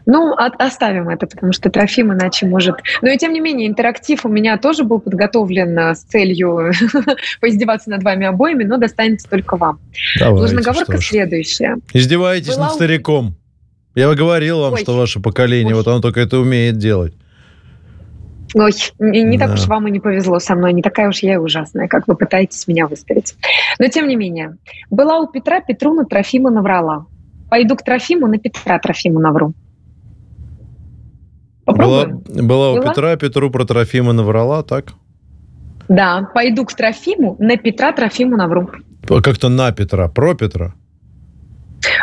Ну, 0.05 0.33
от, 0.33 0.59
оставим 0.59 1.09
это, 1.09 1.27
потому 1.27 1.53
что 1.53 1.69
Трофим 1.69 2.13
иначе 2.13 2.45
может... 2.45 2.77
Но 3.01 3.09
и 3.09 3.17
тем 3.17 3.33
не 3.33 3.39
менее, 3.39 3.67
интерактив 3.67 4.25
у 4.25 4.29
меня 4.29 4.57
тоже 4.57 4.83
был 4.83 4.99
подготовлен 4.99 5.77
э, 5.77 5.95
с 5.95 6.01
целью 6.01 6.71
поиздеваться 7.41 7.89
над 7.89 8.03
вами 8.03 8.25
обоими, 8.25 8.63
но 8.63 8.77
достанется 8.77 9.29
только 9.29 9.57
вам. 9.57 9.79
Давайте, 10.19 10.55
Нужноговорка 10.55 10.97
следующая. 10.99 11.77
Издеваетесь 11.93 12.55
Была... 12.55 12.67
над 12.67 12.75
стариком. 12.75 13.35
Я 13.97 14.13
говорил 14.13 14.59
вам, 14.59 14.73
Ой. 14.73 14.81
что 14.81 14.95
ваше 14.95 15.19
поколение, 15.19 15.73
Ой. 15.73 15.79
вот 15.79 15.87
оно 15.87 16.01
только 16.01 16.19
это 16.19 16.37
умеет 16.37 16.77
делать. 16.77 17.15
Ой, 18.53 18.71
не, 18.99 19.23
не 19.23 19.39
да. 19.39 19.47
так 19.47 19.55
уж 19.55 19.65
вам 19.65 19.87
и 19.87 19.91
не 19.91 19.99
повезло 19.99 20.37
со 20.37 20.53
мной, 20.53 20.71
не 20.73 20.83
такая 20.83 21.09
уж 21.09 21.23
я 21.23 21.33
и 21.33 21.37
ужасная, 21.37 21.87
как 21.87 22.07
вы 22.07 22.15
пытаетесь 22.15 22.67
меня 22.67 22.85
выставить. 22.85 23.35
Но 23.79 23.87
тем 23.87 24.07
не 24.07 24.15
менее, 24.15 24.57
была 24.91 25.19
у 25.19 25.25
Петра 25.25 25.61
Петруна 25.61 26.05
Трофима 26.05 26.51
наврала. 26.51 27.07
Пойду 27.49 27.75
к 27.75 27.81
Трофиму, 27.81 28.27
на 28.27 28.37
Петра 28.37 28.77
Трофиму 28.77 29.19
навру. 29.19 29.55
Попробуем. 31.65 32.19
Была, 32.19 32.43
была 32.43 32.71
у 32.73 32.83
Петра 32.83 33.15
Петру 33.15 33.49
про 33.49 33.65
Трофима 33.65 34.13
наврала, 34.13 34.61
так? 34.61 34.93
Да, 35.89 36.29
пойду 36.35 36.65
к 36.65 36.73
Трофиму, 36.75 37.35
на 37.39 37.57
Петра 37.57 37.93
Трофиму 37.93 38.37
навру. 38.37 38.69
Как-то 39.07 39.49
на 39.49 39.71
Петра, 39.71 40.07
про 40.07 40.35
Петра. 40.35 40.75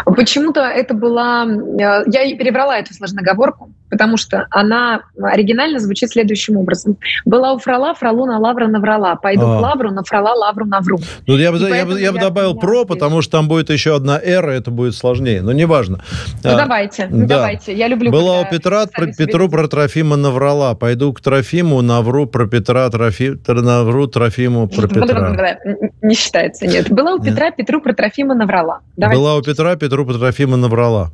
Почему-то 0.05 0.61
это 0.61 0.95
была... 0.95 1.47
Э, 1.47 2.05
я 2.07 2.37
перебрала 2.37 2.79
эту 2.79 2.95
сложноговорку, 2.95 3.73
потому 3.91 4.17
что 4.17 4.47
она 4.51 5.03
оригинально 5.23 5.79
звучит 5.79 6.11
следующим 6.11 6.57
образом. 6.57 6.97
Была 7.25 7.53
у 7.53 7.59
фрала, 7.59 7.95
фралу 7.95 8.27
на 8.27 8.39
лавра 8.39 8.67
наврала. 8.67 9.17
Пойду 9.17 9.47
а. 9.47 9.59
к 9.59 9.61
лавру, 9.61 9.91
на 9.91 10.03
фрала, 10.03 10.35
лавру 10.35 10.67
навру. 10.67 10.99
Ну, 11.27 11.37
я 11.37 11.53
бы, 11.53 11.59
я, 11.59 11.87
бы, 11.87 12.01
я 12.01 12.13
бы 12.13 12.19
добавил 12.19 12.55
про, 12.57 12.85
потому 12.85 13.23
что 13.23 13.39
там 13.39 13.49
будет 13.49 13.71
еще 13.71 13.95
одна 13.95 14.19
эра, 14.23 14.51
это 14.51 14.71
будет 14.71 14.95
сложнее. 14.95 15.43
Но 15.43 15.53
неважно. 15.53 16.01
Ну, 16.43 16.51
а, 16.51 16.57
давайте, 16.57 17.07
ну, 17.11 17.27
да. 17.27 17.37
давайте. 17.37 17.75
Я 17.75 17.89
люблю... 17.89 18.11
Была 18.11 18.41
у 18.41 18.45
Петра, 18.51 18.87
про, 18.87 19.07
Петру 19.07 19.49
про 19.49 19.69
Трофима 19.69 20.17
наврала. 20.17 20.75
Пойду 20.75 21.13
к 21.13 21.21
Трофиму, 21.21 21.81
навру 21.83 22.27
про 22.27 22.47
Петра, 22.47 22.91
Трофи, 22.91 23.39
навру 23.47 24.07
Трофиму 24.07 24.69
про 24.69 24.89
Петра. 24.89 25.59
Не 26.03 26.15
считается, 26.15 26.67
нет. 26.67 26.91
Была 26.91 27.15
у 27.15 27.23
Петра, 27.23 27.51
Петру 27.51 27.81
про 27.81 27.93
Трофима 27.93 28.35
наврала. 28.35 28.81
Давайте. 28.97 29.21
Была 29.21 29.37
у 29.37 29.43
Петра, 29.43 29.74
Петру 29.77 30.05
про 30.07 30.15
Трофима 30.15 30.57
наврала. 30.57 31.11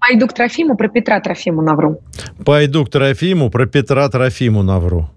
Пойду 0.00 0.26
к 0.26 0.32
Трофиму, 0.32 0.76
про 0.76 0.88
Петра 0.88 1.20
Трофиму 1.20 1.62
навру. 1.62 2.00
Пойду 2.44 2.84
к 2.84 2.90
Трофиму, 2.90 3.50
про 3.50 3.66
Петра 3.66 4.08
Трофиму 4.08 4.62
навру. 4.62 5.08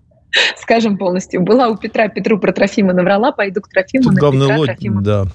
Скажем 0.57 0.97
полностью. 0.97 1.41
Была 1.41 1.69
у 1.69 1.77
Петра 1.77 2.07
Петру 2.07 2.39
про 2.39 2.51
Трофима 2.51 2.93
наврала, 2.93 3.31
пойду 3.31 3.61
к 3.61 3.69
Трофиму 3.69 4.03
Тут 4.03 4.13
на 4.13 4.19
главное 4.19 4.47
Петра 4.47 4.57
ло- 4.59 4.65
Трофима. 4.65 5.01
Да. 5.01 5.25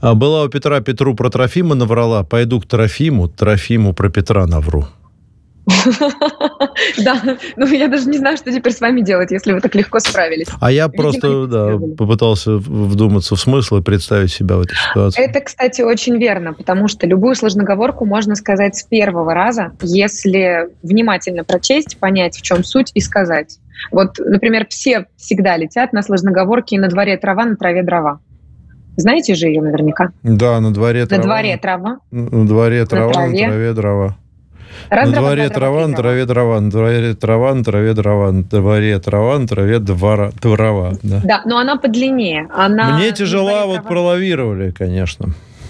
А 0.00 0.14
была 0.14 0.42
у 0.44 0.48
Петра 0.48 0.80
Петру 0.80 1.14
про 1.14 1.30
Трофима 1.30 1.74
наврала. 1.74 2.24
Пойду 2.24 2.60
к 2.60 2.66
Трофиму, 2.66 3.28
Трофиму 3.28 3.92
про 3.94 4.10
Петра 4.10 4.46
навру. 4.46 4.86
Да, 7.04 7.20
ну 7.56 7.66
я 7.66 7.88
даже 7.88 8.08
не 8.08 8.18
знаю, 8.18 8.36
что 8.36 8.52
теперь 8.52 8.72
с 8.72 8.80
вами 8.80 9.00
делать, 9.00 9.30
если 9.30 9.52
вы 9.52 9.60
так 9.60 9.74
легко 9.74 9.98
справились. 9.98 10.46
А 10.60 10.70
я 10.70 10.88
просто 10.88 11.46
да, 11.46 11.78
попытался 11.96 12.56
вдуматься 12.56 13.36
в 13.36 13.40
смысл 13.40 13.76
и 13.76 13.82
представить 13.82 14.32
себя 14.32 14.56
в 14.56 14.60
этой 14.62 14.76
ситуации. 14.76 15.22
Это, 15.22 15.40
кстати, 15.40 15.82
очень 15.82 16.16
верно, 16.18 16.52
потому 16.52 16.88
что 16.88 17.06
любую 17.06 17.34
сложноговорку 17.34 18.04
можно 18.04 18.34
сказать 18.34 18.76
с 18.76 18.82
первого 18.82 19.34
раза, 19.34 19.72
если 19.82 20.68
внимательно 20.82 21.44
прочесть, 21.44 21.98
понять, 21.98 22.36
в 22.36 22.42
чем 22.42 22.64
суть 22.64 22.90
и 22.94 23.00
сказать. 23.00 23.58
Вот, 23.90 24.18
например, 24.18 24.66
все 24.68 25.06
всегда 25.16 25.56
летят 25.56 25.92
на 25.92 26.02
сложноговорки 26.02 26.74
«на 26.74 26.88
дворе 26.88 27.16
трава, 27.16 27.44
на 27.44 27.56
траве 27.56 27.82
дрова». 27.82 28.20
Знаете 28.96 29.34
же 29.34 29.46
ее 29.46 29.62
наверняка? 29.62 30.10
Да, 30.22 30.60
на 30.60 30.72
дворе 30.72 31.02
На 31.02 31.06
трава. 31.06 31.22
дворе 31.22 31.56
трава. 31.56 31.98
На 32.10 32.46
дворе 32.46 32.84
трава, 32.84 33.06
на 33.06 33.12
траве. 33.12 33.46
траве 33.46 33.72
дрова. 33.72 34.16
Раз 34.88 35.10
на 35.10 35.16
дворе 35.18 35.46
два 35.48 35.54
трава, 35.54 35.82
три 35.84 35.90
на 35.90 35.96
траве 35.96 36.24
дрова, 36.26 36.60
на 36.60 36.70
дворе 36.70 37.14
трава, 37.14 37.54
на 37.54 37.64
траве 37.64 37.94
дрова, 37.94 38.32
на 38.32 38.42
дворе 38.42 38.98
трава, 38.98 39.38
на 39.38 39.46
траве 39.46 39.78
двора, 39.78 40.30
дрова. 40.42 40.92
Да. 41.02 41.20
Да, 41.24 41.42
но 41.46 41.58
она 41.58 41.76
подлиннее. 41.76 42.48
Она 42.54 42.96
Мне 42.96 43.12
тяжела, 43.12 43.66
вот 43.66 43.74
трава. 43.76 43.88
пролавировали, 43.88 44.70
конечно. 44.70 45.26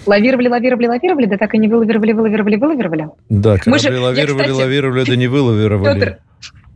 Лавировали, 0.07 0.48
лавировали, 0.48 0.86
лавировали, 0.86 1.26
да 1.26 1.36
так 1.36 1.55
и 1.55 1.59
не 1.59 1.68
вылавировали, 1.68 2.12
вылавировали, 2.12 2.57
вылавировали. 2.57 3.09
Да, 3.28 3.57
Мы 3.66 3.78
же- 3.78 3.88
корабли 3.88 4.01
я, 4.01 4.07
лавировали, 4.07 4.42
кстати, 4.42 4.51
лавировали, 4.59 5.05
да 5.05 5.16
не 5.16 5.26
вылавировали. 5.28 6.01
Петр, 6.01 6.18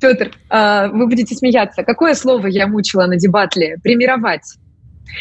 Петр, 0.01 0.31
а, 0.51 0.89
вы 0.89 1.07
будете 1.07 1.35
смеяться. 1.35 1.83
Какое 1.85 2.15
слово 2.15 2.49
я 2.49 2.67
мучила 2.67 3.07
на 3.07 3.17
дебатле? 3.17 3.77
Примировать. 3.83 4.43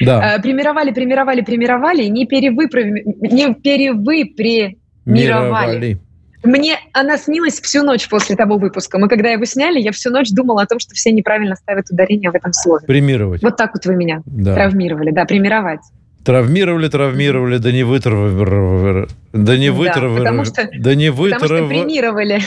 Да, 0.01 0.35
Э, 0.37 0.41
Примировали, 0.41 0.91
примировали, 0.91 1.41
примировали, 1.41 2.03
не 2.05 2.25
перевыправи, 2.25 3.03
не 3.05 3.53
перевыпремировали. 3.53 5.99
Мне 6.43 6.77
она 6.91 7.17
снилась 7.17 7.59
всю 7.61 7.83
ночь 7.83 8.07
после 8.09 8.35
того 8.35 8.57
выпуска. 8.57 8.99
Мы 8.99 9.07
когда 9.07 9.29
его 9.29 9.45
сняли, 9.45 9.79
я 9.79 9.91
всю 9.91 10.09
ночь 10.11 10.29
думала 10.31 10.63
о 10.63 10.65
том, 10.65 10.79
что 10.79 10.93
все 10.93 11.11
неправильно 11.11 11.55
ставят 11.55 11.85
ударение 11.89 12.31
в 12.31 12.35
этом 12.35 12.51
слове. 12.53 12.85
Премировать. 12.85 13.41
Вот 13.41 13.55
так 13.57 13.71
вот 13.73 13.85
вы 13.85 13.95
меня 13.95 14.21
Да. 14.25 14.53
травмировали, 14.55 15.11
да, 15.11 15.25
примировать. 15.25 15.79
Травмировали, 16.25 16.87
травмировали, 16.87 17.57
да 17.57 17.71
не 17.71 17.83
вытравили. 17.83 19.07
Да 19.33 19.57
не 19.57 19.69
Да, 19.69 19.73
вытравили. 19.75 20.17
потому 20.19 20.45
что- 20.45 20.69
Да 20.77 20.95
не 20.95 21.11
Потому 21.11 21.29
что 21.35 21.39
вытравили. 21.39 21.67
премировали. 21.67 22.39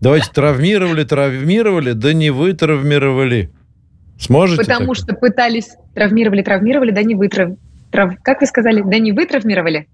Давайте 0.00 0.30
травмировали, 0.32 1.04
травмировали, 1.04 1.92
да 1.92 2.12
не 2.12 2.30
вытравмировали. 2.30 3.50
Сможете? 4.18 4.62
Потому 4.62 4.94
так? 4.94 4.96
что 4.96 5.14
пытались 5.14 5.70
травмировали, 5.94 6.42
травмировали, 6.42 6.90
да 6.90 7.02
не 7.02 7.14
вытрав... 7.14 7.50
трав- 7.90 8.16
Как 8.22 8.40
вы 8.40 8.46
сказали? 8.46 8.82
Да 8.84 8.98
не 8.98 9.12
вытравмировали? 9.12 9.86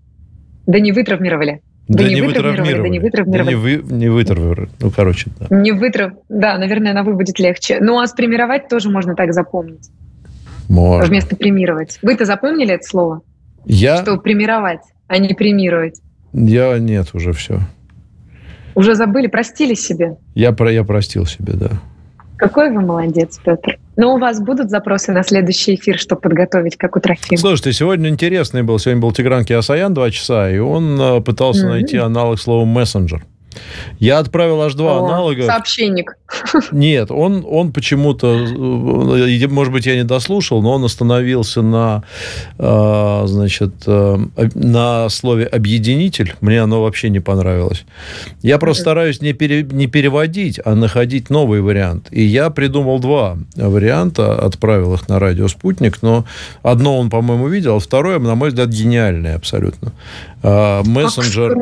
Да 0.67 0.81
не 0.81 0.93
вытравмировали. 0.93 1.61
Да, 1.89 2.03
да 2.03 2.09
не 2.09 2.17
не 2.17 2.23
вытравмировали, 2.23 2.83
да 2.83 2.89
не 2.89 2.99
вытравмировали. 2.99 3.45
Да 3.45 3.51
не, 3.51 3.57
вы, 3.57 3.83
не 3.95 4.09
вытравмировали. 4.09 4.69
Ну, 4.81 4.91
короче, 4.91 5.31
да. 5.41 5.47
Не 5.57 5.73
вытрав... 5.73 6.13
Да, 6.29 6.59
наверное, 6.59 6.93
на 6.93 7.03
вы 7.03 7.15
будет 7.15 7.39
легче. 7.39 7.79
Ну, 7.81 7.99
а 7.99 8.07
спримировать 8.07 8.69
тоже 8.69 8.91
можно 8.91 9.15
так 9.15 9.33
запомнить. 9.33 9.89
Можно. 10.69 11.09
Вместо 11.09 11.35
премировать. 11.35 11.99
Вы-то 12.03 12.27
запомнили 12.27 12.75
это 12.75 12.85
слово? 12.85 13.23
Я, 13.65 14.03
Что 14.03 14.19
примировать, 14.19 14.81
а 15.07 15.19
не 15.19 15.33
премировать. 15.33 16.01
я 16.33 16.79
нет 16.79 17.09
уже 17.15 17.33
все. 17.33 17.61
Уже 18.75 18.95
забыли, 18.95 19.27
простили 19.27 19.75
себе. 19.75 20.17
Я, 20.35 20.53
про, 20.53 20.71
я 20.71 20.85
простил 20.85 21.25
себе, 21.25 21.55
да. 21.55 21.71
Какой 22.39 22.71
вы 22.71 22.81
молодец, 22.81 23.39
Петр. 23.45 23.79
Но 23.97 24.15
у 24.15 24.19
вас 24.19 24.41
будут 24.41 24.71
запросы 24.71 25.13
на 25.13 25.25
следующий 25.25 25.75
эфир, 25.75 25.99
чтобы 25.99 26.21
подготовить, 26.23 26.77
как 26.77 26.97
у 26.97 27.01
Трофима? 27.01 27.37
Слушайте, 27.39 27.73
сегодня 27.73 28.09
интересный 28.09 28.63
был. 28.63 28.79
Сегодня 28.79 29.03
был 29.03 29.11
Тигран 29.13 29.45
Киасаян 29.45 29.93
два 29.93 30.11
часа, 30.13 30.49
и 30.49 30.59
он 30.59 31.01
э, 31.01 31.21
пытался 31.21 31.63
Мгм. 31.65 31.71
найти 31.71 31.97
аналог 31.97 32.39
слова 32.39 32.65
мессенджер. 32.65 33.25
Я 33.99 34.19
отправил 34.19 34.63
аж 34.63 34.75
два 34.75 34.99
О, 34.99 35.05
аналога. 35.05 35.47
Сообщенник. 35.47 36.17
Нет, 36.73 37.11
он, 37.11 37.45
он 37.49 37.73
почему-то, 37.73 38.29
э, 38.29 39.49
может 39.49 39.73
быть, 39.73 39.87
я 39.87 39.97
не 39.97 40.05
дослушал, 40.05 40.63
но 40.63 40.75
он 40.75 40.85
остановился 40.85 41.63
на, 41.63 42.05
э, 42.59 43.23
значит, 43.27 43.73
э, 43.87 44.19
на 44.55 45.09
слове 45.09 45.47
объединитель. 45.47 46.35
Мне 46.41 46.63
оно 46.63 46.83
вообще 46.83 47.09
не 47.11 47.21
понравилось. 47.21 47.85
Я 48.43 48.59
просто 48.59 48.83
стараюсь 48.83 49.21
не, 49.21 49.33
пере- 49.33 49.63
не 49.63 49.87
переводить, 49.87 50.61
а 50.65 50.75
находить 50.75 51.31
новый 51.31 51.61
вариант. 51.61 52.09
И 52.11 52.23
я 52.23 52.51
придумал 52.51 53.01
два 53.01 53.39
варианта, 53.57 54.35
отправил 54.35 54.95
их 54.95 55.09
на 55.09 55.19
радио 55.19 55.49
«Спутник», 55.49 56.03
но 56.03 56.25
одно 56.63 56.99
он, 56.99 57.11
по-моему, 57.11 57.49
видел, 57.49 57.77
а 57.77 57.81
второе, 57.81 58.19
на 58.19 58.35
мой 58.35 58.51
взгляд, 58.51 58.69
гениальное 58.69 59.37
абсолютно. 59.37 59.93
Мессенджер... 60.43 61.57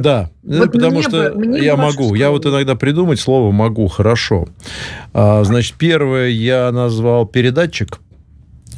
Да, 0.00 0.30
Вот 0.48 0.66
Ну, 0.66 0.70
потому 0.72 0.92
мне 0.94 1.02
что 1.02 1.30
бы- 1.32 1.58
я 1.58 1.76
могу. 1.76 2.14
Я 2.14 2.30
вот 2.30 2.46
иногда 2.46 2.74
придумать 2.74 3.20
слово 3.20 3.52
могу 3.52 3.86
хорошо. 3.88 4.48
А, 5.12 5.44
значит, 5.44 5.74
первое 5.78 6.28
я 6.28 6.72
назвал 6.72 7.26
передатчик. 7.26 7.98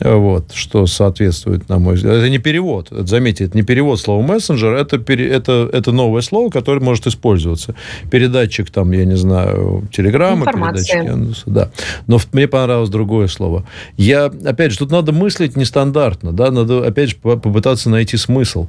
Э, 0.02 0.14
Вот, 0.14 0.52
что 0.54 0.86
соответствует, 0.86 1.68
на 1.68 1.78
мой 1.78 1.94
взгляд. 1.94 2.14
Это 2.16 2.30
не 2.30 2.38
перевод. 2.38 2.90
Это, 2.90 3.06
заметьте, 3.06 3.44
это 3.44 3.56
не 3.56 3.62
перевод 3.62 4.00
слова 4.00 4.22
мессенджер, 4.22 4.72
это, 4.74 4.98
пере- 4.98 5.28
это, 5.28 5.68
это 5.72 5.92
новое 5.92 6.22
слово, 6.22 6.48
которое 6.50 6.80
может 6.80 7.06
использоваться. 7.06 7.74
Передатчик, 8.10 8.70
там, 8.70 8.90
я 8.92 9.04
не 9.04 9.16
знаю, 9.16 9.86
телеграмма, 9.92 10.46
Информация. 10.46 11.02
передатчик. 11.04 11.42
Да. 11.46 11.70
Но 12.06 12.18
мне 12.32 12.48
понравилось 12.48 12.88
другое 12.88 13.26
слово. 13.28 13.64
Я, 13.98 14.24
опять 14.26 14.72
же, 14.72 14.78
тут 14.78 14.90
надо 14.90 15.12
мыслить 15.12 15.54
нестандартно, 15.56 16.32
да, 16.32 16.50
надо, 16.50 16.86
опять 16.86 17.10
же, 17.10 17.16
по- 17.16 17.36
попытаться 17.36 17.90
найти 17.90 18.16
смысл. 18.16 18.68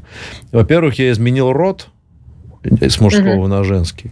Во-первых, 0.52 1.00
я 1.00 1.12
изменил 1.12 1.54
род 1.54 1.88
с 2.64 3.00
мужского 3.00 3.48
на 3.48 3.64
женский. 3.64 4.12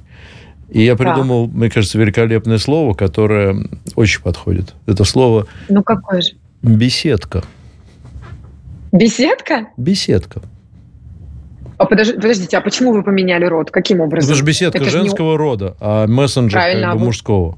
И 0.70 0.84
я 0.84 0.96
придумал, 0.96 1.48
мне 1.48 1.70
кажется, 1.70 1.98
великолепное 1.98 2.58
слово, 2.60 2.94
которое 2.94 3.56
очень 3.96 4.22
подходит. 4.22 4.76
Это 4.86 5.04
слово 5.04 5.48
Ну, 5.68 5.82
какой 5.84 6.22
же? 6.22 6.32
беседка. 6.62 7.44
Беседка? 8.92 9.68
Беседка. 9.78 10.42
А 11.78 11.86
подожди- 11.86 12.14
подождите, 12.14 12.58
а 12.58 12.62
почему 12.62 12.92
вы 12.92 13.04
поменяли 13.04 13.46
род? 13.46 13.72
Каким 13.72 14.02
образом? 14.02 14.30
Это 14.32 14.38
же 14.38 14.44
беседка 14.44 14.80
Это 14.80 14.90
ж 14.90 14.94
не- 14.94 15.00
женского 15.04 15.38
рода, 15.38 15.76
а 15.80 16.08
мессенджер 16.08 16.60
Правильно, 16.60 16.82
как 16.88 16.92
а 16.92 16.94
бы 16.96 17.00
вы- 17.00 17.06
мужского. 17.06 17.58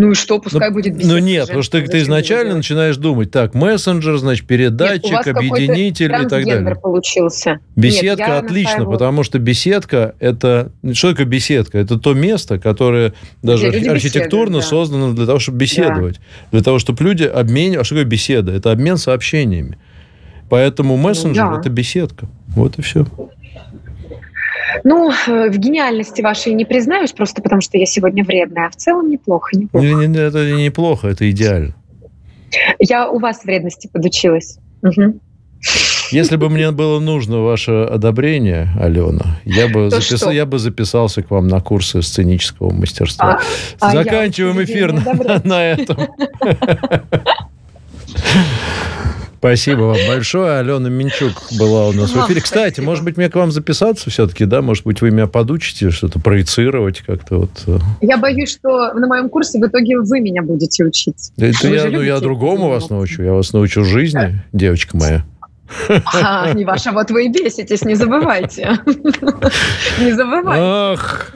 Ну 0.00 0.12
и 0.12 0.14
что, 0.14 0.38
пускай 0.38 0.68
ну, 0.68 0.74
будет 0.74 0.94
беседка. 0.94 1.12
ну 1.12 1.18
нет, 1.18 1.42
потому 1.46 1.62
что 1.62 1.80
ты, 1.80 1.86
ты 1.88 1.98
изначально 1.98 2.54
начинаешь 2.54 2.96
думать, 2.96 3.32
так, 3.32 3.54
мессенджер, 3.54 4.16
значит, 4.18 4.42
Нет, 4.42 4.48
передатчик, 4.48 5.10
какой-то 5.10 5.38
объединитель 5.40 6.12
и 6.14 6.28
так 6.28 6.44
далее. 6.44 6.76
получился. 6.76 7.58
Беседка 7.74 8.28
Нет, 8.28 8.44
отлично, 8.44 8.70
настаиваю- 8.78 8.92
потому 8.92 9.24
что 9.24 9.40
беседка 9.40 10.14
это 10.20 10.70
что 10.92 11.10
такое 11.10 11.26
беседка? 11.26 11.78
Это 11.78 11.98
то 11.98 12.14
место, 12.14 12.60
которое 12.60 13.12
даже 13.42 13.66
архи- 13.66 13.88
архитектурно 13.88 14.58
беседуют, 14.58 14.62
да. 14.62 14.68
создано 14.68 15.12
для 15.14 15.26
того, 15.26 15.40
чтобы 15.40 15.58
беседовать, 15.58 16.20
для 16.52 16.62
того, 16.62 16.78
чтобы 16.78 17.02
люди 17.02 17.24
обменивались. 17.24 17.80
А 17.80 17.84
что 17.84 17.96
такое 17.96 18.08
беседа? 18.08 18.52
Это 18.52 18.70
обмен 18.70 18.98
сообщениями. 18.98 19.78
Поэтому 20.48 20.96
мессенджер 20.96 21.44
Ну 21.44 21.54
да. 21.54 21.60
это 21.60 21.70
беседка. 21.70 22.28
Вот 22.48 22.78
и 22.78 22.82
все. 22.82 23.04
Ну, 24.84 25.10
э, 25.10 25.50
в 25.50 25.58
гениальности 25.58 26.20
вашей 26.22 26.52
не 26.54 26.64
признаюсь, 26.64 27.12
просто 27.12 27.42
потому 27.42 27.60
что 27.60 27.78
я 27.78 27.86
сегодня 27.86 28.24
вредная, 28.24 28.66
а 28.66 28.70
в 28.70 28.76
целом 28.76 29.10
неплохо, 29.10 29.56
неплохо. 29.56 29.86
Это 29.86 30.50
неплохо, 30.52 31.08
это 31.08 31.30
идеально. 31.30 31.74
Я 32.78 33.08
у 33.10 33.18
вас 33.18 33.44
вредности 33.44 33.88
подучилась. 33.92 34.58
Мгм. 34.82 35.20
Если 36.10 36.36
бы 36.36 36.48
мне 36.48 36.70
было 36.70 37.00
нужно 37.00 37.40
ваше 37.40 37.82
одобрение, 37.82 38.68
Алена, 38.80 39.40
я 39.44 39.66
бы, 39.68 39.90
То 39.90 39.98
запис- 39.98 40.16
что? 40.16 40.30
я 40.30 40.46
бы 40.46 40.58
записался 40.58 41.22
к 41.22 41.30
вам 41.30 41.48
на 41.48 41.60
курсы 41.60 42.00
сценического 42.00 42.72
мастерства. 42.72 43.40
А- 43.80 43.88
а 43.88 43.92
Заканчиваем 43.92 44.54
вот 44.54 44.62
эфир 44.64 44.92
не 44.92 45.00
на, 45.00 45.40
на 45.44 45.64
этом. 45.72 45.96
Спасибо 49.38 49.82
вам 49.82 49.98
большое. 50.08 50.58
Алена 50.58 50.88
Минчук 50.88 51.32
была 51.58 51.88
у 51.88 51.92
нас 51.92 52.10
в 52.10 52.26
эфире. 52.26 52.40
Кстати, 52.40 52.80
может 52.80 53.04
быть, 53.04 53.16
мне 53.16 53.28
к 53.28 53.36
вам 53.36 53.52
записаться 53.52 54.10
все-таки, 54.10 54.44
да? 54.44 54.62
Может 54.62 54.84
быть, 54.84 55.00
вы 55.00 55.10
меня 55.10 55.26
подучите 55.28 55.90
что-то 55.90 56.18
проецировать 56.18 57.00
как-то 57.00 57.38
вот. 57.38 57.50
э. 57.66 57.78
Я 58.00 58.16
боюсь, 58.16 58.50
что 58.50 58.92
на 58.94 59.06
моем 59.06 59.28
курсе 59.28 59.58
в 59.60 59.66
итоге 59.66 59.98
вы 59.98 60.20
меня 60.20 60.42
будете 60.42 60.84
учить. 60.84 61.30
Это 61.36 61.68
я, 61.68 61.86
ну, 61.86 62.02
я 62.02 62.18
другому 62.18 62.68
вас 62.68 62.90
научу. 62.90 63.22
Я 63.22 63.32
вас 63.32 63.52
научу 63.52 63.84
жизни, 63.84 64.42
девочка 64.52 64.96
моя. 64.96 65.24
А, 66.14 66.52
не 66.54 66.64
ваша, 66.64 66.92
вот 66.92 67.10
вы 67.10 67.26
и 67.26 67.28
беситесь, 67.28 67.82
не 67.82 67.94
забывайте. 67.94 68.78
Не 70.00 70.12
забывайте. 70.12 70.62
Ах, 70.64 71.32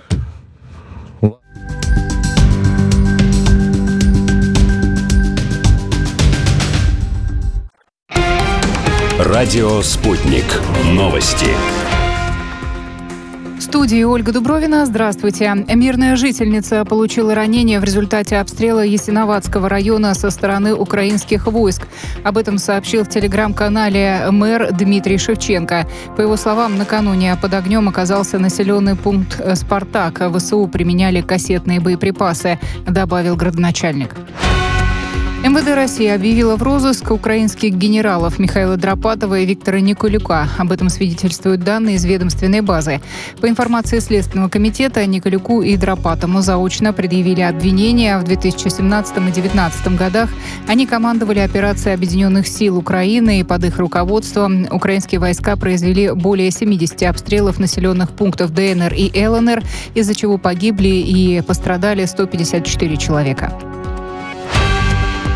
Радио 9.24 9.80
«Спутник». 9.82 10.44
Новости. 10.84 11.46
студии 13.60 14.02
Ольга 14.02 14.32
Дубровина. 14.32 14.84
Здравствуйте. 14.84 15.64
Мирная 15.72 16.16
жительница 16.16 16.84
получила 16.84 17.32
ранение 17.32 17.78
в 17.78 17.84
результате 17.84 18.38
обстрела 18.38 18.80
Ясиноватского 18.80 19.68
района 19.68 20.14
со 20.14 20.30
стороны 20.30 20.74
украинских 20.74 21.46
войск. 21.46 21.86
Об 22.24 22.36
этом 22.36 22.58
сообщил 22.58 23.04
в 23.04 23.10
телеграм-канале 23.10 24.26
мэр 24.32 24.72
Дмитрий 24.72 25.18
Шевченко. 25.18 25.86
По 26.16 26.20
его 26.20 26.36
словам, 26.36 26.76
накануне 26.76 27.38
под 27.40 27.54
огнем 27.54 27.88
оказался 27.88 28.40
населенный 28.40 28.96
пункт 28.96 29.40
«Спартак». 29.54 30.20
ВСУ 30.36 30.66
применяли 30.66 31.20
кассетные 31.20 31.78
боеприпасы, 31.78 32.58
добавил 32.88 33.36
градоначальник. 33.36 34.16
МВД 35.44 35.74
России 35.74 36.06
объявила 36.06 36.54
в 36.54 36.62
розыск 36.62 37.10
украинских 37.10 37.74
генералов 37.74 38.38
Михаила 38.38 38.76
Дропатова 38.76 39.40
и 39.40 39.44
Виктора 39.44 39.80
Николюка. 39.80 40.48
Об 40.56 40.70
этом 40.70 40.88
свидетельствуют 40.88 41.64
данные 41.64 41.96
из 41.96 42.04
ведомственной 42.04 42.60
базы. 42.60 43.00
По 43.40 43.48
информации 43.48 43.98
Следственного 43.98 44.48
комитета, 44.48 45.04
Николюку 45.04 45.60
и 45.60 45.76
Дропатому 45.76 46.42
заочно 46.42 46.92
предъявили 46.92 47.40
обвинения. 47.40 48.18
В 48.18 48.24
2017 48.24 49.16
и 49.16 49.20
2019 49.20 49.96
годах 49.96 50.30
они 50.68 50.86
командовали 50.86 51.40
операцией 51.40 51.96
Объединенных 51.96 52.46
сил 52.46 52.78
Украины, 52.78 53.40
и 53.40 53.42
под 53.42 53.64
их 53.64 53.78
руководством 53.78 54.68
украинские 54.70 55.18
войска 55.18 55.56
произвели 55.56 56.12
более 56.12 56.52
70 56.52 57.02
обстрелов 57.02 57.58
населенных 57.58 58.12
пунктов 58.12 58.54
ДНР 58.54 58.94
и 58.94 59.26
ЛНР, 59.26 59.60
из-за 59.96 60.14
чего 60.14 60.38
погибли 60.38 60.86
и 60.86 61.40
пострадали 61.40 62.04
154 62.04 62.96
человека. 62.96 63.52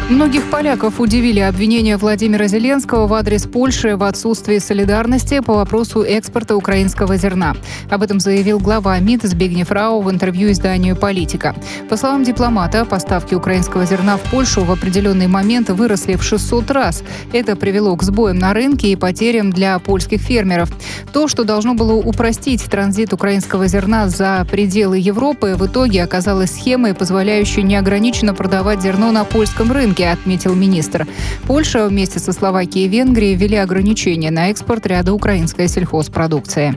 Многих 0.08 0.48
поляков 0.50 1.00
удивили 1.00 1.40
обвинения 1.40 1.96
Владимира 1.96 2.46
Зеленского 2.46 3.08
в 3.08 3.14
адрес 3.14 3.42
Польши 3.42 3.96
в 3.96 4.04
отсутствии 4.04 4.58
солидарности 4.58 5.40
по 5.40 5.54
вопросу 5.54 6.02
экспорта 6.02 6.54
украинского 6.54 7.16
зерна. 7.16 7.56
Об 7.90 8.04
этом 8.04 8.20
заявил 8.20 8.60
глава 8.60 8.96
МИД 9.00 9.24
Збигнев 9.24 9.72
Рау 9.72 10.00
в 10.02 10.08
интервью 10.08 10.52
изданию 10.52 10.94
«Политика». 10.94 11.56
По 11.90 11.96
словам 11.96 12.22
дипломата, 12.22 12.84
поставки 12.84 13.34
украинского 13.34 13.84
зерна 13.84 14.16
в 14.16 14.20
Польшу 14.30 14.62
в 14.62 14.70
определенный 14.70 15.26
момент 15.26 15.70
выросли 15.70 16.14
в 16.14 16.22
600 16.22 16.70
раз. 16.70 17.02
Это 17.32 17.56
привело 17.56 17.96
к 17.96 18.04
сбоям 18.04 18.38
на 18.38 18.54
рынке 18.54 18.92
и 18.92 18.96
потерям 18.96 19.50
для 19.50 19.76
польских 19.80 20.20
фермеров. 20.20 20.70
То, 21.12 21.26
что 21.26 21.42
должно 21.42 21.74
было 21.74 21.94
упростить 21.94 22.62
транзит 22.62 23.12
украинского 23.12 23.66
зерна 23.66 24.08
за 24.08 24.46
пределы 24.48 24.98
Европы, 24.98 25.56
в 25.58 25.66
итоге 25.66 26.04
оказалось 26.04 26.52
схемой, 26.52 26.94
позволяющей 26.94 27.64
неограниченно 27.64 28.34
продавать 28.34 28.80
зерно 28.82 29.10
на 29.10 29.24
польском 29.24 29.72
рынке 29.72 29.95
рынке, 29.96 30.10
отметил 30.10 30.54
министр. 30.54 31.06
Польша 31.46 31.86
вместе 31.88 32.18
со 32.18 32.32
Словакией 32.32 32.86
и 32.86 32.88
Венгрией 32.88 33.34
ввели 33.34 33.56
ограничения 33.56 34.30
на 34.30 34.50
экспорт 34.50 34.86
ряда 34.86 35.12
украинской 35.12 35.68
сельхозпродукции. 35.68 36.76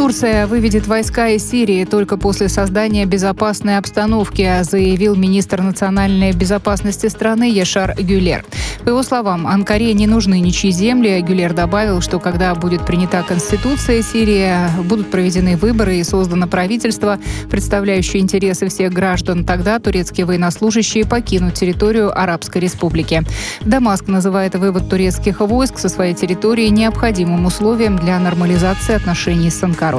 Турция 0.00 0.46
выведет 0.46 0.86
войска 0.86 1.28
из 1.28 1.46
Сирии 1.50 1.84
только 1.84 2.16
после 2.16 2.48
создания 2.48 3.04
безопасной 3.04 3.76
обстановки, 3.76 4.62
заявил 4.62 5.14
министр 5.14 5.60
национальной 5.60 6.32
безопасности 6.32 7.06
страны 7.08 7.50
Яшар 7.52 7.94
Гюлер. 7.98 8.46
По 8.82 8.88
его 8.88 9.02
словам, 9.02 9.46
Анкаре 9.46 9.92
не 9.92 10.06
нужны 10.06 10.40
ничьи 10.40 10.70
земли. 10.70 11.20
Гюлер 11.20 11.52
добавил, 11.52 12.00
что 12.00 12.18
когда 12.18 12.54
будет 12.54 12.86
принята 12.86 13.22
Конституция 13.22 14.00
Сирии, 14.00 14.54
будут 14.84 15.10
проведены 15.10 15.58
выборы 15.58 15.98
и 15.98 16.02
создано 16.02 16.48
правительство, 16.48 17.18
представляющее 17.50 18.22
интересы 18.22 18.68
всех 18.68 18.94
граждан, 18.94 19.44
тогда 19.44 19.78
турецкие 19.80 20.24
военнослужащие 20.24 21.04
покинут 21.04 21.52
территорию 21.54 22.18
Арабской 22.18 22.62
Республики. 22.62 23.22
Дамаск 23.60 24.08
называет 24.08 24.54
вывод 24.54 24.88
турецких 24.88 25.40
войск 25.40 25.78
со 25.78 25.90
своей 25.90 26.14
территории 26.14 26.68
необходимым 26.68 27.44
условием 27.44 27.98
для 27.98 28.18
нормализации 28.18 28.94
отношений 28.94 29.50
с 29.50 29.62
Анкарой. 29.62 29.89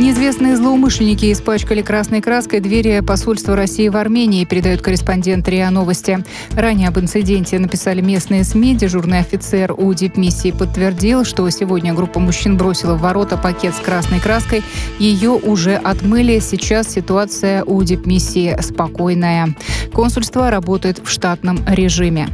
Неизвестные 0.00 0.56
злоумышленники 0.56 1.30
испачкали 1.30 1.82
красной 1.82 2.22
краской 2.22 2.60
двери 2.60 3.00
посольства 3.00 3.54
России 3.54 3.88
в 3.88 3.98
Армении, 3.98 4.46
передают 4.46 4.80
корреспондент 4.80 5.46
РИА 5.46 5.68
Новости. 5.68 6.24
Ранее 6.52 6.88
об 6.88 6.98
инциденте 6.98 7.58
написали 7.58 8.00
местные 8.00 8.44
СМИ. 8.44 8.76
Дежурный 8.76 9.18
офицер 9.18 9.74
у 9.76 9.92
дипмиссии 9.92 10.52
подтвердил, 10.52 11.24
что 11.24 11.50
сегодня 11.50 11.92
группа 11.92 12.18
мужчин 12.18 12.56
бросила 12.56 12.94
в 12.94 13.02
ворота 13.02 13.36
пакет 13.36 13.74
с 13.74 13.78
красной 13.78 14.20
краской. 14.20 14.62
Ее 14.98 15.32
уже 15.32 15.74
отмыли. 15.74 16.38
Сейчас 16.38 16.88
ситуация 16.88 17.62
у 17.64 17.82
дипмиссии 17.82 18.56
спокойная. 18.62 19.54
Консульство 19.92 20.50
работает 20.50 20.98
в 21.04 21.10
штатном 21.10 21.58
режиме. 21.68 22.28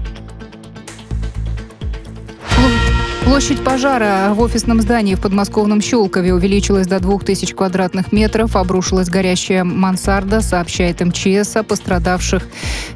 Площадь 3.27 3.65
пожара 3.65 4.33
в 4.33 4.41
офисном 4.41 4.81
здании 4.81 5.17
в 5.17 5.21
подмосковном 5.21 5.81
Щелкове 5.81 6.33
увеличилась 6.33 6.87
до 6.87 7.01
2000 7.01 7.55
квадратных 7.55 8.13
метров. 8.13 8.55
Обрушилась 8.55 9.09
горящая 9.09 9.65
мансарда, 9.65 10.41
сообщает 10.41 11.01
МЧС. 11.01 11.57
О 11.57 11.65
пострадавших 11.65 12.45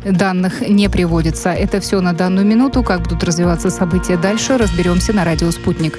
данных 0.04 0.60
не 0.68 0.88
приводится. 0.88 1.50
Это 1.50 1.80
все 1.80 2.00
на 2.00 2.12
данную 2.12 2.46
минуту. 2.46 2.84
Как 2.84 3.02
будут 3.02 3.24
развиваться 3.24 3.70
события 3.70 4.16
дальше, 4.16 4.56
разберемся 4.56 5.12
на 5.12 5.24
радио 5.24 5.50
«Спутник». 5.50 5.98